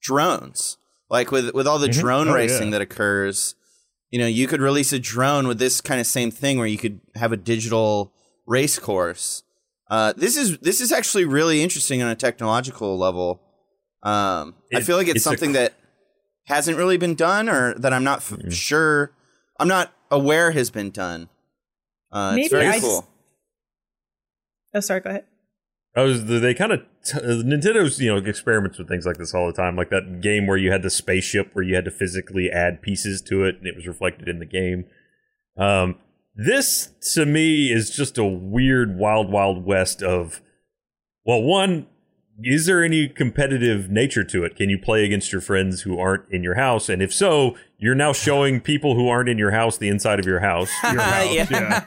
drones. 0.00 0.76
Like 1.08 1.32
with 1.32 1.52
with 1.52 1.66
all 1.66 1.78
the 1.78 1.88
drone 1.88 2.28
Oh, 2.28 2.34
racing 2.34 2.66
yeah. 2.68 2.70
that 2.72 2.80
occurs, 2.80 3.56
you 4.10 4.18
know, 4.18 4.26
you 4.28 4.46
could 4.46 4.60
release 4.60 4.92
a 4.92 4.98
drone 4.98 5.48
with 5.48 5.58
this 5.58 5.80
kind 5.80 6.00
of 6.00 6.06
same 6.06 6.30
thing 6.30 6.58
where 6.58 6.68
you 6.68 6.78
could 6.78 7.00
have 7.16 7.32
a 7.32 7.36
digital 7.36 8.12
race 8.46 8.78
course. 8.78 9.42
Uh, 9.90 10.12
this 10.16 10.36
is 10.36 10.58
this 10.58 10.80
is 10.80 10.92
actually 10.92 11.24
really 11.24 11.62
interesting 11.62 12.00
on 12.00 12.08
a 12.08 12.14
technological 12.14 12.96
level. 12.96 13.42
Um, 14.04 14.54
I 14.72 14.80
feel 14.80 14.96
like 14.96 15.08
it's, 15.08 15.16
it's 15.16 15.24
something 15.24 15.52
that 15.52 15.74
hasn't 16.44 16.78
really 16.78 16.96
been 16.96 17.16
done, 17.16 17.48
or 17.48 17.74
that 17.74 17.92
I'm 17.92 18.04
not 18.04 18.18
f- 18.18 18.52
sure. 18.52 19.10
I'm 19.60 19.68
not 19.68 19.92
aware 20.10 20.50
has 20.50 20.70
been 20.70 20.90
done. 20.90 21.28
Uh, 22.10 22.32
Maybe 22.32 22.42
it's 22.46 22.52
very 22.52 22.66
I 22.66 22.72
just- 22.72 22.84
cool. 22.86 23.06
oh, 24.74 24.80
sorry. 24.80 25.00
Go 25.00 25.10
ahead. 25.10 25.24
I 25.96 26.02
was 26.02 26.24
they 26.26 26.54
kind 26.54 26.70
of 26.72 26.80
Nintendo's 27.04 28.00
you 28.00 28.10
know 28.14 28.18
experiments 28.18 28.78
with 28.78 28.88
things 28.88 29.04
like 29.06 29.16
this 29.16 29.34
all 29.34 29.46
the 29.48 29.52
time, 29.52 29.74
like 29.76 29.90
that 29.90 30.20
game 30.20 30.46
where 30.46 30.56
you 30.56 30.70
had 30.70 30.82
the 30.82 30.90
spaceship 30.90 31.50
where 31.52 31.64
you 31.64 31.74
had 31.74 31.84
to 31.84 31.90
physically 31.90 32.48
add 32.48 32.80
pieces 32.80 33.20
to 33.22 33.44
it 33.44 33.56
and 33.58 33.66
it 33.66 33.74
was 33.74 33.86
reflected 33.88 34.28
in 34.28 34.38
the 34.38 34.46
game. 34.46 34.84
Um, 35.56 35.96
this 36.36 36.90
to 37.14 37.26
me 37.26 37.72
is 37.72 37.90
just 37.90 38.18
a 38.18 38.24
weird 38.24 38.96
wild 38.98 39.32
wild 39.32 39.64
west 39.66 40.00
of 40.00 40.40
well, 41.24 41.42
one 41.42 41.86
is 42.42 42.66
there 42.66 42.82
any 42.84 43.08
competitive 43.08 43.90
nature 43.90 44.24
to 44.24 44.44
it? 44.44 44.56
Can 44.56 44.68
you 44.70 44.78
play 44.78 45.04
against 45.04 45.32
your 45.32 45.40
friends 45.40 45.82
who 45.82 45.98
aren't 45.98 46.24
in 46.30 46.42
your 46.42 46.54
house? 46.54 46.88
And 46.88 47.02
if 47.02 47.12
so, 47.12 47.56
you're 47.78 47.94
now 47.94 48.12
showing 48.12 48.60
people 48.60 48.94
who 48.94 49.08
aren't 49.08 49.28
in 49.28 49.38
your 49.38 49.50
house 49.50 49.76
the 49.78 49.88
inside 49.88 50.18
of 50.20 50.26
your 50.26 50.40
house. 50.40 50.70
Your 50.84 51.00
house, 51.00 51.32
Yeah. 51.34 51.46
yeah. 51.50 51.84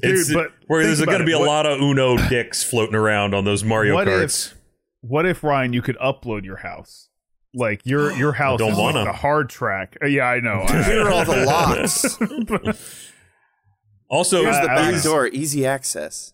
Dude, 0.00 0.10
It's- 0.12 0.32
but 0.32 0.52
where 0.68 0.82
there's 0.84 1.04
going 1.04 1.18
to 1.18 1.24
it. 1.24 1.26
be 1.26 1.32
a 1.32 1.38
What- 1.38 1.46
lot 1.46 1.66
of 1.66 1.80
Uno 1.80 2.16
dicks 2.28 2.62
floating 2.64 2.94
around 2.94 3.34
on 3.34 3.44
those 3.44 3.62
Mario 3.64 3.94
What 3.94 4.08
if- 4.08 4.54
What 5.02 5.26
if 5.26 5.42
Ryan, 5.44 5.72
you 5.72 5.82
could 5.82 5.96
upload 5.98 6.44
your 6.44 6.56
house? 6.58 7.08
Like 7.54 7.82
your 7.84 8.10
your 8.16 8.32
house 8.32 8.58
don't 8.58 8.72
is 8.72 8.78
like 8.78 8.94
wanna. 8.94 9.04
the 9.04 9.12
hard 9.12 9.50
track. 9.50 9.96
Uh, 10.02 10.06
yeah, 10.06 10.24
I 10.24 10.40
know. 10.40 10.64
Here 10.84 11.02
are 11.06 11.10
all 11.10 11.24
the 11.24 11.44
locks. 11.44 12.16
Also, 14.08 14.42
Here's 14.42 14.56
the 14.56 14.70
I- 14.70 14.88
I 14.88 14.92
back 14.92 15.02
door, 15.02 15.26
easy 15.28 15.66
access. 15.66 16.31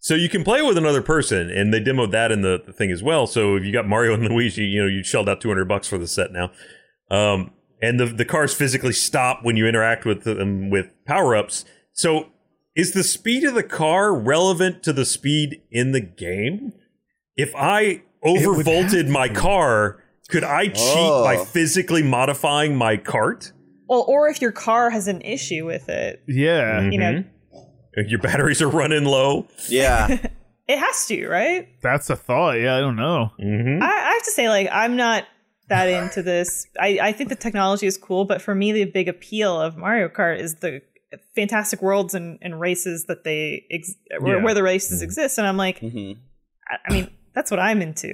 So 0.00 0.14
you 0.14 0.28
can 0.28 0.44
play 0.44 0.62
with 0.62 0.78
another 0.78 1.02
person, 1.02 1.50
and 1.50 1.72
they 1.72 1.80
demoed 1.80 2.10
that 2.12 2.30
in 2.32 2.42
the, 2.42 2.62
the 2.66 2.72
thing 2.72 2.90
as 2.90 3.02
well. 3.02 3.26
So 3.26 3.56
if 3.56 3.64
you 3.64 3.72
got 3.72 3.86
Mario 3.86 4.14
and 4.14 4.24
Luigi, 4.28 4.62
you 4.64 4.80
know 4.82 4.88
you 4.88 5.02
shelled 5.02 5.28
out 5.28 5.40
two 5.40 5.48
hundred 5.48 5.66
bucks 5.68 5.88
for 5.88 5.98
the 5.98 6.06
set 6.06 6.32
now, 6.32 6.50
um, 7.10 7.50
and 7.82 7.98
the 8.00 8.06
the 8.06 8.24
cars 8.24 8.54
physically 8.54 8.92
stop 8.92 9.40
when 9.42 9.56
you 9.56 9.66
interact 9.66 10.04
with 10.04 10.24
them 10.24 10.70
with 10.70 10.86
power 11.06 11.34
ups. 11.36 11.64
So 11.92 12.28
is 12.76 12.92
the 12.92 13.02
speed 13.04 13.42
of 13.44 13.54
the 13.54 13.62
car 13.64 14.16
relevant 14.16 14.82
to 14.84 14.92
the 14.92 15.04
speed 15.04 15.60
in 15.70 15.92
the 15.92 16.00
game? 16.00 16.72
If 17.36 17.52
I 17.56 18.02
overvolted 18.24 19.08
my 19.08 19.28
car, 19.28 20.02
could 20.28 20.44
I 20.44 20.66
cheat 20.68 20.76
Oh. 20.76 21.24
by 21.24 21.44
physically 21.44 22.02
modifying 22.02 22.76
my 22.76 22.96
cart? 22.96 23.52
Well, 23.88 24.04
or 24.06 24.28
if 24.28 24.40
your 24.42 24.52
car 24.52 24.90
has 24.90 25.08
an 25.08 25.22
issue 25.22 25.64
with 25.64 25.88
it, 25.88 26.22
yeah, 26.28 26.82
you 26.90 26.98
know, 26.98 27.24
Your 28.06 28.18
batteries 28.20 28.62
are 28.62 28.68
running 28.68 29.04
low. 29.04 29.48
Yeah. 29.68 30.08
it 30.68 30.78
has 30.78 31.06
to, 31.06 31.26
right? 31.28 31.68
that's 31.82 32.10
a 32.10 32.16
thought. 32.16 32.52
Yeah, 32.60 32.76
I 32.76 32.80
don't 32.80 32.96
know. 32.96 33.30
Mm-hmm. 33.40 33.82
I, 33.82 33.86
I 33.86 34.12
have 34.12 34.22
to 34.22 34.30
say, 34.30 34.48
like, 34.48 34.68
I'm 34.72 34.96
not 34.96 35.24
that 35.68 35.86
into 36.02 36.22
this. 36.22 36.66
I, 36.80 36.98
I 37.02 37.12
think 37.12 37.28
the 37.30 37.36
technology 37.36 37.86
is 37.86 37.96
cool, 37.96 38.24
but 38.24 38.40
for 38.42 38.54
me, 38.54 38.72
the 38.72 38.84
big 38.84 39.08
appeal 39.08 39.60
of 39.60 39.76
Mario 39.76 40.08
Kart 40.08 40.38
is 40.40 40.56
the 40.56 40.82
fantastic 41.34 41.80
worlds 41.80 42.12
and, 42.14 42.38
and 42.42 42.60
races 42.60 43.06
that 43.08 43.24
they 43.24 43.64
ex- 43.70 43.94
where, 44.20 44.36
Yeah. 44.38 44.44
where 44.44 44.54
the 44.54 44.62
races 44.62 45.00
exist. 45.02 45.38
And 45.38 45.46
I'm 45.46 45.56
like, 45.56 45.78
hmm 45.78 46.12
I, 46.68 46.76
I 46.86 46.92
mean, 46.92 47.10
that's 47.34 47.50
what 47.50 47.60
I'm 47.60 47.80
into, 47.80 48.08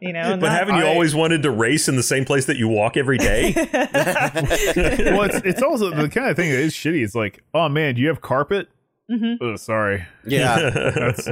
you 0.00 0.12
know. 0.12 0.30
but 0.36 0.42
not- 0.48 0.52
haven't 0.52 0.76
you 0.76 0.84
I- 0.84 0.88
always 0.88 1.12
wanted 1.14 1.42
to 1.42 1.50
race 1.50 1.88
in 1.88 1.96
the 1.96 2.02
same 2.04 2.24
place 2.24 2.44
that 2.44 2.56
you 2.56 2.68
walk 2.68 2.96
every 2.96 3.18
day? 3.18 3.52
well, 3.56 5.22
it's, 5.22 5.40
it's 5.44 5.62
also 5.62 5.90
the 5.90 6.08
kind 6.08 6.28
of 6.30 6.36
thing 6.36 6.50
that 6.50 6.58
is 6.60 6.74
shitty. 6.74 7.02
It's 7.02 7.14
like, 7.14 7.42
oh 7.54 7.68
man, 7.68 7.94
do 7.94 8.00
you 8.02 8.08
have 8.08 8.20
carpet? 8.20 8.68
Mhm. 9.10 9.38
Oh, 9.40 9.56
sorry. 9.56 10.06
Yeah. 10.26 10.70
That's 10.94 11.26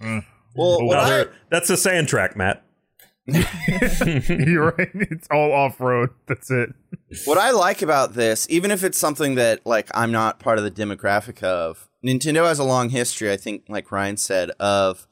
Well, 0.00 0.22
Oh, 0.56 0.78
No, 0.86 0.98
I, 0.98 1.26
that's 1.50 1.68
a 1.70 1.76
sand 1.76 2.06
track, 2.08 2.36
Matt. 2.36 2.62
you're 3.26 4.72
right. 4.76 4.90
It's 4.94 5.26
all 5.30 5.50
off 5.52 5.80
road. 5.80 6.10
That's 6.28 6.50
it. 6.50 6.70
what 7.24 7.38
I 7.38 7.50
like 7.52 7.80
about 7.82 8.14
this, 8.14 8.46
even 8.50 8.70
if 8.70 8.84
it's 8.84 8.98
something 8.98 9.34
that 9.36 9.64
like 9.64 9.88
I'm 9.94 10.12
not 10.12 10.38
part 10.38 10.58
of 10.58 10.64
the 10.64 10.70
demographic 10.70 11.42
of, 11.42 11.88
Nintendo 12.04 12.46
has 12.46 12.58
a 12.58 12.64
long 12.64 12.90
history, 12.90 13.32
I 13.32 13.36
think, 13.38 13.64
like 13.68 13.90
Ryan 13.90 14.18
said, 14.18 14.50
of 14.60 15.06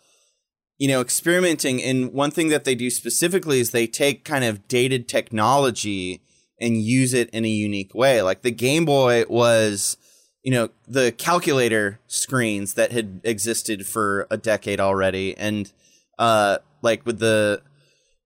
you 0.79 0.89
know, 0.89 1.01
experimenting. 1.01 1.83
And 1.83 2.13
one 2.13 2.31
thing 2.33 2.49
that 2.49 2.65
they 2.65 2.75
do 2.75 2.91
specifically 2.91 3.61
is 3.61 3.71
they 3.71 3.87
take 3.87 4.25
kind 4.25 4.45
of 4.45 4.67
dated 4.69 5.09
technology 5.09 6.23
and 6.61 6.83
use 6.83 7.15
it 7.15 7.31
in 7.31 7.45
a 7.45 7.49
unique 7.49 7.95
way. 7.95 8.21
Like 8.21 8.43
the 8.43 8.51
Game 8.51 8.85
Boy 8.85 9.25
was, 9.29 9.97
you 10.43 10.51
know, 10.51 10.69
the 10.89 11.13
calculator 11.13 12.01
screens 12.07 12.75
that 12.75 12.93
had 12.93 13.21
existed 13.25 13.87
for 13.87 14.27
a 14.31 14.37
decade 14.37 14.81
already. 14.81 15.37
And, 15.37 15.73
uh, 16.19 16.59
like 16.83 17.07
with 17.07 17.19
the, 17.21 17.63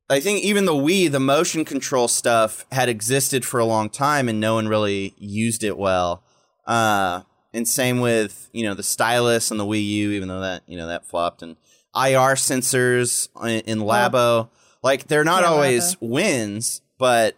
I 0.08 0.20
think 0.20 0.42
even 0.44 0.64
the 0.64 0.72
Wii, 0.72 1.10
the 1.10 1.20
motion 1.20 1.64
control 1.64 2.08
stuff 2.08 2.64
had 2.72 2.88
existed 2.88 3.44
for 3.44 3.60
a 3.60 3.64
long 3.64 3.90
time 3.90 4.28
and 4.28 4.40
no 4.40 4.54
one 4.54 4.68
really 4.68 5.14
used 5.18 5.64
it 5.64 5.76
well. 5.76 6.22
Uh, 6.66 7.22
and 7.52 7.66
same 7.68 8.00
with, 8.00 8.48
you 8.52 8.64
know, 8.64 8.74
the 8.74 8.82
stylus 8.82 9.50
and 9.50 9.58
the 9.58 9.64
Wii 9.64 9.84
U, 9.84 10.10
even 10.12 10.28
though 10.28 10.40
that, 10.40 10.62
you 10.66 10.76
know, 10.76 10.86
that 10.86 11.06
flopped 11.06 11.42
and 11.42 11.56
IR 11.94 12.34
sensors 12.36 13.28
in, 13.42 13.60
in 13.60 13.78
Labo. 13.80 14.48
Like 14.82 15.08
they're 15.08 15.24
not 15.24 15.42
Yeah, 15.42 15.48
always 15.48 15.96
wins, 16.00 16.82
but 16.98 17.34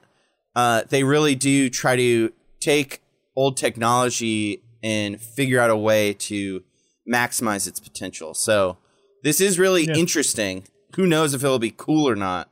uh, 0.55 0.83
they 0.89 1.05
really 1.05 1.35
do 1.35 1.71
try 1.71 1.97
to 1.97 2.33
take 2.61 3.01
old 3.37 3.57
technology 3.57 4.63
and 4.83 5.21
figure 5.21 5.61
out 5.61 5.71
a 5.71 5.77
way 5.77 6.13
to 6.15 6.63
maximize 7.09 7.67
its 7.67 7.81
potential. 7.81 8.35
So 8.35 8.79
this 9.23 9.41
is 9.41 9.59
really 9.59 9.85
Yeah. 9.87 9.95
interesting. 9.95 10.65
Who 10.97 11.07
knows 11.07 11.35
if 11.35 11.43
it'll 11.45 11.59
be 11.59 11.75
cool 11.77 12.09
or 12.09 12.17
not, 12.17 12.51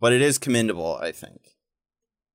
but 0.00 0.12
it 0.12 0.20
is 0.22 0.38
commendable, 0.38 0.96
I 1.00 1.12
think. 1.12 1.40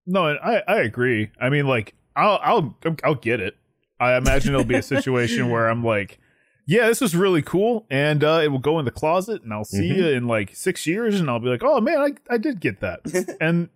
No, 0.06 0.26
I 0.28 0.62
I 0.68 0.78
agree. 0.82 1.30
I 1.40 1.50
mean, 1.50 1.68
like 1.68 1.94
I'll 2.16 2.40
I'll 2.44 2.78
I'll 3.04 3.16
get 3.16 3.40
it. 3.40 3.56
I 4.00 4.18
imagine 4.18 4.54
it'll 4.54 4.66
be 4.66 4.76
a 4.76 4.82
situation 4.84 5.50
where 5.50 5.68
I'm 5.70 5.84
like, 5.84 6.18
yeah, 6.66 6.88
this 6.88 7.00
was 7.02 7.16
really 7.16 7.42
cool, 7.44 7.86
and 7.92 8.24
uh, 8.24 8.42
it 8.44 8.48
will 8.48 8.60
go 8.60 8.80
in 8.80 8.86
the 8.86 8.92
closet, 8.92 9.44
and 9.44 9.54
I'll 9.54 9.64
see 9.64 9.90
Mhm. 9.92 9.96
you 9.98 10.08
in 10.08 10.28
like 10.28 10.56
six 10.56 10.88
years, 10.88 11.20
and 11.20 11.30
I'll 11.30 11.40
be 11.40 11.50
like, 11.50 11.62
oh 11.64 11.80
man, 11.82 12.00
I, 12.00 12.34
I 12.34 12.38
did 12.38 12.60
get 12.60 12.80
that, 12.82 13.02
and 13.42 13.70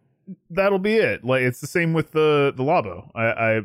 that'll 0.50 0.80
be 0.80 0.96
it. 0.96 1.24
Like 1.24 1.42
it's 1.44 1.62
the 1.62 1.68
same 1.68 1.94
with 1.94 2.12
the 2.12 2.52
the 2.58 2.64
Labo. 2.64 3.12
I, 3.14 3.26
I 3.26 3.62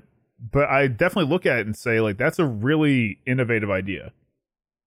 but 0.53 0.69
I 0.69 0.87
definitely 0.87 1.31
look 1.31 1.45
at 1.47 1.59
it 1.61 1.67
and 1.67 1.77
say 1.77 2.01
like 2.01 2.17
that's 2.17 2.39
a 2.39 2.47
really 2.47 3.19
innovative 3.27 3.71
idea, 3.71 4.13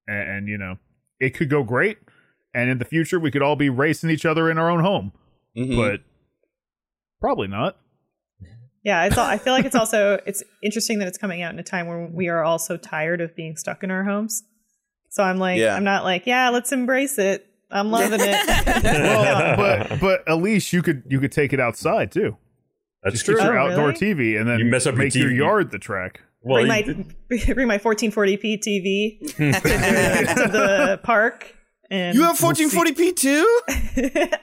and, 0.08 0.30
and 0.30 0.48
you 0.48 0.58
know 0.58 0.78
it 1.20 1.32
could 1.32 1.50
go 1.50 1.64
great, 1.64 1.98
and 2.54 2.70
in 2.70 2.78
the 2.80 2.86
future 2.86 3.20
we 3.20 3.32
could 3.32 3.42
all 3.42 3.56
be 3.56 3.70
racing 3.70 4.10
each 4.10 4.26
other 4.26 4.50
in 4.50 4.58
our 4.58 4.70
own 4.70 4.80
home, 4.82 5.12
Mhm. 5.58 5.76
but 5.76 6.02
probably 7.22 7.48
not. 7.48 7.78
Yeah, 8.84 9.06
it's 9.06 9.18
all, 9.18 9.26
I 9.26 9.38
feel 9.38 9.54
like 9.54 9.66
it's 9.66 9.76
also 9.84 10.20
it's 10.26 10.44
interesting 10.64 11.00
that 11.00 11.08
it's 11.08 11.18
coming 11.18 11.42
out 11.42 11.54
in 11.54 11.60
a 11.60 11.64
time 11.64 11.88
where 11.88 12.06
we 12.12 12.28
are 12.30 12.44
all 12.44 12.60
so 12.60 12.76
tired 12.78 13.22
of 13.22 13.36
being 13.36 13.56
stuck 13.56 13.84
in 13.84 13.92
our 13.92 14.04
homes. 14.04 14.44
So 15.10 15.24
I'm 15.24 15.38
like, 15.38 15.60
Yeah. 15.60 15.76
I'm 15.76 15.84
not 15.84 16.04
like, 16.04 16.26
yeah, 16.26 16.50
let's 16.50 16.72
embrace 16.72 17.18
it. 17.20 17.46
I'm 17.72 17.92
loving 17.92 18.20
it. 18.22 18.84
Well, 18.84 19.56
but 19.90 20.00
but 20.00 20.28
at 20.28 20.36
least 20.42 20.74
you 20.74 20.82
could 20.82 21.04
you 21.08 21.20
could 21.20 21.32
take 21.32 21.54
it 21.54 21.60
outside 21.60 22.12
too. 22.12 22.36
That's 23.04 23.16
Just 23.16 23.26
true. 23.26 23.36
get 23.36 23.44
your 23.46 23.60
Oh, 23.60 23.70
outdoor 23.72 23.88
really? 23.90 24.00
TV 24.16 24.40
and 24.40 24.48
then 24.50 24.60
You 24.60 24.66
mess 24.66 24.86
up 24.86 24.96
your 24.96 25.04
make 25.04 25.16
your 25.16 25.30
TV. 25.30 25.38
yard 25.38 25.72
the 25.72 25.80
track. 25.80 26.22
Well, 26.42 26.58
bring 26.58 26.68
my 26.68 26.80
you- 26.80 27.54
bring 27.56 27.68
my 27.68 27.78
1440p 27.78 28.60
TV 28.60 29.20
to 29.36 30.48
the, 30.52 31.00
park, 31.04 31.56
and 31.90 32.16
you 32.16 32.24
have 32.24 32.38
1440p 32.38 33.16
too? 33.16 33.62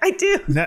I 0.02 0.10
do. 0.16 0.38
Now, 0.48 0.66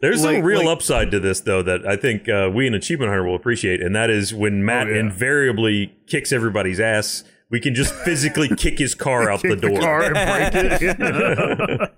There's 0.00 0.24
Like- 0.24 0.36
some 0.36 0.44
real 0.44 0.60
like- 0.60 0.68
upside 0.68 1.10
to 1.10 1.20
this, 1.20 1.40
though, 1.40 1.62
that 1.62 1.86
I 1.86 1.96
think 1.96 2.28
uh, 2.28 2.48
we 2.52 2.66
in 2.66 2.74
Achievement 2.74 3.08
Hunter 3.10 3.24
will 3.24 3.34
appreciate, 3.36 3.82
and 3.82 3.94
that 3.96 4.08
is 4.10 4.32
when 4.32 4.64
Matt 4.64 4.86
Oh, 4.86 4.90
yeah. 4.90 5.00
invariably 5.00 5.92
kicks 6.06 6.32
everybody's 6.32 6.80
ass. 6.80 7.24
We 7.50 7.58
can 7.60 7.74
just 7.74 7.92
physically 7.92 8.48
kick 8.48 8.78
his 8.78 8.94
car 8.94 9.28
out 9.30 9.42
the 9.42 9.48
kick 9.50 9.60
the, 9.60 9.68
door. 9.70 9.80
car 9.80 10.02
and 10.04 10.14
break 10.14 10.80
it. 10.80 11.90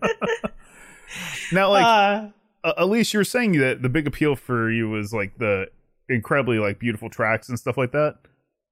now, 1.52 1.70
like 1.70 1.84
Uh, 1.84 2.28
uh, 2.64 2.74
Elyse, 2.84 3.12
you 3.12 3.18
were 3.20 3.24
saying 3.24 3.52
that 3.58 3.82
the 3.82 3.88
big 3.88 4.06
appeal 4.06 4.36
for 4.36 4.70
you 4.70 4.88
was 4.88 5.12
like 5.12 5.38
the 5.38 5.66
incredibly 6.08 6.58
like 6.58 6.78
beautiful 6.78 7.08
tracks 7.10 7.48
and 7.48 7.58
stuff 7.58 7.76
like 7.76 7.92
that, 7.92 8.16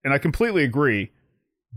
and 0.04 0.12
I 0.14 0.18
completely 0.18 0.62
agree. 0.64 1.10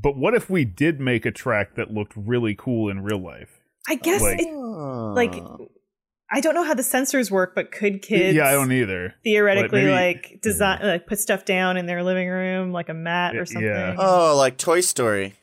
But 0.01 0.17
what 0.17 0.33
if 0.33 0.49
we 0.49 0.65
did 0.65 0.99
make 0.99 1.25
a 1.25 1.31
track 1.31 1.75
that 1.75 1.93
looked 1.93 2.13
really 2.15 2.55
cool 2.55 2.89
in 2.89 3.01
real 3.03 3.19
life? 3.19 3.59
I 3.87 3.95
guess 3.95 4.21
Like- 4.21 4.39
it, 4.41 4.51
like 4.51 5.35
I 6.31 6.39
don't 6.41 6.55
know 6.55 6.63
how 6.63 6.73
the 6.73 6.81
sensors 6.81 7.29
work, 7.29 7.53
but 7.53 7.71
could 7.71 8.01
kids? 8.01 8.35
yeah, 8.35 8.47
I 8.47 8.53
don't 8.53 8.71
either. 8.71 9.13
theoretically 9.23 9.81
maybe- 9.81 9.91
like 9.91 10.39
design 10.41 10.79
like 10.81 11.05
put 11.05 11.19
stuff 11.19 11.45
down 11.45 11.77
in 11.77 11.85
their 11.85 12.01
living 12.03 12.27
room 12.27 12.71
like 12.71 12.89
a 12.89 12.93
mat 12.95 13.35
or 13.35 13.45
something 13.45 13.95
Oh, 13.99 14.35
like 14.37 14.57
Toy 14.57 14.81
Story. 14.81 15.33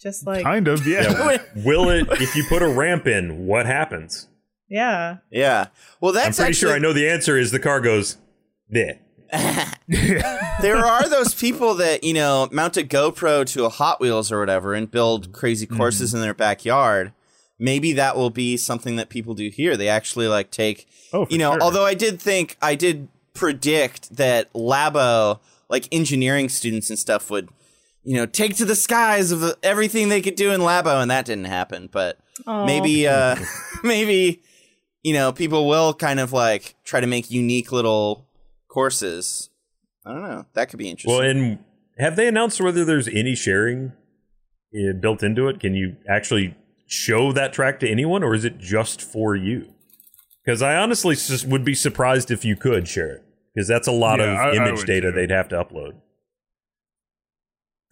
just 0.00 0.26
like 0.26 0.44
kind 0.44 0.68
of, 0.68 0.86
yeah. 0.86 1.02
Yeah. 1.02 1.38
Will 1.64 1.90
it, 1.90 2.06
if 2.22 2.34
you 2.36 2.44
put 2.48 2.62
a 2.62 2.68
ramp 2.68 3.06
in, 3.06 3.46
what 3.46 3.66
happens? 3.66 4.28
Yeah 4.70 5.18
Yeah. 5.30 5.66
Well, 6.00 6.12
that's. 6.12 6.24
I'm 6.24 6.28
that's 6.28 6.36
pretty 6.38 6.50
actually 6.50 6.68
sure 6.68 6.76
I 6.76 6.78
know 6.78 6.92
the 6.94 7.08
answer 7.10 7.36
is 7.36 7.50
the 7.50 7.58
car 7.58 7.80
goes, 7.80 8.16
there. 8.70 9.00
there 9.88 10.84
are 10.84 11.08
those 11.08 11.34
people 11.34 11.74
that 11.74 12.02
you 12.04 12.12
know 12.14 12.48
mount 12.52 12.76
a 12.76 12.82
GoPro 12.82 13.44
to 13.52 13.64
a 13.64 13.68
Hot 13.68 14.00
Wheels 14.00 14.32
or 14.32 14.40
whatever 14.40 14.74
and 14.74 14.90
build 14.90 15.32
crazy 15.32 15.66
Mm-hmm. 15.66 15.76
courses 15.76 16.14
in 16.14 16.20
their 16.20 16.34
backyard. 16.34 17.12
Maybe 17.58 17.92
that 17.92 18.16
will 18.16 18.30
be 18.30 18.56
something 18.56 18.96
that 18.96 19.08
people 19.10 19.34
do 19.34 19.50
here. 19.50 19.76
They 19.76 19.88
actually 19.88 20.28
like 20.28 20.50
take, 20.50 20.88
Oh, 21.12 21.26
for 21.26 21.32
you 21.32 21.38
know. 21.38 21.52
sure. 21.52 21.62
Although 21.62 21.84
I 21.84 21.94
did 21.94 22.20
think 22.20 22.56
I 22.62 22.74
did 22.74 23.08
predict 23.34 24.16
that 24.16 24.52
Labo, 24.54 25.40
like 25.68 25.86
engineering 25.92 26.48
students 26.48 26.88
and 26.90 26.98
stuff, 26.98 27.30
would, 27.30 27.50
you 28.02 28.16
know, 28.16 28.24
take 28.26 28.56
to 28.56 28.64
the 28.64 28.74
skies 28.74 29.30
of 29.30 29.54
everything 29.62 30.08
they 30.08 30.22
could 30.22 30.36
do 30.36 30.50
in 30.52 30.60
Labo, 30.62 31.00
and 31.02 31.10
that 31.10 31.26
didn't 31.26 31.44
happen. 31.44 31.88
But 31.92 32.18
Aw. 32.46 32.64
maybe, 32.64 33.06
uh, 33.06 33.36
maybe, 33.84 34.42
you 35.02 35.12
know, 35.14 35.32
people 35.32 35.66
will 35.68 35.94
kind 35.94 36.20
of 36.20 36.32
like 36.32 36.74
try 36.84 37.00
to 37.00 37.06
make 37.06 37.30
unique 37.30 37.72
little 37.72 38.26
courses. 38.68 39.50
I 40.04 40.12
don't 40.12 40.22
know. 40.22 40.46
That 40.54 40.68
could 40.70 40.78
be 40.78 40.88
interesting. 40.88 41.12
Well, 41.18 41.28
and 41.28 41.58
have 41.98 42.16
they 42.16 42.26
announced 42.28 42.60
whether 42.60 42.84
there's 42.84 43.08
any 43.08 43.34
sharing 43.34 43.92
uh, 44.74 44.92
built 45.00 45.22
into 45.22 45.48
it? 45.48 45.60
Can 45.60 45.74
you 45.74 45.96
actually 46.08 46.54
show 46.86 47.32
that 47.32 47.52
track 47.52 47.80
to 47.80 47.88
anyone, 47.88 48.22
or 48.22 48.34
is 48.34 48.44
it 48.44 48.58
just 48.58 49.00
for 49.02 49.36
you? 49.36 49.72
Because 50.44 50.62
I 50.62 50.76
honestly 50.76 51.14
just 51.14 51.46
would 51.46 51.64
be 51.64 51.74
surprised 51.74 52.30
if 52.30 52.44
you 52.44 52.56
could 52.56 52.88
share 52.88 53.10
it, 53.10 53.24
because 53.54 53.68
that's 53.68 53.86
a 53.86 53.92
lot 53.92 54.18
Yeah, 54.20 54.32
of 54.32 54.38
I- 54.38 54.50
I 54.50 54.56
image 54.56 54.78
would 54.80 54.86
data 54.86 55.10
too. 55.10 55.14
they'd 55.16 55.30
have 55.30 55.48
to 55.50 55.56
upload. 55.62 55.94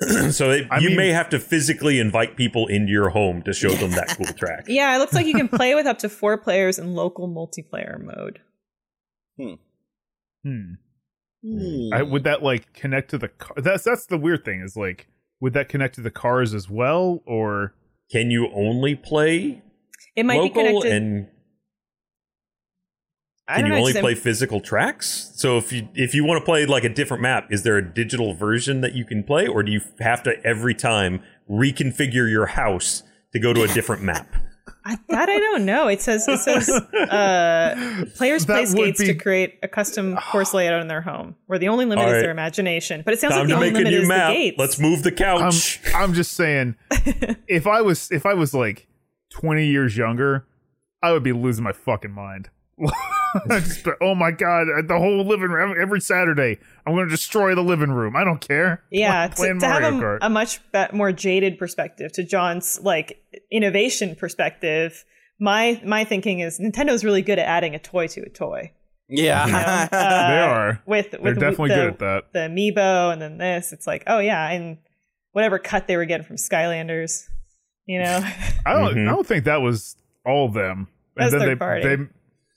so 0.30 0.50
it, 0.50 0.66
you 0.80 0.88
mean- 0.88 0.96
may 0.96 1.08
have 1.10 1.28
to 1.30 1.38
physically 1.38 1.98
invite 1.98 2.36
people 2.36 2.66
into 2.68 2.92
your 2.92 3.08
home 3.08 3.42
to 3.42 3.52
show 3.52 3.70
them 3.70 3.90
that 3.92 4.08
cool 4.16 4.26
track. 4.34 4.64
yeah 4.68 4.94
it 4.94 4.98
looks 4.98 5.12
like 5.14 5.26
you 5.26 5.34
can 5.34 5.48
play 5.48 5.74
with 5.74 5.86
up 5.86 5.98
to 5.98 6.08
four 6.08 6.38
players 6.38 6.78
in 6.78 6.94
local 6.94 7.28
multiplayer 7.28 8.00
mode 8.00 8.40
Hmm. 9.36 9.54
Hmm. 11.44 11.92
I, 11.92 12.02
would 12.02 12.24
that 12.24 12.42
like 12.42 12.72
connect 12.72 13.10
to 13.10 13.18
the 13.18 13.28
car? 13.28 13.56
That's 13.56 13.84
that's 13.84 14.06
the 14.06 14.18
weird 14.18 14.44
thing 14.44 14.60
is 14.62 14.76
like, 14.76 15.06
would 15.40 15.52
that 15.52 15.68
connect 15.68 15.94
to 15.96 16.00
the 16.00 16.10
cars 16.10 16.54
as 16.54 16.68
well, 16.68 17.22
or 17.26 17.74
Can 18.10 18.30
you 18.30 18.48
only 18.52 18.96
play 18.96 19.62
it 20.16 20.24
might 20.26 20.42
be 20.42 20.50
connected 20.50 20.92
and 20.92 21.26
I 21.26 21.30
Can 23.56 23.66
you 23.66 23.72
know, 23.72 23.78
only 23.78 23.92
just- 23.92 24.02
play 24.02 24.14
physical 24.14 24.60
tracks? 24.60 25.32
So 25.34 25.56
if 25.58 25.72
you 25.72 25.88
if 25.94 26.14
you 26.14 26.24
want 26.24 26.40
to 26.40 26.44
play 26.44 26.66
like 26.66 26.84
a 26.84 26.88
different 26.88 27.22
map, 27.22 27.48
is 27.50 27.62
there 27.62 27.76
a 27.76 27.82
digital 27.94 28.34
version 28.34 28.80
that 28.82 28.94
you 28.94 29.04
can 29.04 29.22
play, 29.22 29.46
or 29.46 29.62
do 29.62 29.72
you 29.72 29.80
have 30.00 30.22
to 30.24 30.34
every 30.44 30.74
time 30.74 31.22
reconfigure 31.50 32.30
your 32.30 32.46
house 32.46 33.02
to 33.32 33.38
go 33.40 33.52
to 33.52 33.62
a 33.62 33.68
different 33.68 34.02
map? 34.02 34.34
I, 34.84 34.96
that 35.08 35.28
I 35.28 35.38
don't 35.38 35.64
know. 35.66 35.88
It 35.88 36.00
says 36.00 36.26
it 36.28 36.38
says 36.40 36.68
uh, 36.68 38.04
players 38.16 38.44
That 38.46 38.54
play 38.54 38.66
skates 38.66 39.00
be- 39.00 39.06
to 39.08 39.14
create 39.14 39.58
a 39.62 39.68
custom 39.68 40.16
course 40.16 40.54
layout 40.54 40.80
in 40.80 40.88
their 40.88 41.00
home, 41.02 41.34
where 41.46 41.58
the 41.58 41.68
only 41.68 41.84
limit 41.84 42.04
All 42.06 42.12
is 42.12 42.22
their 42.22 42.30
imagination. 42.30 43.02
But 43.04 43.14
it 43.14 43.20
sounds 43.20 43.34
Time 43.34 43.48
like 43.48 43.48
the 43.48 43.52
to 43.54 43.56
only 43.56 43.70
make 43.70 43.74
a 43.74 43.84
limit 43.84 43.92
new 43.92 44.02
is 44.02 44.08
map. 44.08 44.28
the 44.30 44.34
gates. 44.34 44.56
Let's 44.58 44.78
move 44.78 45.02
the 45.02 45.10
I'm 45.10 45.16
couch. 45.16 45.80
I'm 45.94 46.14
just 46.14 46.32
saying, 46.32 46.76
if 47.48 47.66
I 47.66 47.80
was 47.82 48.10
if 48.12 48.24
I 48.26 48.34
was 48.34 48.54
like 48.54 48.86
20 49.30 49.66
years 49.66 49.96
younger, 49.96 50.46
I 51.02 51.12
would 51.12 51.22
be 51.22 51.32
losing 51.32 51.64
my 51.64 51.72
fucking 51.72 52.12
mind. 52.12 52.50
I'd 53.50 53.62
just 53.64 53.86
oh 54.00 54.14
my 54.14 54.30
god, 54.30 54.66
the 54.86 54.98
whole 54.98 55.24
living 55.26 55.50
room 55.50 55.74
every 55.80 56.00
Saturday. 56.00 56.58
I'm 56.86 56.94
going 56.94 57.06
to 57.06 57.10
destroy 57.10 57.54
the 57.54 57.62
living 57.62 57.90
room. 57.90 58.16
I 58.16 58.24
don't 58.24 58.40
care. 58.40 58.82
Yeah, 58.90 59.22
Like, 59.22 59.36
to, 59.36 59.58
to 59.60 59.66
have 59.66 59.94
a, 60.02 60.18
a 60.22 60.30
much 60.30 60.60
be- 60.72 60.86
more 60.92 61.12
jaded 61.12 61.58
perspective 61.58 62.12
to 62.12 62.24
Jon's 62.24 62.80
like 62.82 63.22
innovation 63.52 64.14
perspective. 64.16 65.04
My 65.40 65.80
my 65.84 66.04
thinking 66.04 66.40
is 66.40 66.58
Nintendo's 66.58 67.04
really 67.04 67.22
good 67.22 67.38
at 67.38 67.46
adding 67.46 67.74
a 67.74 67.78
toy 67.78 68.06
to 68.08 68.22
a 68.22 68.28
toy. 68.28 68.72
yeah. 69.08 69.46
you 69.46 69.52
know? 69.52 69.58
Uh, 69.98 70.28
They 70.28 70.38
are. 70.40 70.82
with 70.86 71.10
They're 71.12 71.20
with 71.20 71.38
definitely 71.38 71.68
the, 71.70 71.74
good 71.74 71.86
at 71.88 71.98
that. 72.00 72.22
The 72.32 72.38
amiibo 72.40 73.12
and 73.12 73.22
then 73.22 73.38
this, 73.38 73.72
it's 73.72 73.86
like 73.86 74.04
oh 74.06 74.18
yeah, 74.18 74.50
and 74.50 74.78
whatever 75.32 75.58
cut 75.58 75.86
they 75.86 75.96
were 75.96 76.04
getting 76.06 76.26
from 76.26 76.36
Skylanders, 76.36 77.24
you 77.86 78.00
know. 78.02 78.20
I 78.66 78.72
don't 78.72 78.94
Mhm. 78.96 79.08
I 79.08 79.10
don't 79.14 79.26
think 79.26 79.44
that 79.44 79.60
was 79.62 79.96
all 80.26 80.46
of 80.46 80.54
them. 80.54 80.88
That's 81.16 81.32
then 81.32 81.40
they 81.46 81.54
party. 81.56 81.82
they 81.96 82.04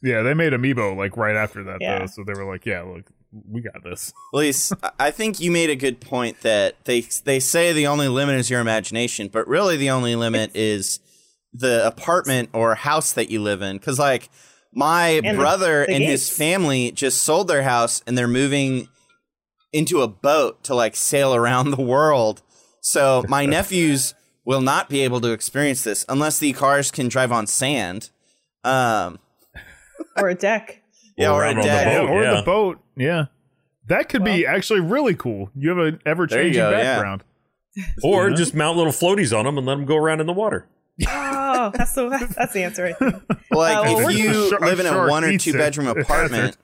yeah, 0.02 0.22
they 0.22 0.34
made 0.34 0.54
Amiibo 0.54 0.96
like 0.98 1.18
right 1.18 1.36
after 1.36 1.64
that 1.66 1.78
Yeah. 1.82 2.00
though. 2.00 2.06
So 2.08 2.24
they 2.24 2.34
were 2.34 2.46
like, 2.52 2.66
yeah, 2.66 2.82
look, 2.82 3.10
we 3.50 3.62
got 3.62 3.84
this. 3.84 4.12
Elyse, 4.34 4.74
I- 4.84 4.92
I 5.08 5.12
think 5.12 5.40
you 5.40 5.52
made 5.52 5.70
a 5.70 5.76
good 5.76 6.00
point 6.02 6.42
that 6.42 6.84
they 6.86 7.02
they 7.24 7.40
say 7.40 7.74
the 7.74 7.88
only 7.88 8.08
limit 8.08 8.36
is 8.36 8.50
your 8.50 8.60
imagination, 8.62 9.28
but 9.28 9.48
really 9.48 9.78
the 9.78 9.90
only 9.90 10.16
limit 10.16 10.52
is 10.56 11.00
the 11.54 11.86
apartment 11.86 12.50
or 12.54 12.76
house 12.76 13.12
that 13.14 13.30
you 13.30 13.42
live 13.42 13.62
in. 13.62 13.78
Because 13.78 14.00
like 14.00 14.30
my 14.74 15.20
And 15.24 15.38
brother 15.38 15.86
the 15.86 15.94
and 15.96 16.04
his 16.04 16.30
family 16.30 16.92
just 16.92 17.24
sold 17.24 17.48
their 17.48 17.64
house 17.64 18.02
and 18.08 18.18
they're 18.18 18.28
moving 18.28 18.88
into 19.74 20.02
a 20.02 20.08
boat 20.08 20.64
to 20.66 20.76
like 20.76 20.96
sail 20.96 21.34
around 21.36 21.72
the 21.72 21.82
world. 21.82 22.42
So 22.82 23.24
my 23.28 23.46
nephews 23.58 24.14
will 24.46 24.62
not 24.62 24.90
be 24.90 25.02
able 25.02 25.22
to 25.22 25.32
experience 25.32 25.84
this 25.84 26.04
unless 26.10 26.40
the 26.40 26.52
cars 26.54 26.90
can 26.92 27.08
drive 27.10 27.32
on 27.32 27.48
sand. 27.48 28.10
Um, 28.64 29.20
or 30.18 30.30
a 30.30 30.36
deck. 30.36 30.82
yeah, 31.18 31.32
or 31.32 31.44
a 31.44 31.48
around 31.48 31.58
on 31.58 31.62
the 31.64 31.68
deck. 31.68 31.86
boat. 31.98 32.10
or 32.10 32.24
yeah. 32.24 32.36
the 32.36 32.42
boat. 32.44 32.80
Yeah. 32.96 33.26
That 33.88 34.10
could 34.10 34.24
be 34.24 34.46
actually 34.46 34.80
really 34.80 35.16
cool. 35.16 35.50
You 35.56 35.70
have 35.70 35.78
an 35.80 36.00
ever 36.06 36.28
changing 36.28 36.62
go, 36.62 36.70
yeah. 36.72 36.96
background. 36.96 37.24
Or 38.04 38.30
just 38.32 38.54
mount 38.54 38.78
little 38.78 38.92
floaties 38.92 39.38
on 39.38 39.46
them 39.46 39.58
and 39.58 39.66
let 39.66 39.76
them 39.76 39.86
go 39.86 39.96
around 39.96 40.20
in 40.20 40.28
the 40.28 40.34
water. 40.34 40.68
Oh, 41.54 41.70
that's 41.76 41.94
the 41.94 42.08
that's 42.36 42.54
the 42.54 42.64
answer. 42.64 42.86
I 42.86 42.94
think. 42.94 43.14
Like 43.52 43.78
Uh, 43.78 43.82
well, 43.84 44.10
if 44.10 44.18
you 44.18 44.50
Shark- 44.50 44.62
live 44.62 44.80
in 44.80 44.86
a 44.88 45.08
one 45.08 45.24
or 45.24 45.38
two 45.38 45.54
bedroom 45.54 45.88
It 45.90 45.98
apartment, 45.98 46.58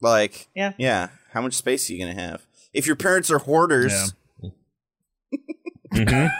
like 0.00 0.48
Yeah. 0.56 0.72
yeah, 0.78 1.08
how 1.32 1.40
much 1.42 1.54
space 1.54 1.88
are 1.88 1.92
you 1.92 2.00
gonna 2.00 2.20
have? 2.20 2.46
If 2.72 2.86
your 2.86 2.96
parents 2.96 3.30
are 3.30 3.38
hoarders, 3.38 4.14
Yeah. 5.92 6.30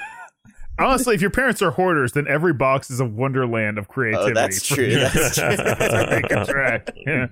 Honestly, 0.80 1.14
if 1.14 1.20
your 1.20 1.30
parents 1.30 1.62
are 1.62 1.70
hoarders, 1.70 2.12
then 2.12 2.26
every 2.28 2.52
box 2.52 2.90
is 2.90 3.00
a 3.00 3.04
wonderland 3.04 3.78
of 3.78 3.86
oh, 3.88 3.92
creativity. 3.92 4.32
oh, 4.32 4.34
that's 4.34 4.66
true. 4.66 4.90
That's 4.90 5.34
true. 5.38 5.56
to 5.56 6.06
make 6.10 6.30
a 6.30 6.44
track. 6.44 6.90
Yeah. 7.06 7.26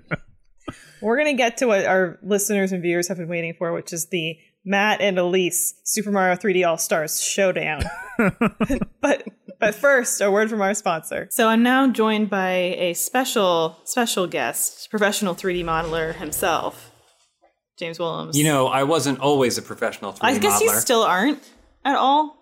We're 1.01 1.17
gonna 1.17 1.35
get 1.35 1.59
to 1.59 1.67
what 1.67 1.85
our 1.87 2.19
listeners 2.23 2.73
and 2.73 2.83
viewers 2.83 3.09
have 3.09 3.19
been 3.19 3.29
waiting 3.29 3.55
for, 3.57 3.73
which 3.73 3.93
is 3.93 4.09
the 4.09 4.37
Matt 4.65 5.01
and 5.01 5.17
Elyse 5.17 5.73
Super 5.85 6.11
Mario 6.11 6.35
3D 6.35 6.67
All 6.67 6.77
Stars 6.77 7.23
Showdown. 7.23 7.83
but 9.01 9.25
but 9.61 9.75
first, 9.75 10.21
a 10.21 10.31
word 10.31 10.51
from 10.51 10.61
our 10.61 10.75
sponsor. 10.75 11.29
So 11.31 11.49
I'm 11.49 11.63
now 11.63 11.89
joined 11.89 12.31
by 12.31 12.51
a 12.51 12.95
special 12.95 13.79
special 13.85 14.27
guest, 14.27 14.91
professional 14.91 15.35
3D 15.35 15.65
modeler 15.65 16.15
himself, 16.15 16.93
James 17.79 17.99
Willems. 17.99 18.37
You 18.37 18.45
know, 18.45 18.67
I 18.67 18.83
wasn't 18.83 19.21
always 19.21 19.59
a 19.59 19.63
professional 19.63 20.13
3D 20.13 20.19
I 20.23 20.39
guess 20.39 20.61
modeler. 20.61 20.65
you 20.65 20.81
still 20.81 21.03
aren't 21.03 21.43
at 21.85 21.97
all, 21.97 22.38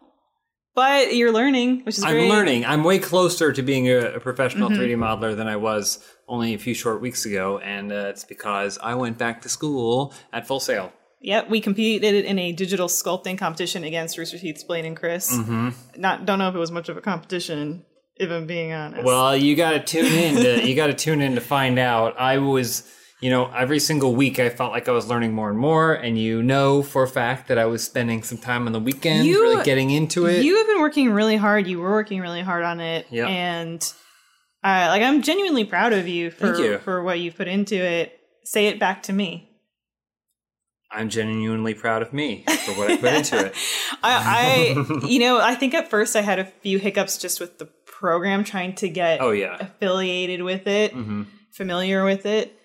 but 0.77 1.17
you're 1.17 1.33
learning, 1.33 1.83
which 1.85 1.99
is 1.99 2.05
I'm 2.05 2.13
great. 2.13 2.29
learning. 2.29 2.65
I'm 2.67 2.85
way 2.85 3.01
closer 3.01 3.53
to 3.53 3.63
being 3.63 3.89
a, 3.89 4.15
a 4.15 4.21
professional 4.21 4.69
Mm-hmm. 4.71 4.81
3D 4.81 4.97
modeler 4.97 5.37
than 5.37 5.49
I 5.49 5.57
was 5.57 5.99
only 6.29 6.55
a 6.55 6.59
few 6.59 6.75
short 6.75 7.01
weeks 7.01 7.25
ago, 7.27 7.59
and 7.59 7.91
uh, 7.91 8.11
it's 8.13 8.23
because 8.25 8.79
I 8.81 8.95
went 8.95 9.17
back 9.19 9.43
to 9.43 9.49
school 9.49 10.15
at 10.33 10.47
Full 10.47 10.61
Sail. 10.61 10.93
Yep, 11.23 11.49
we 11.51 11.61
competed 11.61 12.25
in 12.27 12.39
a 12.39 12.53
digital 12.53 12.89
sculpting 12.89 13.39
competition 13.39 13.83
against 13.85 14.19
Rooster 14.19 14.39
Teeth's 14.39 14.63
Blaine 14.63 14.85
and 14.85 14.97
Chris. 14.97 15.35
Mm-hmm. 15.35 15.71
Not 16.01 16.27
don't 16.27 16.39
know 16.39 16.49
if 16.49 16.55
it 16.55 16.59
was 16.59 16.71
much 16.71 16.89
of 16.89 16.97
a 16.97 17.01
competition, 17.01 17.85
if 18.17 18.31
I'm 18.31 18.47
being 18.47 18.73
honest. 18.73 19.03
Well, 19.03 19.35
you 19.37 19.57
got 19.57 19.71
to 19.73 19.81
tune 19.81 20.13
in. 20.13 20.35
To, 20.37 20.69
you 20.69 20.77
got 20.77 20.89
to 20.89 20.95
tune 20.95 21.23
in 21.23 21.35
to 21.37 21.41
find 21.41 21.79
out. 21.79 22.21
I 22.21 22.39
was, 22.39 22.89
you 23.21 23.31
know, 23.31 23.51
every 23.53 23.79
single 23.79 24.15
week 24.15 24.39
I 24.39 24.51
felt 24.51 24.73
like 24.73 24.89
I 24.89 24.93
was 24.93 25.07
learning 25.09 25.33
more 25.33 25.49
and 25.49 25.59
more, 25.59 25.95
and 25.95 26.19
you 26.19 26.43
know 26.43 26.83
for 26.83 27.03
a 27.03 27.09
fact 27.09 27.49
that 27.49 27.59
I 27.59 27.65
was 27.67 27.83
spending 27.83 28.23
some 28.23 28.39
time 28.39 28.67
on 28.67 28.73
the 28.73 28.81
weekends 28.81 29.27
You- 29.27 29.41
really 29.43 29.65
getting 29.65 29.91
into 29.91 30.27
it. 30.27 30.45
You 30.45 30.57
have 30.59 30.67
been 30.67 30.81
working 30.81 31.11
really 31.11 31.37
hard. 31.37 31.67
You 31.67 31.79
were 31.81 31.91
working 31.91 32.21
really 32.21 32.43
hard 32.43 32.65
on 32.65 32.81
it, 32.81 33.07
Yep. 33.11 33.29
and 33.29 33.93
uh, 34.65 34.87
like 34.91 35.03
I'm 35.03 35.23
genuinely 35.23 35.65
proud 35.65 35.93
of 35.93 36.07
you 36.09 36.31
for 36.31 36.57
you. 36.59 36.79
for 36.79 37.03
what 37.03 37.19
you've 37.21 37.37
put 37.37 37.49
into 37.49 37.77
it. 37.77 38.13
Say 38.45 38.67
it 38.67 38.79
back 38.79 39.03
to 39.05 39.13
me. 39.13 39.51
I'm 40.91 41.09
genuinely 41.09 41.75
proud 41.75 42.01
of 42.03 42.13
me 42.13 42.45
for 42.65 42.73
what 42.73 42.91
I 42.91 42.97
put 42.97 43.13
into 43.13 43.47
it. 43.47 43.55
I, 44.05 44.75
I 45.03 45.07
you 45.07 45.19
know, 45.19 45.41
I 45.41 45.55
think 45.57 45.75
at 45.75 45.91
first 45.91 46.15
I 46.15 46.21
had 46.23 46.39
a 46.39 46.45
few 46.45 46.79
hiccups 46.79 47.19
just 47.19 47.41
with 47.41 47.59
the 47.59 47.67
program 47.87 48.45
trying 48.45 48.75
to 48.77 48.89
get 48.89 49.21
Oh 49.21 49.33
yeah. 49.33 49.57
affiliated 49.61 50.43
with 50.43 50.67
it, 50.67 50.93
hmm 50.93 51.25
familiar 51.53 52.05
with 52.05 52.27
it, 52.27 52.56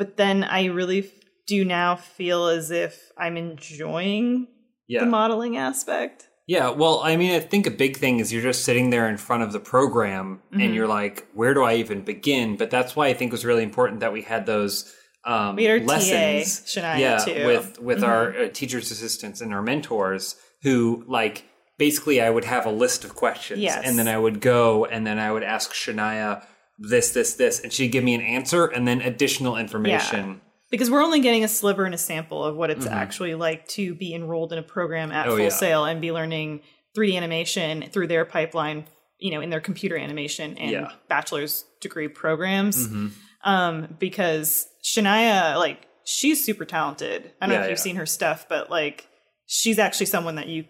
but 0.00 0.16
then 0.16 0.36
I 0.44 0.64
really 0.80 1.02
do 1.46 1.64
now 1.64 1.96
feel 1.96 2.46
as 2.46 2.70
if 2.70 3.12
I'm 3.18 3.36
enjoying 3.36 4.48
Yeah. 4.88 5.00
the 5.04 5.06
modeling 5.06 5.56
aspect. 5.56 6.28
Yeah, 6.46 6.70
well, 6.70 7.00
I 7.04 7.16
mean, 7.16 7.32
I 7.36 7.40
think 7.40 7.66
a 7.66 7.70
big 7.84 7.96
thing 7.96 8.18
is 8.18 8.32
you're 8.32 8.42
just 8.50 8.64
sitting 8.64 8.90
there 8.90 9.08
in 9.08 9.16
front 9.18 9.42
of 9.44 9.52
the 9.52 9.60
program 9.60 10.26
Mm-hmm. 10.52 10.60
and 10.62 10.74
you're 10.74 10.88
like, 10.88 11.26
where 11.34 11.54
do 11.54 11.62
I 11.62 11.74
even 11.74 12.02
begin? 12.02 12.56
But 12.56 12.70
that's 12.70 12.96
why 12.96 13.06
I 13.08 13.14
think 13.14 13.30
it 13.30 13.36
was 13.38 13.44
really 13.44 13.62
important 13.62 14.00
that 14.00 14.12
we 14.12 14.22
had 14.22 14.46
those 14.46 14.92
um, 15.24 15.54
We 15.56 15.64
had 15.64 15.72
our 15.80 15.86
TA, 15.86 15.92
lessons. 15.94 16.66
Shania, 16.66 16.98
yeah, 16.98 17.18
too. 17.18 17.46
with 17.46 17.78
with 17.80 17.98
Mm-hmm. 17.98 18.10
our 18.10 18.24
uh, 18.44 18.48
teachers' 18.60 18.90
assistants 18.90 19.40
and 19.42 19.52
our 19.54 19.62
mentors 19.62 20.34
who 20.62 21.04
like 21.06 21.44
basically 21.78 22.20
I 22.20 22.30
would 22.30 22.44
have 22.46 22.64
a 22.66 22.70
list 22.84 23.04
of 23.04 23.14
questions 23.14 23.60
Yes. 23.60 23.82
and 23.86 23.98
then 23.98 24.08
I 24.08 24.18
would 24.18 24.40
go 24.40 24.86
and 24.86 25.06
then 25.06 25.18
I 25.18 25.30
would 25.32 25.42
ask 25.42 25.72
Shania 25.72 26.44
this, 26.80 27.12
this, 27.12 27.34
this, 27.34 27.60
and 27.60 27.72
she'd 27.72 27.88
give 27.92 28.02
me 28.02 28.14
an 28.14 28.20
answer 28.22 28.66
and 28.66 28.88
then 28.88 29.00
additional 29.02 29.56
information. 29.56 30.40
Because 30.70 30.90
we're 30.90 31.02
only 31.02 31.20
getting 31.20 31.44
a 31.44 31.48
sliver 31.48 31.84
and 31.84 31.94
a 31.94 31.98
sample 31.98 32.44
of 32.44 32.56
what 32.56 32.70
it's 32.70 32.86
actually 32.86 33.34
like 33.34 33.66
to 33.68 33.94
be 33.94 34.14
enrolled 34.14 34.52
in 34.52 34.58
a 34.58 34.62
program 34.62 35.12
at 35.12 35.26
Mm-hmm. 35.26 35.32
Oh, 35.32 35.36
Full 35.36 35.44
yeah. 35.44 35.50
Sail 35.50 35.84
and 35.84 36.00
be 36.00 36.10
learning 36.12 36.60
3D 36.96 37.16
animation 37.16 37.84
through 37.92 38.06
their 38.06 38.24
pipeline, 38.24 38.86
you 39.18 39.30
know, 39.32 39.40
in 39.40 39.50
their 39.50 39.60
computer 39.60 39.96
animation 39.96 40.56
and 40.58 40.70
Yeah. 40.70 40.92
bachelor's 41.08 41.64
degree 41.80 42.08
programs. 42.08 42.86
Mm-hmm. 42.86 43.08
Um, 43.44 43.96
because 43.98 44.66
Shania, 44.84 45.56
like, 45.56 45.86
she's 46.04 46.44
super 46.44 46.64
talented. 46.64 47.32
I 47.40 47.46
don't 47.46 47.54
know 47.54 47.60
Yeah, 47.60 47.64
if 47.64 47.70
you've 47.70 47.78
seen 47.80 47.96
her 47.96 48.06
stuff, 48.06 48.46
but 48.48 48.70
like, 48.70 49.06
she's 49.46 49.78
actually 49.78 50.06
someone 50.06 50.36
that 50.36 50.46
you 50.48 50.64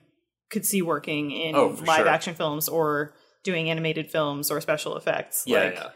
could 0.50 0.64
see 0.64 0.80
working 0.82 1.30
in 1.30 1.54
Oh, 1.54 1.76
live 1.86 1.98
sure. 1.98 2.08
action 2.08 2.34
films 2.34 2.68
or 2.68 3.14
doing 3.44 3.68
animated 3.70 4.10
films 4.10 4.50
or 4.50 4.60
special 4.60 4.96
effects. 4.96 5.44
Yeah, 5.46 5.58
like, 5.64 5.74
yeah. 5.74 5.88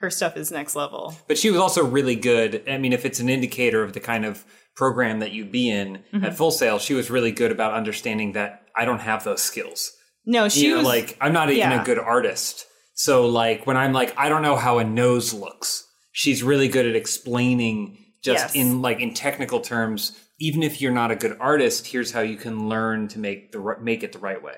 Her 0.00 0.10
stuff 0.10 0.36
is 0.36 0.50
next 0.50 0.74
level. 0.76 1.14
But 1.28 1.38
she 1.38 1.50
was 1.50 1.60
also 1.60 1.84
really 1.86 2.16
good. 2.16 2.62
I 2.68 2.78
mean, 2.78 2.92
if 2.92 3.04
it's 3.04 3.20
an 3.20 3.28
indicator 3.28 3.82
of 3.82 3.92
the 3.92 4.00
kind 4.00 4.24
of 4.24 4.44
program 4.76 5.20
that 5.20 5.32
you'd 5.32 5.52
be 5.52 5.70
in 5.70 6.02
Mm-hmm. 6.12 6.24
at 6.24 6.36
Full 6.36 6.50
Sail, 6.50 6.78
she 6.78 6.94
was 6.94 7.10
really 7.10 7.32
good 7.32 7.52
about 7.52 7.74
understanding 7.74 8.32
that 8.32 8.62
I 8.76 8.84
don't 8.84 9.00
have 9.00 9.24
those 9.24 9.42
skills. 9.42 9.92
No, 10.26 10.48
she 10.48 10.64
you 10.66 10.70
know, 10.70 10.76
was 10.78 10.86
like 10.86 11.16
I'm 11.20 11.32
not 11.32 11.48
even 11.50 11.70
yeah. 11.70 11.82
a 11.82 11.84
good 11.84 11.98
artist. 11.98 12.66
So 12.94 13.26
like 13.26 13.66
when 13.66 13.76
I'm 13.76 13.92
like 13.92 14.14
I 14.18 14.28
don't 14.28 14.42
know 14.42 14.56
how 14.56 14.78
a 14.78 14.84
nose 14.84 15.32
looks, 15.32 15.86
she's 16.12 16.42
really 16.42 16.68
good 16.68 16.86
at 16.86 16.94
explaining 16.96 17.96
just 18.22 18.46
Yes. 18.46 18.54
in 18.54 18.82
like 18.82 19.00
in 19.00 19.14
technical 19.14 19.60
terms. 19.60 20.18
Even 20.38 20.62
if 20.62 20.80
you're 20.80 20.92
not 20.92 21.10
a 21.10 21.16
good 21.16 21.36
artist, 21.40 21.86
here's 21.86 22.12
how 22.12 22.20
you 22.20 22.36
can 22.36 22.68
learn 22.68 23.08
to 23.08 23.18
make 23.18 23.52
the 23.52 23.76
make 23.80 24.02
it 24.02 24.12
the 24.12 24.18
right 24.18 24.42
way. 24.42 24.56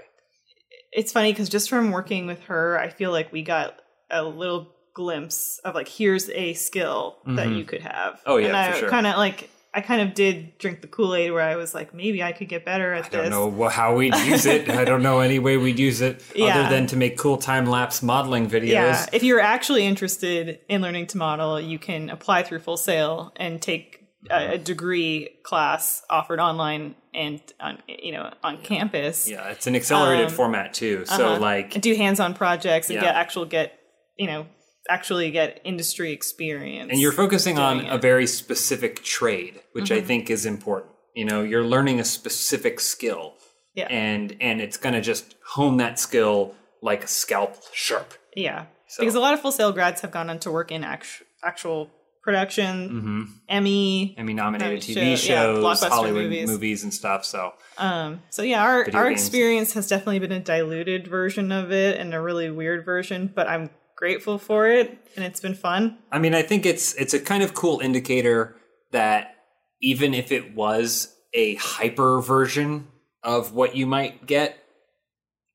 it's 0.93 1.11
funny 1.13 1.33
because 1.33 1.49
just 1.49 1.69
from 1.71 1.91
working 1.91 2.27
with 2.27 2.41
her, 2.43 2.79
I 2.79 2.89
feel 2.89 3.11
like 3.11 3.33
we 3.33 3.43
got 3.43 3.75
a 4.11 4.23
little 4.23 4.75
glimpse 4.95 5.59
of 5.65 5.75
like 5.75 5.89
here's 5.89 6.29
a 6.31 6.55
skill 6.55 7.19
that 7.27 7.49
you 7.49 7.65
could 7.65 7.83
have. 7.83 8.21
Oh, 8.27 8.37
yeah, 8.37 8.49
and 8.49 8.57
I 8.57 8.79
sure. 8.79 8.89
kind 8.91 9.07
of 9.07 9.17
like 9.17 9.49
I 9.75 9.81
kind 9.81 10.03
of 10.07 10.13
did 10.15 10.59
drink 10.59 10.83
the 10.83 10.87
Kool 10.87 11.15
Aid 11.15 11.33
where 11.33 11.43
I 11.43 11.57
was 11.57 11.75
like 11.75 11.95
maybe 11.95 12.23
I 12.23 12.33
could 12.33 12.49
get 12.49 12.65
better 12.65 12.93
at 12.93 13.11
this. 13.11 13.21
I 13.27 13.29
don't 13.31 13.57
know 13.57 13.69
how 13.69 13.95
we'd 13.97 14.15
use 14.17 14.45
it. 14.45 14.69
I 14.69 14.85
don't 14.85 15.03
know 15.03 15.21
any 15.21 15.39
way 15.39 15.57
we'd 15.57 15.79
use 15.79 16.01
it 16.03 16.23
Yeah. 16.37 16.61
other 16.61 16.69
than 16.75 16.87
to 16.89 16.97
make 16.97 17.17
cool 17.17 17.39
time 17.39 17.65
lapse 17.67 18.03
modeling 18.03 18.49
videos. 18.51 18.69
Yeah, 18.69 19.07
if 19.15 19.23
you're 19.23 19.41
actually 19.41 19.87
interested 19.87 20.61
in 20.69 20.83
learning 20.83 21.07
to 21.09 21.17
model, 21.19 21.59
you 21.61 21.79
can 21.79 22.11
apply 22.11 22.43
through 22.43 22.59
Full 22.61 22.77
Sail 22.77 23.33
and 23.37 23.63
take 23.63 24.01
a, 24.31 24.53
a 24.55 24.59
degree 24.59 25.31
class 25.43 26.03
offered 26.11 26.39
online 26.39 26.95
and 27.15 27.41
on 27.59 27.79
you 27.89 28.13
know 28.13 28.31
on 28.45 28.59
campus. 28.63 29.27
Yeah, 29.29 29.49
it's 29.49 29.67
an 29.67 29.75
accelerated 29.75 30.27
Um, 30.27 30.33
format 30.33 30.75
too. 30.75 31.05
So 31.07 31.15
Uh-huh. 31.31 31.41
like 31.41 31.75
and 31.75 31.83
do 31.83 31.95
hands-on 31.95 32.35
projects 32.35 32.89
and 32.91 32.97
Yeah. 32.97 33.05
get 33.05 33.15
actual 33.15 33.47
get 33.47 33.79
you 34.19 34.27
know 34.27 34.47
actually 34.89 35.31
get 35.31 35.61
industry 35.65 36.13
experience. 36.13 36.91
and 36.91 37.01
you're 37.01 37.13
focusing 37.13 37.59
on 37.59 37.79
doing 37.79 37.91
a 37.91 37.99
very 37.99 38.27
specific 38.27 39.03
trade, 39.05 39.61
which 39.73 39.87
Mm-hmm. 39.91 40.05
I 40.05 40.07
think 40.07 40.31
is 40.31 40.45
important. 40.47 40.93
You 41.15 41.25
know, 41.25 41.43
you're 41.43 41.65
learning 41.65 42.01
a 42.01 42.05
specific 42.05 42.81
skill. 42.81 43.35
Yeah. 43.75 43.87
And 43.89 44.37
and 44.41 44.61
it's 44.61 44.77
going 44.77 44.95
to 44.95 45.01
just 45.01 45.35
hone 45.47 45.77
that 45.79 45.99
skill 45.99 46.55
like 46.83 47.05
a 47.05 47.09
scalp 47.09 47.57
sharp. 47.73 48.15
Yeah, 48.37 48.67
So- 48.89 49.03
because 49.03 49.15
a 49.15 49.21
lot 49.21 49.35
of 49.35 49.41
Full 49.41 49.53
Sail 49.53 49.73
grads 49.73 50.01
have 50.03 50.11
gone 50.11 50.29
on 50.31 50.39
to 50.41 50.51
work 50.51 50.71
in 50.73 50.85
actu- 50.85 51.25
actual 51.45 51.91
production, 52.25 53.29
Emmy. 53.49 54.15
Emmy 54.19 54.33
nominated 54.35 54.83
Show- 54.83 54.93
TV 55.01 55.11
yeah, 55.11 55.17
shows, 55.17 55.65
blockbuster 55.65 55.89
Hollywood 55.89 56.23
movies. 56.25 56.49
movies. 56.49 56.83
and 56.85 56.93
stuff. 56.95 57.25
So 57.25 57.53
Um, 57.79 58.23
so 58.31 58.43
yeah, 58.43 58.63
our 58.63 58.85
Video 58.85 59.01
our 59.01 59.09
games. 59.09 59.21
experience 59.21 59.73
has 59.75 59.89
definitely 59.89 60.19
been 60.21 60.33
a 60.33 60.41
diluted 60.41 61.07
version 61.09 61.51
of 61.53 61.73
it 61.73 61.99
and 61.99 62.15
a 62.15 62.21
really 62.21 62.51
weird 62.51 62.85
version, 62.85 63.31
but 63.35 63.49
I'm 63.49 63.71
grateful 64.03 64.37
for 64.37 64.67
it 64.67 64.99
and 65.15 65.25
it's 65.25 65.39
been 65.39 65.55
fun. 65.55 65.97
I 66.11 66.19
mean, 66.19 66.35
I 66.35 66.43
think 66.43 66.67
it's 66.67 66.93
it's 66.95 67.15
a 67.15 67.21
kind 67.21 67.41
of 67.41 67.55
cool 67.55 67.79
indicator 67.79 68.57
that 68.91 69.37
even 69.81 70.13
if 70.13 70.33
it 70.33 70.57
was 70.57 71.15
a 71.33 71.55
hyper 71.55 72.21
version 72.21 72.89
of 73.23 73.53
what 73.53 73.77
you 73.77 73.87
might 73.87 74.27
get, 74.27 74.59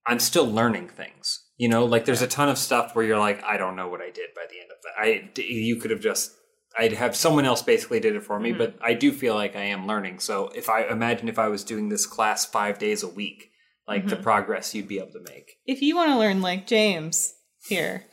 I'm 0.06 0.20
still 0.20 0.50
learning 0.50 0.88
things. 0.88 1.44
You 1.58 1.68
know, 1.68 1.84
like 1.84 2.06
there's 2.06 2.22
a 2.22 2.28
ton 2.28 2.48
of 2.48 2.58
stuff 2.58 2.96
where 2.96 3.04
you're 3.04 3.20
like, 3.20 3.44
I 3.44 3.58
don't 3.58 3.76
know 3.76 3.90
what 3.90 4.00
I 4.00 4.12
did 4.12 4.30
by 4.34 4.46
the 4.50 4.62
end 4.62 4.72
of 4.72 4.78
that. 4.82 4.94
I 4.98 5.42
you 5.42 5.76
could 5.76 5.92
have 5.92 6.00
just 6.00 6.32
I'd 6.80 6.94
have 6.94 7.18
someone 7.18 7.44
else 7.44 7.62
basically 7.62 8.00
did 8.00 8.16
it 8.16 8.24
for 8.24 8.40
me, 8.40 8.52
mm-hmm. 8.52 8.60
but 8.60 8.76
I 8.82 8.94
do 8.94 9.12
feel 9.12 9.36
like 9.36 9.58
I 9.58 9.64
am 9.64 9.88
learning. 9.88 10.20
So 10.20 10.48
if 10.56 10.70
I 10.70 10.84
imagine 10.84 11.28
if 11.28 11.38
I 11.38 11.50
was 11.50 11.66
doing 11.66 11.90
this 11.90 12.06
class 12.06 12.46
five 12.46 12.80
days 12.80 13.04
a 13.04 13.10
week, 13.10 13.52
like 13.90 14.08
the 14.08 14.16
mm-hmm. 14.16 14.24
progress 14.24 14.74
you'd 14.74 14.88
be 14.88 15.00
able 15.00 15.12
to 15.12 15.34
make. 15.34 15.58
If 15.66 15.82
you 15.82 15.98
want 15.98 16.12
to 16.12 16.18
learn 16.18 16.42
like 16.42 16.66
James 16.66 17.34
here, 17.68 18.06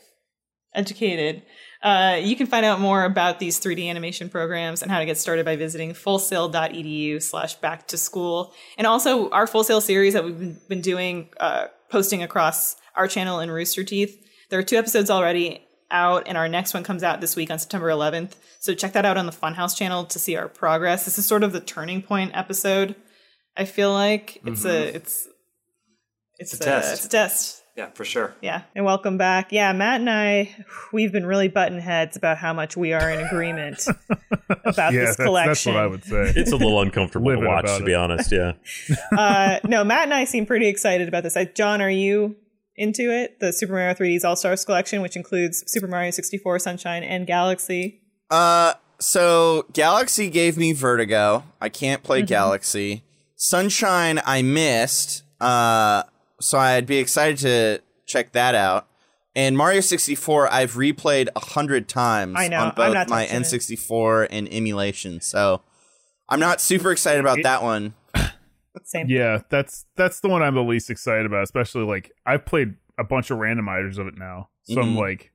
educated, 0.75 1.43
uh, 1.83 2.18
you 2.20 2.35
can 2.35 2.47
find 2.47 2.64
out 2.64 2.81
more 2.81 3.05
about 3.05 3.39
these 3.39 3.61
3D 3.61 3.89
animation 3.91 4.31
programs 4.31 4.83
and 4.83 4.91
how 4.91 4.99
to 4.99 5.05
get 5.05 5.18
started 5.18 5.45
by 5.45 5.55
visiting 5.55 5.93
fullsail.edu 5.93 7.22
slash 7.22 7.55
back 7.57 7.87
to 7.89 7.99
school. 7.99 8.55
And 8.79 8.87
also 8.87 9.29
our 9.31 9.47
Full 9.47 9.64
Sail 9.64 9.83
series 9.83 10.14
that 10.14 10.25
we've 10.25 10.59
been, 10.68 10.81
doing, 10.81 11.29
uh, 11.39 11.66
posting 11.91 12.22
across 12.22 12.77
our 12.97 13.07
channel 13.07 13.39
and 13.39 13.53
Rooster 13.53 13.85
Teeth. 13.85 14.18
There 14.49 14.59
are 14.59 14.62
two 14.62 14.77
episodes 14.77 15.11
already 15.11 15.66
out, 15.91 16.25
and 16.27 16.39
our 16.39 16.49
next 16.49 16.72
one 16.72 16.85
comes 16.85 17.03
out 17.03 17.20
this 17.20 17.37
week 17.37 17.51
on 17.51 17.59
September 17.59 17.89
11th. 17.89 18.33
So 18.61 18.75
check 18.75 18.93
that 18.95 19.05
out 19.05 19.18
on 19.18 19.27
the 19.27 19.33
Funhaus 19.33 19.77
channel 19.77 20.05
to 20.07 20.18
see 20.18 20.37
our 20.37 20.49
progress. 20.49 21.05
This 21.05 21.18
is 21.18 21.27
sort 21.27 21.43
of 21.43 21.53
the 21.53 21.61
turning 21.61 22.03
point 22.03 22.33
episode. 22.35 22.97
I 23.57 23.66
feel 23.66 23.93
like 23.93 24.41
it's 24.45 24.64
a 24.64 24.95
it's 24.97 25.29
it's, 26.39 26.55
a 26.55 26.59
test. 26.59 26.95
It's 26.95 27.07
a 27.07 27.09
test. 27.09 27.63
Yeah, 27.77 27.89
for 27.95 28.05
sure. 28.05 28.35
Yeah. 28.41 28.62
And 28.77 28.85
welcome 28.85 29.18
back. 29.18 29.51
Yeah, 29.51 29.72
Matt 29.72 30.01
and 30.01 30.09
I, 30.09 30.55
we've 30.93 31.11
been 31.11 31.27
really 31.27 31.49
button 31.49 31.81
heads 31.81 32.16
about 32.16 32.39
how 32.39 32.53
much 32.53 32.77
we 32.77 32.93
are 32.93 33.11
in 33.11 33.18
agreement 33.20 33.85
about 34.64 34.93
yeah, 34.93 35.01
this 35.01 35.16
that's, 35.16 35.25
collection. 35.27 35.51
that's 35.51 35.66
what 35.66 35.77
I 35.77 35.87
would 35.89 36.05
say. 36.05 36.41
It's 36.41 36.53
a 36.53 36.57
little 36.57 36.81
uncomfortable 36.81 37.33
to 37.33 37.45
watch, 37.45 37.64
about 37.64 37.79
to 37.79 37.85
be 37.85 37.93
it. 37.93 37.97
honest. 37.97 38.31
Yeah. 38.31 38.53
uh, 39.18 39.59
no, 39.64 39.83
Matt 39.83 40.05
and 40.05 40.14
I 40.14 40.25
seem 40.25 40.47
pretty 40.47 40.68
excited 40.68 41.09
about 41.09 41.25
this. 41.25 41.37
I, 41.37 41.47
Jon, 41.47 41.81
are 41.83 41.91
you 41.91 42.37
into 42.77 43.11
it? 43.12 43.41
The 43.41 43.53
Super 43.53 43.72
Mario 43.72 43.95
3D's 43.95 44.25
All 44.25 44.37
Stars 44.37 44.64
collection, 44.64 45.03
which 45.03 45.16
includes 45.16 45.64
Super 45.66 45.89
Mario 45.89 46.12
64, 46.12 46.61
Sunshine, 46.61 47.03
and 47.03 47.27
Galaxy. 47.27 48.03
Uh, 48.31 48.75
so 49.01 49.66
Galaxy 49.72 50.31
gave 50.31 50.57
me 50.57 50.72
vertigo. 50.72 51.43
I 51.61 51.70
can't 51.70 52.05
play 52.05 52.20
Mm-hmm. 52.20 52.27
Galaxy. 52.27 53.03
Sunshine 53.37 54.20
I 54.25 54.43
missed, 54.43 55.25
uh, 55.41 56.05
so 56.45 56.59
I'd 56.59 56.86
be 56.86 56.99
excited 56.99 57.38
to 57.38 57.82
check 58.07 58.32
that 58.32 58.55
out. 58.55 58.86
And 59.36 59.57
Mario 59.57 59.80
64 59.80 60.53
I've 60.53 60.72
replayed 60.74 61.28
a 61.34 61.40
hundred 61.40 61.88
times 61.88 62.34
I 62.38 62.49
know, 62.49 62.59
on 62.61 62.68
I'm 62.68 62.74
both 62.74 62.95
not 62.95 63.09
my. 63.09 63.26
N64 63.26 64.28
and 64.30 64.49
emulation. 64.53 65.20
So 65.20 65.62
I'm 66.28 66.38
not 66.40 66.61
super 66.61 66.92
excited 66.92 67.20
about 67.20 67.38
that 67.42 67.62
one. 67.62 67.95
Same. 68.84 69.07
Yeah, 69.09 69.38
that's 69.51 69.86
that's 69.97 70.20
the 70.20 70.28
one 70.28 70.42
I'm 70.42 70.55
the 70.55 70.62
least 70.62 70.90
excited 70.90 71.26
about. 71.26 71.42
Especially 71.45 71.84
like 71.84 72.11
I've 72.26 72.45
played 72.45 72.74
a 72.99 73.05
bunch 73.05 73.30
of 73.30 73.38
randomizers 73.38 73.99
of 73.99 74.07
it 74.07 74.14
now, 74.16 74.49
so 74.64 74.80
I'm 74.80 74.95
Mhm. 74.95 74.99
like, 74.99 75.32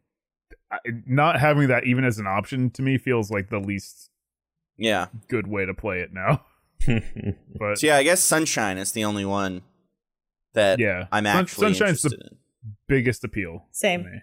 not 1.07 1.39
having 1.39 1.68
that 1.70 1.86
even 1.86 2.03
as 2.05 2.20
an 2.20 2.28
option 2.28 2.70
to 2.72 2.82
me 2.82 2.97
feels 2.97 3.32
like 3.32 3.49
the 3.49 3.60
least 3.60 4.10
Yeah. 4.78 5.07
good 5.28 5.47
way 5.47 5.66
to 5.66 5.74
play 5.74 5.99
it 5.99 6.12
now. 6.14 6.45
But 7.60 7.80
So 7.80 7.88
yeah, 7.88 7.97
I 7.97 8.03
guess 8.03 8.22
Sunshine 8.22 8.78
is 8.78 8.91
the 8.93 9.03
only 9.03 9.26
one 9.26 9.62
that 10.54 10.80
Yeah. 10.80 11.06
I'm 11.12 11.26
Sun- 11.26 11.38
actually 11.38 11.74
Sunshine's 11.74 12.02
the- 12.04 12.16
in. 12.16 12.38
biggest 12.88 13.24
appeal. 13.24 13.66
Same. 13.72 14.04
me. 14.04 14.22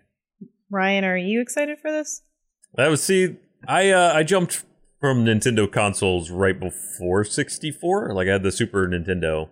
Ryan, 0.70 1.04
are 1.04 1.16
you 1.16 1.40
excited 1.40 1.78
for 1.78 1.90
this? 1.92 2.22
That 2.74 2.88
was 2.88 3.02
see, 3.02 3.36
I 3.68 3.90
uh, 3.90 4.12
I 4.14 4.22
jumped 4.22 4.64
from 5.00 5.24
Nintendo 5.24 5.70
consoles 5.70 6.30
right 6.30 6.58
before 6.58 7.22
64. 7.24 8.12
Like 8.14 8.28
I 8.28 8.32
had 8.32 8.42
the 8.42 8.50
Super 8.52 8.86
Nintendo. 8.88 9.48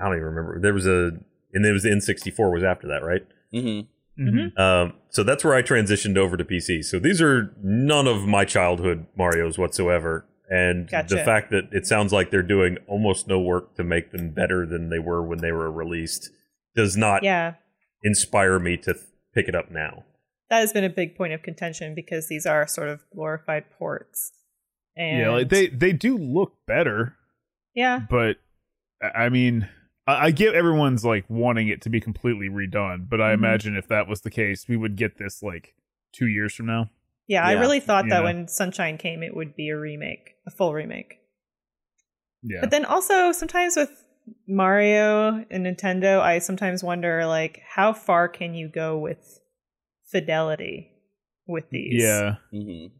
I 0.00 0.04
don't 0.04 0.14
even 0.14 0.24
remember. 0.26 0.60
There 0.60 0.74
was 0.74 0.86
a 0.86 1.12
and 1.52 1.64
there 1.64 1.72
was 1.72 1.82
the 1.84 1.90
N64 1.90 2.52
was 2.52 2.62
after 2.62 2.86
that, 2.88 3.02
right? 3.04 3.26
Mm-hmm. 3.54 3.88
Mhm. 4.20 4.58
Um, 4.58 4.94
so 5.10 5.22
that's 5.22 5.44
where 5.44 5.54
I 5.54 5.62
transitioned 5.62 6.16
over 6.18 6.36
to 6.36 6.44
PC. 6.44 6.84
So 6.84 6.98
these 6.98 7.22
are 7.22 7.54
none 7.62 8.08
of 8.08 8.26
my 8.26 8.44
childhood 8.44 9.06
Mario's 9.16 9.56
whatsoever. 9.58 10.26
And 10.50 10.88
Gotcha. 10.88 11.14
the 11.16 11.24
fact 11.24 11.50
that 11.50 11.68
it 11.72 11.86
sounds 11.86 12.12
like 12.12 12.30
they're 12.30 12.42
doing 12.42 12.78
almost 12.86 13.28
no 13.28 13.38
work 13.38 13.74
to 13.76 13.84
make 13.84 14.12
them 14.12 14.30
better 14.30 14.64
than 14.66 14.88
they 14.88 14.98
were 14.98 15.22
when 15.22 15.38
they 15.40 15.52
were 15.52 15.70
released 15.70 16.30
does 16.74 16.96
not 16.96 17.22
Yeah. 17.22 17.54
inspire 18.02 18.58
me 18.58 18.76
to 18.78 18.94
th- 18.94 19.04
pick 19.34 19.48
it 19.48 19.54
up 19.54 19.70
now. 19.70 20.04
That 20.50 20.60
has 20.60 20.72
been 20.72 20.84
a 20.84 20.88
big 20.90 21.14
point 21.16 21.34
of 21.34 21.42
contention 21.42 21.94
because 21.94 22.28
these 22.28 22.46
are 22.46 22.66
sort 22.66 22.88
of 22.88 23.00
glorified 23.12 23.64
ports. 23.78 24.32
And 24.96 25.18
Yeah, 25.20 25.30
like 25.30 25.48
they 25.50 25.66
they 25.68 25.92
do 25.92 26.16
look 26.16 26.54
better, 26.66 27.14
Yeah. 27.74 28.00
but 28.08 28.36
I 29.02 29.24
I 29.24 29.28
mean, 29.28 29.68
I, 30.06 30.26
I 30.26 30.30
get 30.30 30.54
everyone's 30.54 31.04
like 31.04 31.24
wanting 31.28 31.68
it 31.68 31.82
to 31.82 31.90
be 31.90 32.00
completely 32.00 32.48
redone, 32.48 33.08
but 33.08 33.20
I 33.20 33.30
Mhm. 33.32 33.34
imagine 33.34 33.76
if 33.76 33.86
that 33.88 34.08
was 34.08 34.22
the 34.22 34.30
case, 34.30 34.66
we 34.66 34.76
would 34.76 34.96
get 34.96 35.18
this 35.18 35.42
like 35.42 35.74
two 36.12 36.26
years 36.26 36.54
from 36.54 36.66
now. 36.66 36.90
Yeah, 37.26 37.44
I 37.46 37.52
really 37.52 37.78
thought 37.80 38.06
that 38.08 38.20
Yeah. 38.20 38.24
when 38.24 38.48
Sunshine 38.48 38.96
came 38.96 39.22
it 39.22 39.36
would 39.36 39.54
be 39.54 39.68
a 39.68 39.78
remake, 39.78 40.36
a 40.48 40.50
full 40.50 40.72
remake. 40.74 41.20
Yeah, 42.42 42.58
But 42.60 42.70
then 42.70 42.84
also 42.84 43.30
sometimes 43.32 43.76
with 43.76 43.90
Mario 44.48 45.44
and 45.50 45.66
Nintendo, 45.66 46.20
I 46.20 46.38
sometimes 46.38 46.82
wonder 46.82 47.26
like 47.26 47.60
how 47.76 47.92
far 47.92 48.28
can 48.28 48.54
you 48.54 48.68
go 48.68 48.98
with 48.98 49.40
fidelity 50.10 50.90
with 51.46 51.68
these? 51.70 52.02
yeah. 52.02 52.36
Mm-hmm. 52.52 52.94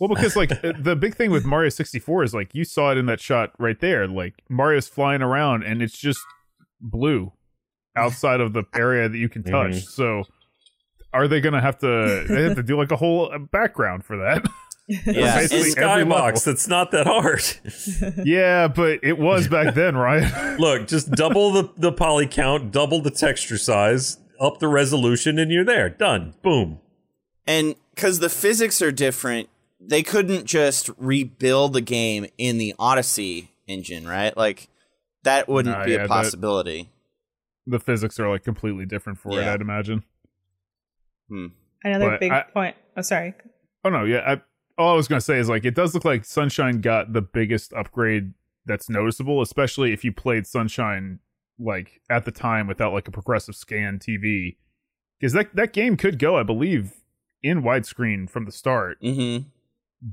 Well, 0.00 0.08
because 0.08 0.36
like 0.36 0.50
the 0.62 0.96
big 0.96 1.14
thing 1.16 1.30
with 1.30 1.44
Mario 1.44 1.70
64 1.70 2.22
is 2.24 2.34
like 2.34 2.54
you 2.54 2.64
saw 2.64 2.92
it 2.92 2.98
in 2.98 3.06
that 3.06 3.20
shot 3.20 3.52
right 3.58 3.78
there. 3.80 4.06
Like 4.06 4.34
Mario's 4.48 4.88
flying 4.88 5.22
around 5.22 5.62
and 5.64 5.82
it's 5.82 5.98
just 5.98 6.20
blue 6.80 7.32
outside 7.96 8.40
of 8.40 8.52
the 8.52 8.64
area 8.74 9.08
that 9.08 9.18
you 9.18 9.28
can 9.28 9.42
touch. 9.42 9.72
Mhm. 9.72 9.82
So 9.82 10.22
are 11.12 11.26
they 11.28 11.40
going 11.40 11.54
to 11.54 11.60
have 11.60 11.78
to 11.78 12.24
they 12.28 12.42
have 12.44 12.56
to 12.56 12.62
do 12.62 12.76
like 12.76 12.90
a 12.92 12.96
whole 12.96 13.30
uh, 13.32 13.38
background 13.38 14.04
for 14.04 14.16
that? 14.18 14.44
Yeah, 15.06 15.36
Basically 15.36 15.58
It's 15.68 15.76
every 15.76 16.04
level. 16.04 16.16
Skybox. 16.16 16.46
It's 16.48 16.66
not 16.68 16.90
that 16.92 17.06
hard. 17.06 17.42
yeah, 18.26 18.68
but 18.68 19.00
it 19.02 19.18
was 19.18 19.46
back 19.48 19.74
then, 19.76 19.96
right? 19.96 20.58
Look, 20.58 20.88
just 20.88 21.10
double 21.10 21.50
the, 21.52 21.70
the 21.76 21.92
poly 21.92 22.26
count, 22.26 22.72
double 22.72 23.00
the 23.02 23.10
texture 23.10 23.58
size, 23.58 24.16
up 24.40 24.58
the 24.60 24.68
resolution, 24.68 25.38
and 25.38 25.50
you're 25.52 25.64
there. 25.64 25.90
Done. 25.90 26.34
Boom. 26.42 26.80
And 27.46 27.74
because 27.94 28.20
the 28.20 28.30
physics 28.30 28.80
are 28.80 28.90
different, 28.92 29.48
they 29.80 30.02
couldn't 30.02 30.46
just 30.46 30.88
rebuild 30.96 31.74
the 31.74 31.80
game 31.82 32.26
in 32.38 32.56
the 32.58 32.74
Odyssey 32.78 33.50
engine, 33.66 34.06
right? 34.08 34.34
Like 34.36 34.68
that 35.24 35.48
wouldn't 35.48 35.76
Nah, 35.78 35.84
be 35.84 35.92
yeah, 35.92 35.96
a 35.98 36.00
that- 36.02 36.08
possibility. 36.08 36.88
the 37.66 37.78
physics 37.78 38.18
are 38.18 38.30
like 38.30 38.42
completely 38.42 38.86
different 38.86 39.18
for 39.18 39.38
it, 39.38 39.46
I'd 39.46 39.60
imagine. 39.60 40.02
Hmm. 41.28 41.46
Another 41.84 42.10
But 42.12 42.20
big 42.20 42.32
I- 42.32 42.42
point. 42.52 42.76
Oh, 42.96 43.02
sorry. 43.02 43.34
Oh 43.84 43.90
no, 43.90 44.04
yeah. 44.04 44.20
I, 44.26 44.40
all 44.78 44.92
I 44.92 44.96
was 44.96 45.08
gonna 45.08 45.20
say 45.20 45.38
is 45.38 45.48
like 45.48 45.64
it 45.64 45.74
does 45.74 45.92
look 45.94 46.04
like 46.04 46.24
Sunshine 46.24 46.80
got 46.80 47.12
the 47.12 47.20
biggest 47.22 47.72
upgrade 47.74 48.32
that's 48.64 48.88
noticeable, 48.88 49.42
especially 49.42 49.92
if 49.92 50.04
you 50.04 50.12
played 50.12 50.46
Sunshine 50.46 51.18
like 51.58 52.00
at 52.08 52.24
the 52.24 52.30
time 52.30 52.66
without 52.68 52.92
like 52.92 53.08
a 53.08 53.10
progressive 53.10 53.56
scan 53.56 53.98
TV, 53.98 54.56
because 55.18 55.32
that 55.32 55.54
that 55.56 55.72
game 55.72 55.96
could 55.96 56.18
go, 56.18 56.36
I 56.36 56.42
believe, 56.44 56.92
in 57.42 57.62
widescreen 57.62 58.28
from 58.30 58.44
the 58.44 58.52
start, 58.52 59.00
Mm-hmm. 59.02 59.48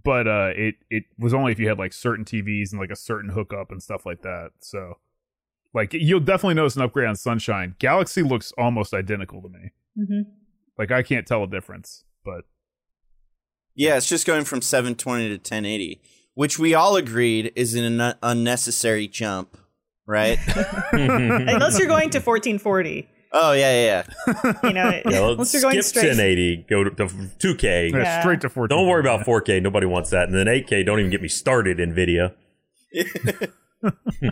but 0.03 0.27
uh, 0.27 0.51
it 0.55 0.75
it 0.89 1.03
was 1.19 1.33
only 1.33 1.51
if 1.51 1.59
you 1.59 1.67
had 1.67 1.77
like 1.77 1.93
certain 1.93 2.25
TVs 2.25 2.71
and 2.71 2.79
like 2.81 2.91
a 2.91 2.95
certain 2.95 3.29
hookup 3.31 3.71
and 3.71 3.83
stuff 3.83 4.05
like 4.05 4.21
that. 4.23 4.49
So, 4.61 4.95
like 5.73 5.93
you'll 5.93 6.19
definitely 6.19 6.55
notice 6.55 6.75
an 6.75 6.81
upgrade 6.81 7.07
on 7.07 7.15
Sunshine. 7.15 7.75
Galaxy 7.79 8.23
looks 8.23 8.51
almost 8.57 8.93
identical 8.93 9.41
to 9.43 9.49
me. 9.49 9.71
hmm 9.95 10.21
Like 10.79 10.91
I 10.91 11.03
can't 11.03 11.27
tell 11.27 11.43
a 11.43 11.47
difference, 11.47 12.03
but 12.23 12.45
Yeah, 13.75 13.97
it's 13.97 14.07
just 14.07 14.25
going 14.25 14.45
from 14.45 14.61
720 14.61 15.27
to 15.29 15.33
1080, 15.35 16.01
which 16.33 16.57
we 16.57 16.73
all 16.73 16.95
agreed 16.95 17.51
is 17.55 17.73
an 17.75 17.99
un- 17.99 18.15
unnecessary 18.23 19.07
jump, 19.07 19.57
right? 20.07 20.37
Unless 20.93 21.77
you're 21.79 21.87
going 21.87 22.09
to 22.11 22.19
1440, 22.19 23.09
oh 23.33 23.51
yeah, 23.51 23.71
yeah, 23.73 24.03
yeah. 24.27 24.53
you 24.63 24.73
know, 24.73 25.01
Yeah, 25.09 25.29
unless 25.31 25.51
you're 25.53 25.61
going 25.61 25.73
skip 25.81 25.83
straight. 25.83 26.07
1080, 26.17 26.65
go 26.69 26.83
to, 26.85 26.89
to 26.91 27.05
2K. 27.55 27.91
yeah, 27.91 27.97
Yeah. 27.97 28.21
straight 28.21 28.41
to 28.41 28.49
14. 28.49 28.77
Don't 28.77 28.87
worry 28.87 29.01
about 29.01 29.25
4K. 29.25 29.61
Nobody 29.61 29.85
wants 29.87 30.09
that. 30.11 30.29
And 30.29 30.37
then 30.37 30.47
8K, 30.47 30.85
don't 30.85 30.99
even 30.99 31.11
get 31.11 31.21
me 31.21 31.27
started, 31.27 31.77
NVIDIA. 31.79 32.33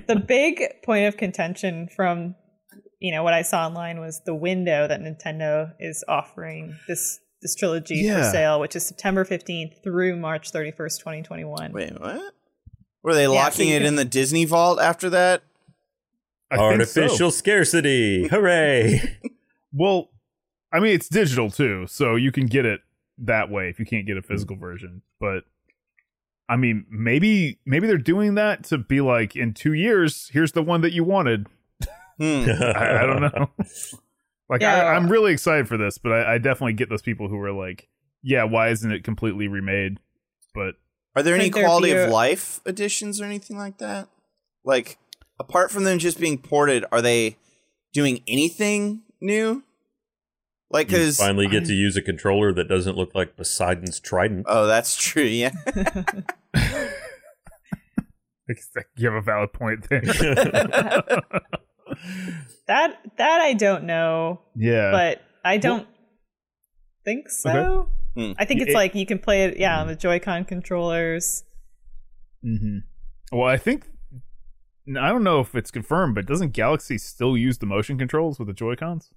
the 0.08 0.24
big 0.26 0.64
point 0.86 1.06
of 1.08 1.18
contention 1.18 1.90
from 1.96 2.36
you 3.00 3.12
know 3.12 3.24
what 3.24 3.34
I 3.34 3.42
saw 3.42 3.66
online 3.68 4.00
was 4.00 4.22
the 4.26 4.34
window 4.34 4.88
that 4.88 5.02
Nintendo 5.02 5.74
is 5.80 6.04
offering 6.08 6.78
this 6.88 7.20
this 7.44 7.54
trilogy 7.54 8.10
for 8.10 8.24
sale, 8.24 8.60
which 8.60 8.76
is 8.76 8.86
September 8.86 9.24
15th 9.24 9.84
through 9.84 10.16
March 10.16 10.52
31st, 10.52 10.98
2021. 11.00 11.72
Wait, 11.72 12.00
what? 12.00 12.34
Were 13.04 13.14
they 13.14 13.28
locking 13.28 13.68
so 13.70 13.76
it 13.76 13.80
can- 13.80 13.86
in 13.86 13.96
the 13.96 14.06
Disney 14.06 14.46
vault 14.46 14.80
after 14.80 15.10
that? 15.12 15.44
I 16.50 16.58
Artificial 16.58 17.30
so. 17.32 17.38
scarcity. 17.38 18.28
Hooray. 18.28 19.20
Well, 19.76 20.10
I 20.72 20.80
mean, 20.80 20.94
it's 20.94 21.10
digital 21.10 21.50
too, 21.50 21.88
so 21.88 22.16
you 22.16 22.32
can 22.32 22.46
get 22.46 22.64
it 22.64 22.82
that 23.18 23.50
way 23.50 23.70
if 23.70 23.80
you 23.80 23.86
can't 23.86 24.06
get 24.06 24.18
a 24.18 24.22
physical 24.22 24.56
version. 24.56 25.02
But 25.20 25.46
I 26.48 26.58
mean, 26.58 26.86
maybe 26.92 27.58
maybe 27.66 27.88
they're 27.88 27.98
doing 27.98 28.36
that 28.36 28.64
to 28.66 28.78
be 28.78 29.02
like, 29.02 29.36
in 29.36 29.56
two 29.56 29.74
years, 29.74 30.30
here's 30.32 30.52
the 30.52 30.62
one 30.62 30.82
that 30.82 30.94
you 30.94 31.04
wanted. 31.04 31.48
Hmm. 32.20 32.46
I, 32.62 33.02
I 33.02 33.06
don't 33.08 33.22
know. 33.22 33.50
Like, 34.54 34.62
Yeah. 34.62 34.84
I, 34.84 34.94
I'm 34.96 35.10
really 35.10 35.34
excited 35.34 35.68
for 35.68 35.78
this, 35.78 35.98
but 35.98 36.12
I, 36.12 36.36
I 36.36 36.38
definitely 36.38 36.74
get 36.74 36.90
those 36.90 37.02
people 37.02 37.28
who 37.28 37.40
are 37.40 37.52
like, 37.52 37.90
yeah, 38.22 38.44
why 38.44 38.70
isn't 38.70 38.92
it 38.92 39.04
completely 39.04 39.48
remade? 39.48 40.00
But 40.54 40.76
Are 41.16 41.24
there 41.24 41.36
any 41.36 41.50
quality 41.50 41.92
be 41.92 41.98
of 41.98 42.10
life 42.10 42.62
additions 42.66 43.20
or 43.20 43.26
anything 43.26 43.58
like 43.58 43.80
that? 43.80 44.08
Like, 44.64 44.98
apart 45.40 45.72
from 45.72 45.84
them 45.84 46.00
just 46.00 46.20
being 46.20 46.38
ported, 46.38 46.86
are 46.92 47.02
they 47.02 47.38
doing 47.94 48.22
anything 48.28 49.02
new? 49.20 49.64
Like, 50.70 50.90
You 50.90 50.98
because 50.98 51.18
finally 51.18 51.48
get 51.48 51.66
to 51.66 51.74
use 51.74 51.98
a 51.98 52.02
controller 52.02 52.54
that 52.54 52.68
doesn't 52.68 52.96
look 52.96 53.14
like 53.14 53.36
Poseidon's 53.36 54.00
trident. 54.00 54.46
oh, 54.48 54.66
that's 54.68 54.96
true. 54.96 55.24
Yeah, 55.24 55.52
you 58.96 59.10
have 59.10 59.14
a 59.14 59.22
valid 59.22 59.54
point 59.54 59.88
there. 59.90 60.02
That 62.68 62.98
that 63.18 63.42
I 63.42 63.54
don't 63.54 63.84
know, 63.84 64.42
yeah, 64.56 64.92
but 64.92 65.22
I 65.44 65.58
don't 65.58 65.88
think 67.04 67.30
so. 67.30 67.90
Hmm. 68.16 68.32
I 68.38 68.46
think 68.46 68.62
it's 68.62 68.72
It- 68.72 68.76
like 68.76 68.96
you 68.96 69.06
can 69.06 69.20
play 69.20 69.46
it, 69.46 69.58
yeah, 69.58 69.80
on 69.82 69.88
the 69.88 69.96
Joy-Con 69.96 70.46
controllers. 70.46 71.44
Mm-hmm. 72.46 72.80
Well, 73.32 73.48
I 73.48 73.58
think 73.58 73.86
I 74.88 75.10
don't 75.10 75.24
know 75.24 75.40
if 75.40 75.56
it's 75.56 75.72
confirmed, 75.72 76.16
but 76.16 76.26
doesn't 76.26 76.52
Galaxy 76.52 76.98
still 76.98 77.36
use 77.38 77.58
the 77.58 77.66
motion 77.66 77.98
controls 77.98 78.38
with 78.38 78.48
the 78.48 78.54
Joy 78.54 78.76
Cons? 78.76 79.12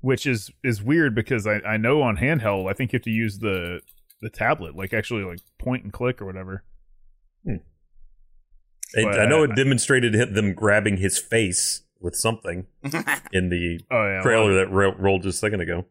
Which 0.00 0.26
is 0.26 0.50
is 0.64 0.82
weird 0.82 1.14
because 1.14 1.46
I, 1.46 1.56
I 1.60 1.76
know 1.76 2.00
on 2.02 2.16
handheld 2.16 2.70
I 2.70 2.74
think 2.74 2.92
you 2.92 2.96
have 2.98 3.04
to 3.04 3.10
use 3.10 3.38
the 3.38 3.80
the 4.22 4.30
tablet, 4.30 4.76
like 4.76 4.92
actually 4.92 5.24
like 5.24 5.40
point 5.58 5.84
and 5.84 5.92
click 5.92 6.20
or 6.22 6.26
whatever. 6.26 6.64
I, 8.96 9.02
But 9.04 9.20
I 9.20 9.26
know 9.26 9.42
it 9.44 9.54
demonstrated 9.54 10.14
him- 10.14 10.34
them 10.34 10.52
grabbing 10.54 10.96
his 10.98 11.18
face 11.18 11.82
with 12.00 12.16
something 12.16 12.66
in 13.32 13.50
the 13.50 13.80
Oh 13.90 14.06
yeah, 14.06 14.22
trailer 14.22 14.46
well, 14.46 14.54
that 14.56 14.70
ro- 14.70 14.94
rolled 14.98 15.22
just 15.22 15.36
a 15.36 15.38
second 15.40 15.60
ago. 15.60 15.84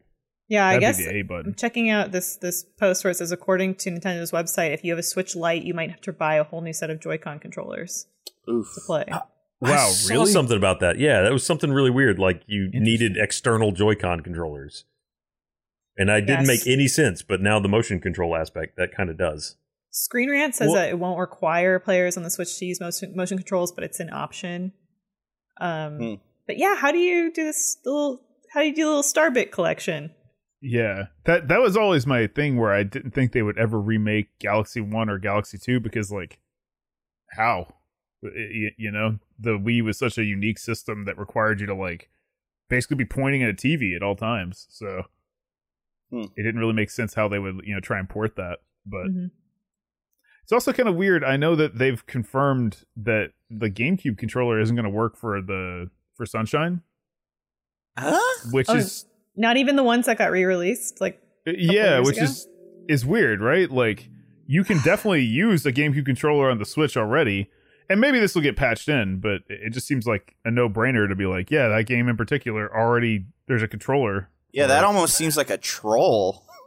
Yeah, 0.48 0.66
I 0.66 0.72
That'd 0.74 0.80
guess 0.80 0.98
be 0.98 1.04
the 1.22 1.34
A 1.34 1.38
I'm 1.38 1.54
checking 1.54 1.90
out 1.90 2.10
this 2.10 2.34
this 2.36 2.64
post 2.78 3.04
where 3.04 3.12
it 3.12 3.14
says, 3.16 3.30
according 3.30 3.76
to 3.76 3.90
Nintendo's 3.90 4.32
website, 4.32 4.74
if 4.74 4.82
you 4.84 4.90
have 4.90 4.98
a 4.98 5.02
Switch 5.04 5.36
Lite, 5.36 5.62
you 5.62 5.74
might 5.74 5.90
have 5.90 6.00
to 6.02 6.12
buy 6.12 6.34
a 6.34 6.44
whole 6.44 6.60
new 6.60 6.72
set 6.72 6.90
of 6.90 6.98
Joy-Con 7.00 7.38
controllers 7.38 8.06
Oof. 8.50 8.66
to 8.74 8.80
play. 8.80 9.04
I 9.10 9.20
Wow, 9.60 9.88
saw 9.90 10.12
really? 10.14 10.32
something 10.32 10.56
about 10.56 10.80
that. 10.80 10.98
Yeah, 10.98 11.20
that 11.22 11.32
was 11.32 11.44
something 11.46 11.70
really 11.70 11.90
weird. 11.90 12.18
Like 12.18 12.42
you 12.46 12.68
needed 12.72 13.16
external 13.16 13.70
Joy-Con 13.72 14.22
controllers, 14.22 14.86
and 15.96 16.10
I 16.10 16.20
didn't 16.20 16.46
Yes. 16.46 16.66
make 16.66 16.66
any 16.66 16.88
sense. 16.88 17.22
But 17.22 17.40
now 17.40 17.60
the 17.60 17.68
motion 17.68 18.00
control 18.00 18.34
aspect 18.34 18.76
that 18.76 18.90
kind 18.92 19.08
of 19.10 19.16
does. 19.18 19.56
Screen 19.90 20.30
Rant 20.30 20.54
says 20.54 20.68
Well- 20.68 20.76
that 20.76 20.88
it 20.88 20.98
won't 20.98 21.18
require 21.18 21.78
players 21.78 22.16
on 22.16 22.22
the 22.22 22.30
Switch 22.30 22.56
to 22.58 22.64
use 22.64 22.80
motion, 22.80 23.14
motion 23.16 23.36
controls, 23.38 23.72
but 23.72 23.84
it's 23.84 24.00
an 24.00 24.10
option. 24.12 24.72
Um, 25.60 25.98
Hmm. 25.98 26.14
But 26.46 26.58
yeah, 26.58 26.74
how 26.76 26.90
do 26.90 26.98
you 26.98 27.32
do 27.32 27.44
this 27.44 27.76
little? 27.84 28.22
How 28.52 28.60
do 28.60 28.66
you 28.66 28.74
do 28.74 28.86
a 28.86 28.88
little 28.88 29.02
Starbit 29.04 29.52
collection? 29.52 30.12
Yeah, 30.60 31.06
that 31.24 31.48
that 31.48 31.60
was 31.60 31.76
always 31.76 32.06
my 32.06 32.26
thing 32.26 32.56
where 32.56 32.72
I 32.72 32.82
didn't 32.82 33.12
think 33.12 33.32
they 33.32 33.42
would 33.42 33.56
ever 33.58 33.80
remake 33.80 34.36
Galaxy 34.40 34.80
One 34.80 35.08
or 35.08 35.18
Galaxy 35.18 35.58
Two 35.58 35.78
because 35.80 36.10
like, 36.10 36.38
how, 37.32 37.74
you, 38.22 38.70
you 38.76 38.90
know, 38.90 39.18
the 39.38 39.52
Wii 39.58 39.82
was 39.82 39.96
such 39.98 40.18
a 40.18 40.24
unique 40.24 40.58
system 40.58 41.04
that 41.04 41.16
required 41.18 41.60
you 41.60 41.66
to 41.66 41.74
like 41.74 42.08
basically 42.68 42.96
be 42.96 43.04
pointing 43.04 43.42
at 43.42 43.50
a 43.50 43.54
TV 43.54 43.94
at 43.94 44.02
all 44.02 44.16
times. 44.16 44.66
So 44.70 45.04
Hmm. 46.10 46.24
it 46.36 46.42
didn't 46.42 46.58
really 46.58 46.72
make 46.74 46.90
sense 46.90 47.14
how 47.14 47.28
they 47.28 47.38
would 47.38 47.60
you 47.64 47.74
know 47.74 47.80
try 47.80 47.98
and 47.98 48.08
port 48.08 48.34
that. 48.36 48.58
But 48.84 49.06
Mhm. 49.06 49.30
It's 50.50 50.66
also 50.66 50.72
kind 50.72 50.88
of 50.88 50.96
weird. 50.96 51.22
I 51.22 51.36
know 51.36 51.54
that 51.54 51.78
they've 51.78 52.04
confirmed 52.06 52.78
that 52.96 53.30
the 53.48 53.70
GameCube 53.70 54.18
controller 54.18 54.58
isn't 54.60 54.74
going 54.74 54.82
to 54.84 54.90
work 54.90 55.16
for 55.16 55.40
the 55.40 55.90
for 56.14 56.26
Sunshine, 56.26 56.82
Huh? 57.96 58.18
which 58.50 58.68
Oh, 58.68 58.74
is 58.74 59.06
Not 59.36 59.56
even 59.56 59.76
the 59.76 59.84
ones 59.84 60.06
that 60.06 60.18
got 60.18 60.30
re-released. 60.32 61.00
Like, 61.00 61.22
uh, 61.46 61.52
yeah, 61.56 62.00
which 62.00 62.16
ago? 62.16 62.24
is 62.24 62.48
is 62.88 63.06
weird, 63.06 63.40
right? 63.40 63.70
Like 63.70 64.08
you 64.46 64.64
can 64.64 64.78
definitely 64.84 65.22
use 65.24 65.64
a 65.66 65.72
GameCube 65.72 66.04
controller 66.06 66.50
on 66.50 66.58
the 66.58 66.64
Switch 66.66 66.96
already, 66.96 67.48
and 67.88 68.00
maybe 68.00 68.18
this 68.18 68.34
will 68.34 68.42
get 68.42 68.56
patched 68.56 68.88
in, 68.88 69.20
but 69.20 69.42
it 69.48 69.60
it 69.66 69.70
just 69.70 69.86
seems 69.86 70.04
like 70.06 70.34
a 70.44 70.50
no 70.50 70.68
brainer 70.68 71.08
to 71.08 71.14
be 71.14 71.26
like, 71.26 71.50
yeah, 71.52 71.68
that 71.68 71.86
game 71.86 72.08
in 72.08 72.16
particular 72.16 72.68
already 72.76 73.26
there's 73.46 73.62
a 73.62 73.68
controller. 73.68 74.28
Yeah, 74.52 74.66
that 74.66 74.82
almost 74.82 75.14
seems 75.14 75.36
like 75.36 75.50
a 75.50 75.58
troll. 75.58 76.44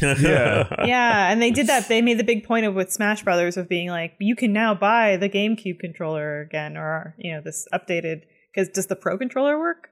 Yeah. 0.00 0.68
yeah, 0.86 1.30
and 1.30 1.42
they 1.42 1.50
did 1.50 1.66
that. 1.66 1.88
They 1.88 2.00
made 2.00 2.18
the 2.18 2.24
big 2.24 2.44
point 2.44 2.64
of 2.66 2.74
with 2.74 2.90
Smash 2.90 3.22
Brothers 3.22 3.56
of 3.56 3.68
being 3.68 3.88
like, 3.88 4.14
you 4.18 4.34
can 4.34 4.52
now 4.52 4.74
buy 4.74 5.16
the 5.16 5.28
GameCube 5.28 5.78
controller 5.80 6.40
again, 6.40 6.76
or 6.76 7.14
you 7.18 7.32
know, 7.32 7.40
this 7.40 7.68
updated. 7.72 8.22
Because 8.54 8.68
does 8.68 8.86
the 8.86 8.96
Pro 8.96 9.16
controller 9.18 9.58
work? 9.58 9.88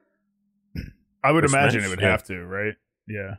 I 1.23 1.31
would 1.31 1.43
For 1.43 1.55
imagine 1.55 1.81
Smash, 1.81 1.85
it 1.85 1.89
would 1.89 2.01
yeah. 2.01 2.09
have 2.11 2.23
to, 2.25 2.43
right? 2.45 2.73
Yeah. 3.07 3.35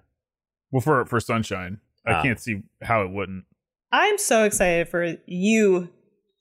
Well, 0.70 0.80
for 0.80 1.04
for 1.06 1.18
Sunshine, 1.20 1.80
I 2.06 2.12
Ah. 2.12 2.22
can't 2.22 2.38
see 2.40 2.62
how 2.82 3.02
it 3.02 3.10
wouldn't. 3.10 3.44
I'm 3.90 4.18
so 4.18 4.44
excited 4.44 4.88
for 4.88 5.16
you, 5.26 5.90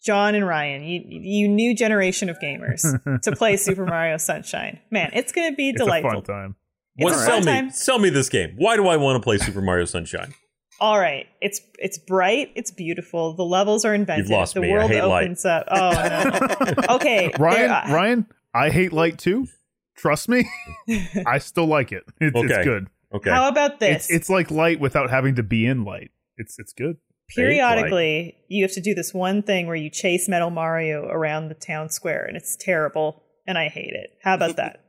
Jon 0.03 0.35
and 0.35 0.47
Ryan, 0.47 0.83
you 0.83 1.01
you 1.07 1.47
new 1.47 1.75
generation 1.75 2.29
of 2.29 2.39
gamers, 2.39 2.81
to 3.23 3.31
play 3.33 3.57
Super 3.57 3.85
Mario 3.85 4.17
Sunshine. 4.17 4.79
Man, 4.89 5.09
it's 5.13 5.31
gonna 5.31 5.51
be 5.53 5.69
It's 5.69 5.81
delightful. 5.81 6.11
a 6.11 6.13
fun 6.13 6.23
time. 6.23 6.55
What? 6.97 7.13
It's 7.13 7.21
a 7.21 7.25
Sell 7.25 7.39
me, 7.39 7.45
time. 7.45 7.69
sell 7.71 7.99
me 7.99 8.09
this 8.09 8.29
game. 8.29 8.53
Why 8.57 8.75
do 8.75 8.87
I 8.87 8.97
want 8.97 9.15
to 9.15 9.23
play 9.23 9.37
Super 9.37 9.61
Mario 9.61 9.85
Sunshine? 9.85 10.33
All 10.79 10.99
right, 10.99 11.27
it's 11.41 11.61
it's 11.79 11.97
bright, 11.99 12.51
it's 12.55 12.71
beautiful. 12.71 13.33
The 13.35 13.43
levels 13.45 13.85
are 13.85 13.93
inventive. 13.93 14.25
You've 14.29 14.37
lost 14.37 14.55
the 14.55 14.61
me. 14.61 14.69
I 14.69 14.73
world 14.73 14.91
hate 14.91 15.03
light. 15.03 15.23
opens 15.23 15.45
up. 15.45 15.67
Oh 15.69 15.91
no. 15.91 16.73
okay, 16.95 17.31
Ryan, 17.37 17.59
there- 17.67 17.71
uh, 17.71 17.93
Ryan, 17.93 18.25
I 18.53 18.69
hate 18.71 18.91
light 18.91 19.17
too. 19.19 19.47
Trust 19.97 20.27
me, 20.27 20.49
I 21.27 21.37
still 21.37 21.67
like 21.67 21.91
it. 21.91 22.03
It's, 22.19 22.35
Okay. 22.35 22.47
it's 22.53 22.65
good. 22.65 22.87
Okay. 23.13 23.29
How 23.29 23.47
about 23.47 23.79
this? 23.79 24.05
It's 24.05 24.11
it's 24.11 24.29
like 24.29 24.49
light 24.49 24.79
without 24.79 25.09
having 25.11 25.35
to 25.35 25.43
be 25.43 25.65
in 25.67 25.83
light. 25.85 26.09
It's 26.37 26.57
it's 26.57 26.73
good. 26.73 26.97
Periodically, 27.35 28.35
you 28.47 28.63
have 28.63 28.73
to 28.73 28.81
do 28.81 28.93
this 28.95 29.13
one 29.13 29.43
thing 29.43 29.67
where 29.67 29.75
you 29.75 29.89
chase 29.89 30.27
Metal 30.27 30.49
Mario 30.49 31.05
around 31.07 31.49
the 31.49 31.53
town 31.55 31.89
square, 31.89 32.25
and 32.25 32.35
it's 32.35 32.55
terrible, 32.55 33.23
and 33.47 33.57
I 33.57 33.67
hate 33.69 33.93
it. 33.93 34.11
How 34.23 34.33
about 34.35 34.55
that? 34.57 34.83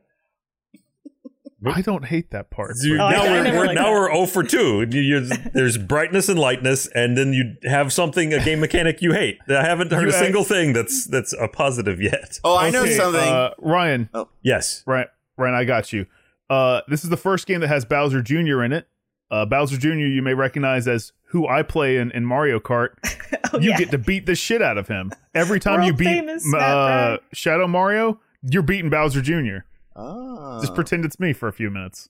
I 1.65 1.81
don't 1.81 2.05
hate 2.05 2.31
that 2.31 2.49
part. 2.49 2.75
You- 2.81 2.95
Oh, 2.95 3.09
now 3.09 3.23
I 3.23 3.29
we're, 3.31 3.43
never 3.43 3.57
we're 3.57 3.73
now 3.73 3.91
we're 3.91 4.13
0 4.13 4.25
for 4.27 4.43
2. 4.43 4.87
You- 4.91 5.01
you- 5.01 5.29
there's 5.53 5.77
brightness 5.77 6.29
and 6.29 6.37
lightness, 6.39 6.87
and 6.95 7.17
then 7.17 7.33
you 7.33 7.55
have 7.69 7.93
something, 7.93 8.33
a 8.33 8.43
game 8.43 8.59
mechanic 8.59 9.01
you 9.01 9.13
hate. 9.13 9.37
I 9.49 9.63
haven't 9.63 9.91
heard 9.91 10.01
You 10.03 10.09
a 10.09 10.13
act- 10.13 10.23
single 10.23 10.43
thing 10.43 10.73
that's 10.73 11.05
that's 11.07 11.33
a 11.33 11.47
positive 11.47 12.01
yet. 12.01 12.39
oh, 12.43 12.57
I 12.57 12.69
know 12.69 12.81
Okay, 12.83 12.95
something. 12.97 13.21
Uh, 13.21 13.51
Ryan, 13.59 14.09
Yes. 14.41 14.83
Ryan, 14.85 15.07
Ryan, 15.37 15.55
I 15.55 15.63
got 15.65 15.93
you. 15.93 16.05
Uh, 16.49 16.81
this 16.87 17.03
is 17.03 17.09
the 17.09 17.17
first 17.17 17.47
game 17.47 17.61
that 17.61 17.67
has 17.69 17.85
Bowser 17.85 18.21
Jr. 18.21 18.61
in 18.63 18.73
it. 18.73 18.87
Uh, 19.31 19.45
Bowser 19.45 19.77
Jr. 19.77 19.89
you 19.95 20.21
may 20.21 20.33
recognize 20.35 20.87
as 20.87 21.11
who 21.29 21.47
I 21.47 21.63
play 21.63 21.97
in, 21.97 22.11
in 22.11 22.25
Mario 22.25 22.59
Kart. 22.59 22.89
Oh, 23.55 23.59
you 23.59 23.69
yeah. 23.69 23.77
get 23.77 23.91
to 23.91 23.99
beat 23.99 24.25
the 24.25 24.33
shit 24.33 24.63
out 24.63 24.79
of 24.79 24.87
him 24.87 25.11
every 25.35 25.59
time 25.59 25.83
you 25.83 25.93
beat 25.93 26.27
uh, 26.55 27.17
Shadow 27.33 27.67
Mario. 27.67 28.19
You're 28.41 28.63
beating 28.63 28.89
Bowser 28.89 29.21
Jr. 29.21 29.57
oh. 29.95 30.59
Just 30.61 30.75
pretend 30.75 31.05
it's 31.05 31.19
me 31.19 31.33
for 31.33 31.47
a 31.47 31.53
few 31.53 31.69
minutes. 31.69 32.09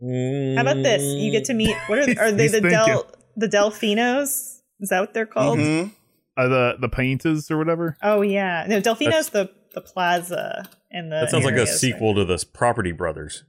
How 0.00 0.60
about 0.62 0.82
this? 0.82 1.02
You 1.02 1.30
get 1.30 1.44
to 1.46 1.54
meet 1.54 1.76
what 1.86 1.98
are, 1.98 2.22
are 2.24 2.32
they 2.32 2.44
he's 2.44 2.52
the 2.52 2.60
Del 2.60 3.06
the 3.36 3.48
Delfinos? 3.48 4.60
Is 4.80 4.88
that 4.90 5.00
what 5.00 5.14
they're 5.14 5.26
called? 5.26 5.58
Mhm. 5.58 5.92
Uh, 6.36 6.48
the 6.48 6.76
the 6.80 6.88
Piantas 6.88 7.50
or 7.50 7.58
whatever. 7.58 7.96
Oh 8.02 8.22
yeah, 8.22 8.66
no, 8.68 8.80
Delfino's 8.80 9.30
the 9.30 9.50
the 9.72 9.80
plaza 9.80 10.68
and 10.90 11.10
the. 11.12 11.20
That 11.20 11.30
sounds 11.30 11.44
like 11.44 11.52
a 11.54 11.58
areas, 11.58 11.70
right? 11.70 11.78
sequel 11.78 12.14
to 12.16 12.24
the 12.24 12.44
Property 12.52 12.92
Brothers. 12.92 13.44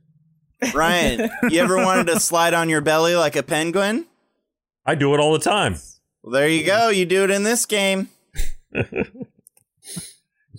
Ryan, 0.74 1.30
you 1.50 1.62
ever 1.62 1.78
wanted 1.78 2.08
to 2.08 2.20
slide 2.20 2.54
on 2.54 2.70
your 2.70 2.82
belly 2.82 3.16
like 3.16 3.36
a 3.36 3.44
penguin? 3.44 4.06
I 4.86 4.96
do 4.96 5.14
it 5.14 5.20
all 5.20 5.34
the 5.34 5.40
time. 5.40 5.76
Well, 6.24 6.32
there 6.32 6.48
you 6.48 6.66
go. 6.66 6.90
You 6.90 7.06
do 7.06 7.24
it 7.24 7.32
in 7.32 7.44
this 7.44 7.66
game. 7.66 8.10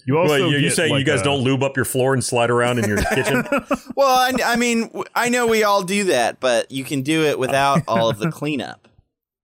You 0.06 0.18
also 0.18 0.38
Well, 0.38 0.50
you, 0.50 0.56
you 0.58 0.68
get, 0.68 0.76
say 0.76 0.88
you 0.88 1.04
guys 1.04 1.20
a- 1.20 1.24
don't 1.24 1.42
lube 1.42 1.62
up 1.64 1.76
your 1.76 1.84
floor 1.84 2.14
and 2.14 2.22
slide 2.24 2.50
around 2.50 2.78
in 2.78 2.88
your 2.88 3.02
kitchen? 3.14 3.44
Well, 3.96 4.08
I, 4.08 4.32
I 4.44 4.56
mean, 4.56 4.90
I 5.14 5.28
know 5.28 5.46
we 5.48 5.64
all 5.64 5.82
do 5.82 6.04
that, 6.04 6.38
but 6.40 6.70
you 6.70 6.84
can 6.84 7.02
do 7.02 7.24
it 7.24 7.38
without 7.38 7.82
all 7.88 8.08
of 8.08 8.18
the 8.18 8.30
cleanup. 8.30 8.86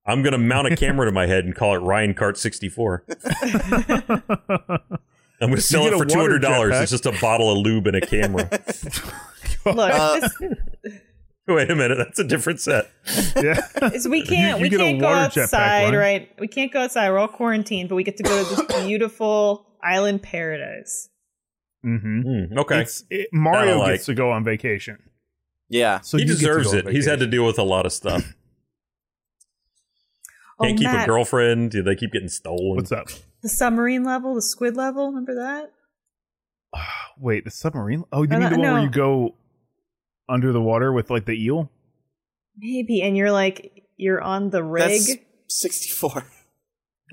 I'm 0.07 0.23
going 0.23 0.33
to 0.33 0.39
mount 0.39 0.73
a 0.73 0.77
camera 0.77 1.07
to 1.07 1.13
my 1.13 1.27
head 1.27 1.45
and 1.45 1.55
call 1.55 1.75
it 1.75 1.79
Ryan 1.79 2.15
Cart 2.15 2.39
64. 2.39 3.05
I'm 3.09 5.49
going 5.49 5.57
to 5.57 5.61
sell 5.61 5.87
it 5.87 5.97
for 5.97 6.05
two 6.05 6.19
hundred 6.21 6.39
dollars. 6.41 6.75
It's 6.77 6.93
just 6.93 7.07
a 7.07 7.13
bottle 7.21 7.51
of 7.51 7.59
lube 7.59 7.89
and 7.89 7.97
a 7.97 8.01
camera. 8.01 8.49
Look, 9.67 9.77
Uh, 9.77 10.21
this, 10.21 10.33
Wait 11.57 11.71
a 11.71 11.75
minute, 11.77 11.99
that's 11.99 12.19
a 12.19 12.25
different 12.25 12.61
set. 12.61 12.91
yeah. 13.37 13.61
is, 13.93 14.09
we 14.09 14.23
can't 14.25 14.59
you 14.59 14.63
we 14.63 14.69
get 14.69 14.79
can't 14.79 15.01
go 15.01 15.07
water 15.07 15.41
jetpack, 15.41 15.43
outside, 15.43 15.95
right? 15.95 16.31
We 16.39 16.49
can't 16.49 16.73
go 16.73 16.81
outside. 16.81 17.11
We're 17.11 17.19
all 17.19 17.29
quarantined, 17.29 17.89
but 17.89 17.97
we 17.97 18.05
get 18.05 18.17
to 18.19 18.23
go 18.23 18.43
to 18.45 18.55
this 18.57 18.83
beautiful 18.87 19.67
island 19.83 20.23
paradise. 20.23 21.09
hmm 21.83 22.21
Hmm, 22.23 22.59
okay, 22.59 22.83
It's 22.83 23.05
it, 23.11 23.29
Mario 23.33 23.79
like. 23.79 23.95
gets 23.95 24.07
to 24.07 24.15
go 24.15 24.31
on 24.31 24.45
vacation. 24.45 24.99
Yeah. 25.69 26.01
So 26.01 26.17
he 26.17 26.25
you 26.25 26.29
get 26.29 26.35
to 26.35 26.39
deserves 26.39 26.73
it. 26.73 26.89
He's 26.89 27.07
had 27.07 27.19
to 27.21 27.27
deal 27.27 27.47
with 27.47 27.59
a 27.59 27.65
lot 27.65 27.87
of 27.87 27.93
stuff. 27.93 28.35
Oh, 30.61 30.67
Can't 30.67 30.79
keep 30.79 30.87
Matt, 30.87 31.05
a 31.05 31.07
girlfriend. 31.07 31.73
They 31.73 31.97
keep 31.97 32.13
getting 32.13 32.29
stolen. 32.29 32.77
What's 32.77 32.93
up? 32.93 33.09
the 33.43 33.49
submarine 33.49 34.05
level, 34.05 34.35
the 34.35 34.43
squid 34.43 34.77
level. 34.77 35.09
Remember 35.09 35.35
that? 35.35 35.73
Wait, 37.19 37.45
the 37.45 37.51
submarine? 37.51 38.05
Oh, 38.13 38.23
you 38.23 38.29
mean 38.29 38.41
the 38.41 38.51
one 38.51 38.61
no. 38.61 38.73
where 38.75 38.83
you 38.83 38.91
go 38.91 39.35
under 40.33 40.53
the 40.53 40.61
water 40.63 40.93
with 40.93 41.11
like 41.11 41.27
the 41.27 41.33
eel? 41.33 41.71
Maybe, 42.57 43.03
and 43.03 43.17
you're 43.17 43.33
like 43.33 43.85
you're 43.97 44.21
on 44.21 44.51
the 44.51 44.63
rig. 44.65 45.01
That's 45.03 45.17
64. 45.49 46.25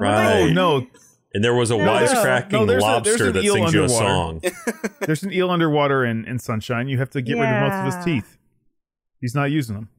Right. 0.01 0.43
Oh 0.43 0.47
no, 0.53 0.88
And 1.34 1.43
there 1.43 1.53
was 1.53 1.72
a 1.72 1.78
No, 1.78 1.84
wisecracking 1.84 2.51
no, 2.53 2.65
there's 2.65 2.82
a- 2.82 2.86
lobster 2.86 3.17
there's 3.17 3.34
that 3.34 3.43
eel 3.43 3.53
sings 3.55 3.74
you 3.74 3.84
a 3.84 3.89
song. 3.89 4.41
there's 5.01 5.24
an 5.24 5.34
eel 5.34 5.51
underwater 5.51 6.05
in, 6.05 6.24
in 6.24 6.39
Sunshine. 6.39 6.88
You 6.88 6.99
have 6.99 7.09
to 7.09 7.22
get 7.22 7.34
rid 7.34 7.43
of 7.49 7.61
most 7.70 7.74
of 7.74 7.95
his 7.97 8.05
teeth. 8.05 8.38
He's 9.20 9.36
not 9.36 9.51
using 9.51 9.76
them. 9.76 9.89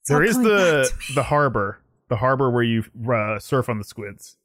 It's 0.00 0.08
there 0.10 0.24
is 0.24 0.36
the 0.36 0.88
back 0.90 0.98
to 1.00 1.10
me. 1.10 1.14
the 1.14 1.22
harbor, 1.22 1.80
the 2.08 2.16
harbor 2.16 2.50
where 2.50 2.64
you 2.64 2.82
uh, 3.08 3.38
surf 3.38 3.68
on 3.68 3.78
the 3.78 3.84
squids. 3.84 4.36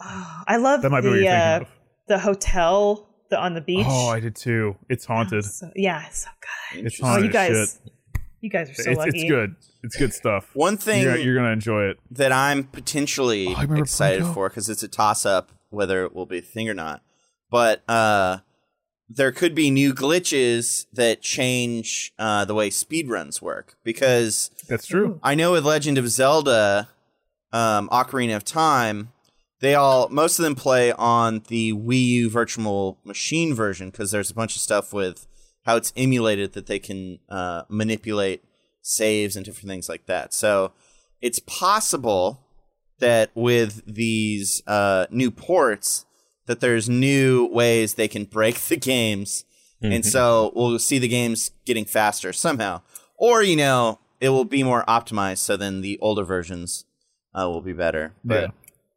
Oh, 0.00 0.42
I 0.46 0.56
love 0.56 0.80
That 0.80 0.88
might 0.88 1.02
be 1.02 1.08
what 1.08 1.16
the 1.16 1.22
you're 1.24 1.34
uh, 1.34 1.58
thinking 1.58 1.74
the 2.08 2.18
hotel 2.20 3.10
the, 3.30 3.38
on 3.40 3.54
the 3.54 3.60
beach. 3.60 3.86
Oh, 3.88 4.08
I 4.08 4.20
did 4.20 4.36
too. 4.36 4.76
It's 4.88 5.04
haunted. 5.04 5.44
So- 5.44 5.70
yeah, 5.76 6.06
it's 6.06 6.24
so 6.24 6.30
good. 6.72 6.86
It's 6.86 7.00
Oh, 7.02 7.06
haunted. 7.06 7.26
you 7.26 7.32
guys, 7.32 7.78
shit. 7.82 7.92
you 8.40 8.50
guys 8.50 8.70
are 8.70 8.74
so 8.74 8.90
it's, 8.90 8.98
lucky. 8.98 9.20
it's 9.20 9.30
good. 9.30 9.56
It's 9.82 9.96
good 9.96 10.12
stuff. 10.12 10.50
One 10.54 10.76
thing 10.76 11.02
You're, 11.02 11.16
you're 11.16 11.34
gonna 11.36 11.50
enjoy 11.52 11.84
it. 11.84 11.98
that 12.10 12.32
I'm 12.32 12.64
potentially 12.64 13.54
Oh, 13.56 13.74
excited 13.74 14.20
Pluto. 14.20 14.34
for 14.34 14.48
because 14.48 14.68
it's 14.68 14.82
a 14.82 14.88
toss 14.88 15.24
up 15.26 15.52
whether 15.70 16.04
it 16.04 16.14
will 16.14 16.26
be 16.26 16.38
a 16.38 16.42
thing 16.42 16.68
or 16.68 16.74
not. 16.74 17.02
But 17.50 17.82
uh, 17.88 18.38
there 19.08 19.30
could 19.30 19.54
be 19.54 19.70
new 19.70 19.94
glitches 19.94 20.86
that 20.92 21.22
change 21.22 22.12
uh, 22.18 22.44
the 22.44 22.54
way 22.54 22.70
speedruns 22.70 23.40
work 23.42 23.76
because 23.84 24.50
That's 24.68 24.86
true. 24.86 25.20
I 25.22 25.34
know 25.34 25.52
with 25.52 25.64
Legend 25.64 25.98
of 25.98 26.08
Zelda, 26.08 26.88
um, 27.52 27.88
Ocarina 27.90 28.34
of 28.36 28.44
Time, 28.44 29.12
they 29.60 29.74
all 29.74 30.08
most 30.08 30.38
of 30.38 30.42
them 30.42 30.54
play 30.54 30.92
on 30.92 31.42
the 31.48 31.72
Wii 31.72 32.06
U 32.06 32.30
Virtual 32.30 32.98
Machine 33.04 33.54
version 33.54 33.90
because 33.90 34.10
there's 34.10 34.30
a 34.30 34.34
bunch 34.34 34.54
of 34.56 34.62
stuff 34.62 34.92
with 34.92 35.26
how 35.64 35.76
it's 35.76 35.92
emulated 35.96 36.52
that 36.52 36.66
they 36.66 36.78
can 36.78 37.18
uh, 37.28 37.62
manipulate 37.68 38.44
saves 38.82 39.34
and 39.34 39.44
different 39.44 39.68
things 39.68 39.88
like 39.88 40.06
that. 40.06 40.32
So 40.32 40.72
it's 41.20 41.40
possible 41.40 42.40
that 42.98 43.30
with 43.34 43.82
these 43.86 44.62
uh, 44.66 45.06
new 45.10 45.30
ports, 45.30 46.06
that 46.46 46.60
there's 46.60 46.88
new 46.88 47.46
ways 47.46 47.94
they 47.94 48.08
can 48.08 48.24
break 48.24 48.58
the 48.60 48.76
games, 48.76 49.44
and 49.82 50.04
so 50.04 50.52
we'll 50.54 50.78
see 50.78 50.98
the 50.98 51.08
games 51.08 51.50
getting 51.64 51.84
faster 51.84 52.32
somehow, 52.32 52.80
or 53.16 53.42
you 53.42 53.56
know, 53.56 53.98
it 54.20 54.28
will 54.30 54.44
be 54.44 54.62
more 54.62 54.84
optimized. 54.86 55.38
So 55.38 55.56
then 55.56 55.80
the 55.80 55.98
older 56.00 56.24
versions 56.24 56.84
uh, 57.34 57.48
will 57.48 57.60
be 57.60 57.72
better. 57.74 58.14
But 58.24 58.42
Yeah. 58.42 58.48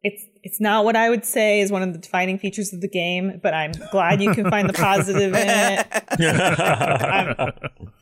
It's 0.01 0.23
it's 0.43 0.61
not 0.61 0.85
what 0.85 0.95
I 0.95 1.09
would 1.09 1.25
say 1.25 1.59
is 1.59 1.71
one 1.71 1.83
of 1.83 1.91
the 1.91 1.99
defining 1.99 2.39
features 2.39 2.71
of 2.73 2.81
the 2.81 2.87
game, 2.87 3.39
but 3.43 3.53
I'm 3.53 3.71
glad 3.91 4.21
you 4.21 4.33
can 4.33 4.49
find 4.49 4.69
the 4.69 4.73
positive 4.87 5.33
in 5.33 5.47
it. 5.49 5.87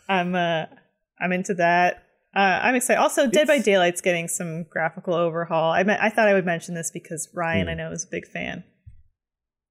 I'm 0.07 0.35
I'm 0.35 0.35
uh 0.35 0.65
I'm 1.19 1.31
into 1.31 1.55
that. 1.55 2.03
Uh, 2.35 2.59
I'm 2.61 2.75
excited. 2.75 3.01
Also, 3.01 3.25
Dead 3.25 3.47
by 3.47 3.57
Daylight's 3.57 4.01
getting 4.01 4.27
some 4.27 4.65
graphical 4.69 5.15
overhaul. 5.15 5.71
I 5.71 5.81
meant, 5.81 6.01
I 6.03 6.09
thought 6.09 6.27
I 6.27 6.33
would 6.33 6.45
mention 6.45 6.75
this 6.75 6.91
because 6.91 7.29
Ryan, 7.33 7.67
I 7.67 7.73
know, 7.73 7.91
is 7.91 8.05
a 8.05 8.11
big 8.11 8.27
fan. 8.27 8.63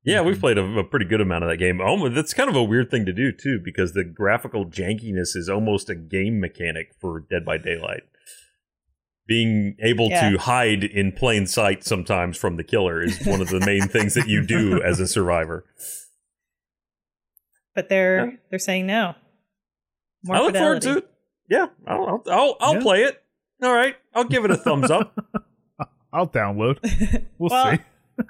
Yeah, 0.02 0.22
we've 0.22 0.40
played 0.40 0.58
a, 0.58 0.64
a 0.78 0.84
pretty 0.84 1.04
good 1.04 1.20
amount 1.20 1.44
of 1.44 1.50
that 1.50 1.58
game. 1.58 1.80
Almost, 1.80 2.14
that's 2.14 2.34
kind 2.34 2.48
of 2.48 2.56
a 2.56 2.64
weird 2.64 2.90
thing 2.90 3.06
to 3.06 3.12
do 3.12 3.30
too, 3.30 3.60
because 3.62 3.92
the 3.92 4.02
graphical 4.02 4.64
jankiness 4.64 5.36
is 5.36 5.48
almost 5.48 5.90
a 5.90 5.94
game 5.94 6.40
mechanic 6.40 6.92
for 7.00 7.20
Dead 7.20 7.44
by 7.44 7.58
Daylight. 7.58 8.02
Being 9.28 9.76
able 9.82 10.08
Yeah. 10.08 10.30
to 10.30 10.38
hide 10.38 10.84
in 10.84 11.10
plain 11.12 11.46
sight 11.48 11.82
sometimes 11.84 12.36
from 12.36 12.56
the 12.56 12.62
killer 12.64 13.02
is 13.02 13.24
one 13.26 13.40
of 13.40 13.48
the 13.48 13.58
main 13.60 13.82
things 13.88 14.14
that 14.14 14.28
you 14.28 14.46
do 14.46 14.80
as 14.82 15.00
a 15.00 15.06
survivor. 15.08 15.64
But 17.74 17.88
they're 17.88 18.38
they're 18.50 18.58
saying 18.58 18.86
no. 18.86 19.14
More 20.24 20.36
I 20.36 20.40
look 20.40 20.56
forward 20.56 20.82
to 20.82 20.98
it. 20.98 21.10
Yeah, 21.48 21.66
I'll 21.86 22.06
I'll, 22.06 22.22
I'll, 22.30 22.56
I'll 22.60 22.74
Yeah. 22.76 22.80
play 22.82 23.02
it. 23.02 23.22
All 23.62 23.74
right, 23.74 23.96
I'll 24.14 24.24
give 24.24 24.44
it 24.44 24.50
a 24.50 24.56
thumbs 24.56 24.90
up. 24.90 25.16
I'll 26.12 26.28
download. 26.28 26.78
We'll 27.38 27.50
Well, 27.50 27.72
see. 27.76 27.82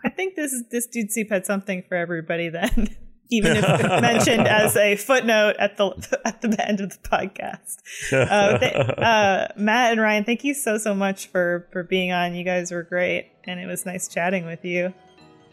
I 0.04 0.08
think 0.08 0.34
this 0.34 0.52
this 0.70 0.86
dude 0.86 1.12
soup 1.12 1.28
had 1.30 1.46
something 1.46 1.84
for 1.88 1.94
everybody 1.96 2.48
then. 2.48 2.96
Even 3.30 3.56
if 3.56 3.64
mentioned 4.00 4.46
as 4.46 4.76
a 4.76 4.96
footnote 4.96 5.56
at 5.58 5.76
the 5.76 6.20
at 6.24 6.40
the 6.42 6.68
end 6.68 6.80
of 6.80 6.90
the 6.90 7.08
podcast. 7.08 7.78
Uh, 8.12 8.58
th- 8.58 8.74
uh, 8.74 9.48
Matt 9.56 9.92
and 9.92 10.00
Ryan, 10.00 10.24
thank 10.24 10.44
you 10.44 10.54
so 10.54 10.78
so 10.78 10.94
much 10.94 11.26
for 11.28 11.66
for 11.72 11.82
being 11.82 12.12
on. 12.12 12.34
You 12.34 12.44
guys 12.44 12.70
were 12.70 12.82
great, 12.84 13.30
and 13.44 13.58
it 13.60 13.66
was 13.66 13.84
nice 13.84 14.06
chatting 14.08 14.46
with 14.46 14.64
you. 14.64 14.94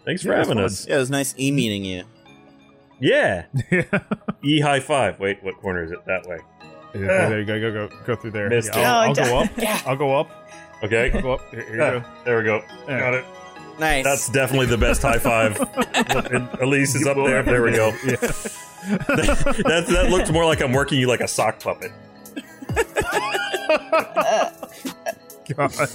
Thanks 0.05 0.21
for 0.21 0.29
Yeah, 0.33 0.37
having 0.39 0.55
fun. 0.55 0.63
us. 0.65 0.87
yeah, 0.87 0.95
it 0.95 0.99
was 0.99 1.09
nice 1.09 1.33
e 1.39 1.51
meeting 1.51 1.83
you. 1.85 2.03
Yeah, 2.99 3.45
yeah. 3.71 3.83
e 4.43 4.59
high 4.59 4.79
five. 4.79 5.19
Wait, 5.19 5.43
what 5.43 5.57
corner 5.61 5.83
is 5.83 5.91
it? 5.91 6.05
That 6.05 6.25
way. 6.27 6.37
Yeah, 6.95 7.27
there 7.29 7.39
you 7.39 7.45
go. 7.45 7.59
Go 7.59 7.87
go 7.87 7.95
go 8.05 8.15
through 8.15 8.31
there. 8.31 8.53
Yeah. 8.53 8.61
I'll, 8.73 8.81
No, 8.83 8.89
I'll 9.09 9.13
go 9.15 9.39
up. 9.39 9.49
yeah. 9.57 9.81
I'll 9.85 9.95
go 9.97 10.15
up. 10.19 10.29
Okay, 10.83 11.11
I'll 11.11 11.21
go 11.21 11.33
up. 11.33 11.41
Here, 11.49 11.61
here 11.63 11.71
you 11.71 11.77
go. 12.01 12.03
there 12.23 12.37
we 12.37 12.43
go. 12.43 12.61
Yeah. 12.87 12.99
Got 12.99 13.13
it. 13.15 13.25
Nice. 13.79 14.03
That's 14.03 14.29
definitely 14.29 14.67
the 14.67 14.77
best 14.77 15.01
high 15.01 15.19
five. 15.19 15.53
Elyse 15.57 16.95
is 16.95 17.07
up 17.07 17.17
there. 17.17 17.43
There 17.43 17.63
we 17.63 17.71
go. 17.71 17.87
Yeah. 18.05 18.15
that 18.85 19.85
that 19.89 20.07
looks 20.09 20.29
more 20.31 20.45
like 20.45 20.61
I'm 20.61 20.73
working 20.73 20.99
you 20.99 21.07
like 21.07 21.21
a 21.21 21.27
sock 21.27 21.59
puppet. 21.59 21.91
God. 25.55 25.89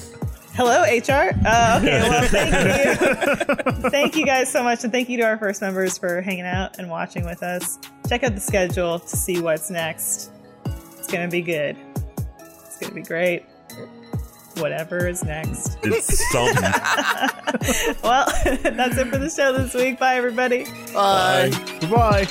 Hello, 0.59 0.83
HR. 0.83 1.31
Uh, 1.47 1.79
okay, 1.79 2.09
well, 2.09 2.29
thank 2.29 2.53
you. 2.53 3.91
thank 3.91 4.17
you 4.17 4.27
guys 4.27 4.51
so 4.51 4.65
much. 4.65 4.83
And 4.83 4.93
thank 4.93 5.09
you 5.09 5.17
to 5.19 5.23
our 5.23 5.39
first 5.39 5.61
members 5.61 5.97
for 5.97 6.21
hanging 6.21 6.47
out 6.47 6.81
and 6.81 6.91
watching 6.91 7.25
with 7.25 7.45
us. 7.45 7.79
Check 8.09 8.25
out 8.25 8.35
the 8.35 8.41
schedule 8.41 8.99
to 8.99 9.17
see 9.17 9.41
what's 9.41 9.71
next. 9.71 10.33
It's 10.99 11.07
going 11.07 11.25
to 11.25 11.31
be 11.31 11.43
good. 11.43 11.77
It's 12.41 12.77
going 12.79 12.91
to 12.91 12.95
be 12.95 13.03
great. 13.03 13.45
Whatever 14.61 15.07
is 15.07 15.25
next. 15.25 15.79
It's 15.83 16.31
something. 16.33 16.65
Well, 18.03 18.27
that's 18.45 18.97
it 18.97 19.09
for 19.09 19.19
the 19.19 19.29
show 19.31 19.53
this 19.53 19.75
week. 19.75 19.99
Bye, 19.99 20.17
everybody. 20.17 20.65
Bye. 20.95 21.51
Goodbye. 21.81 22.27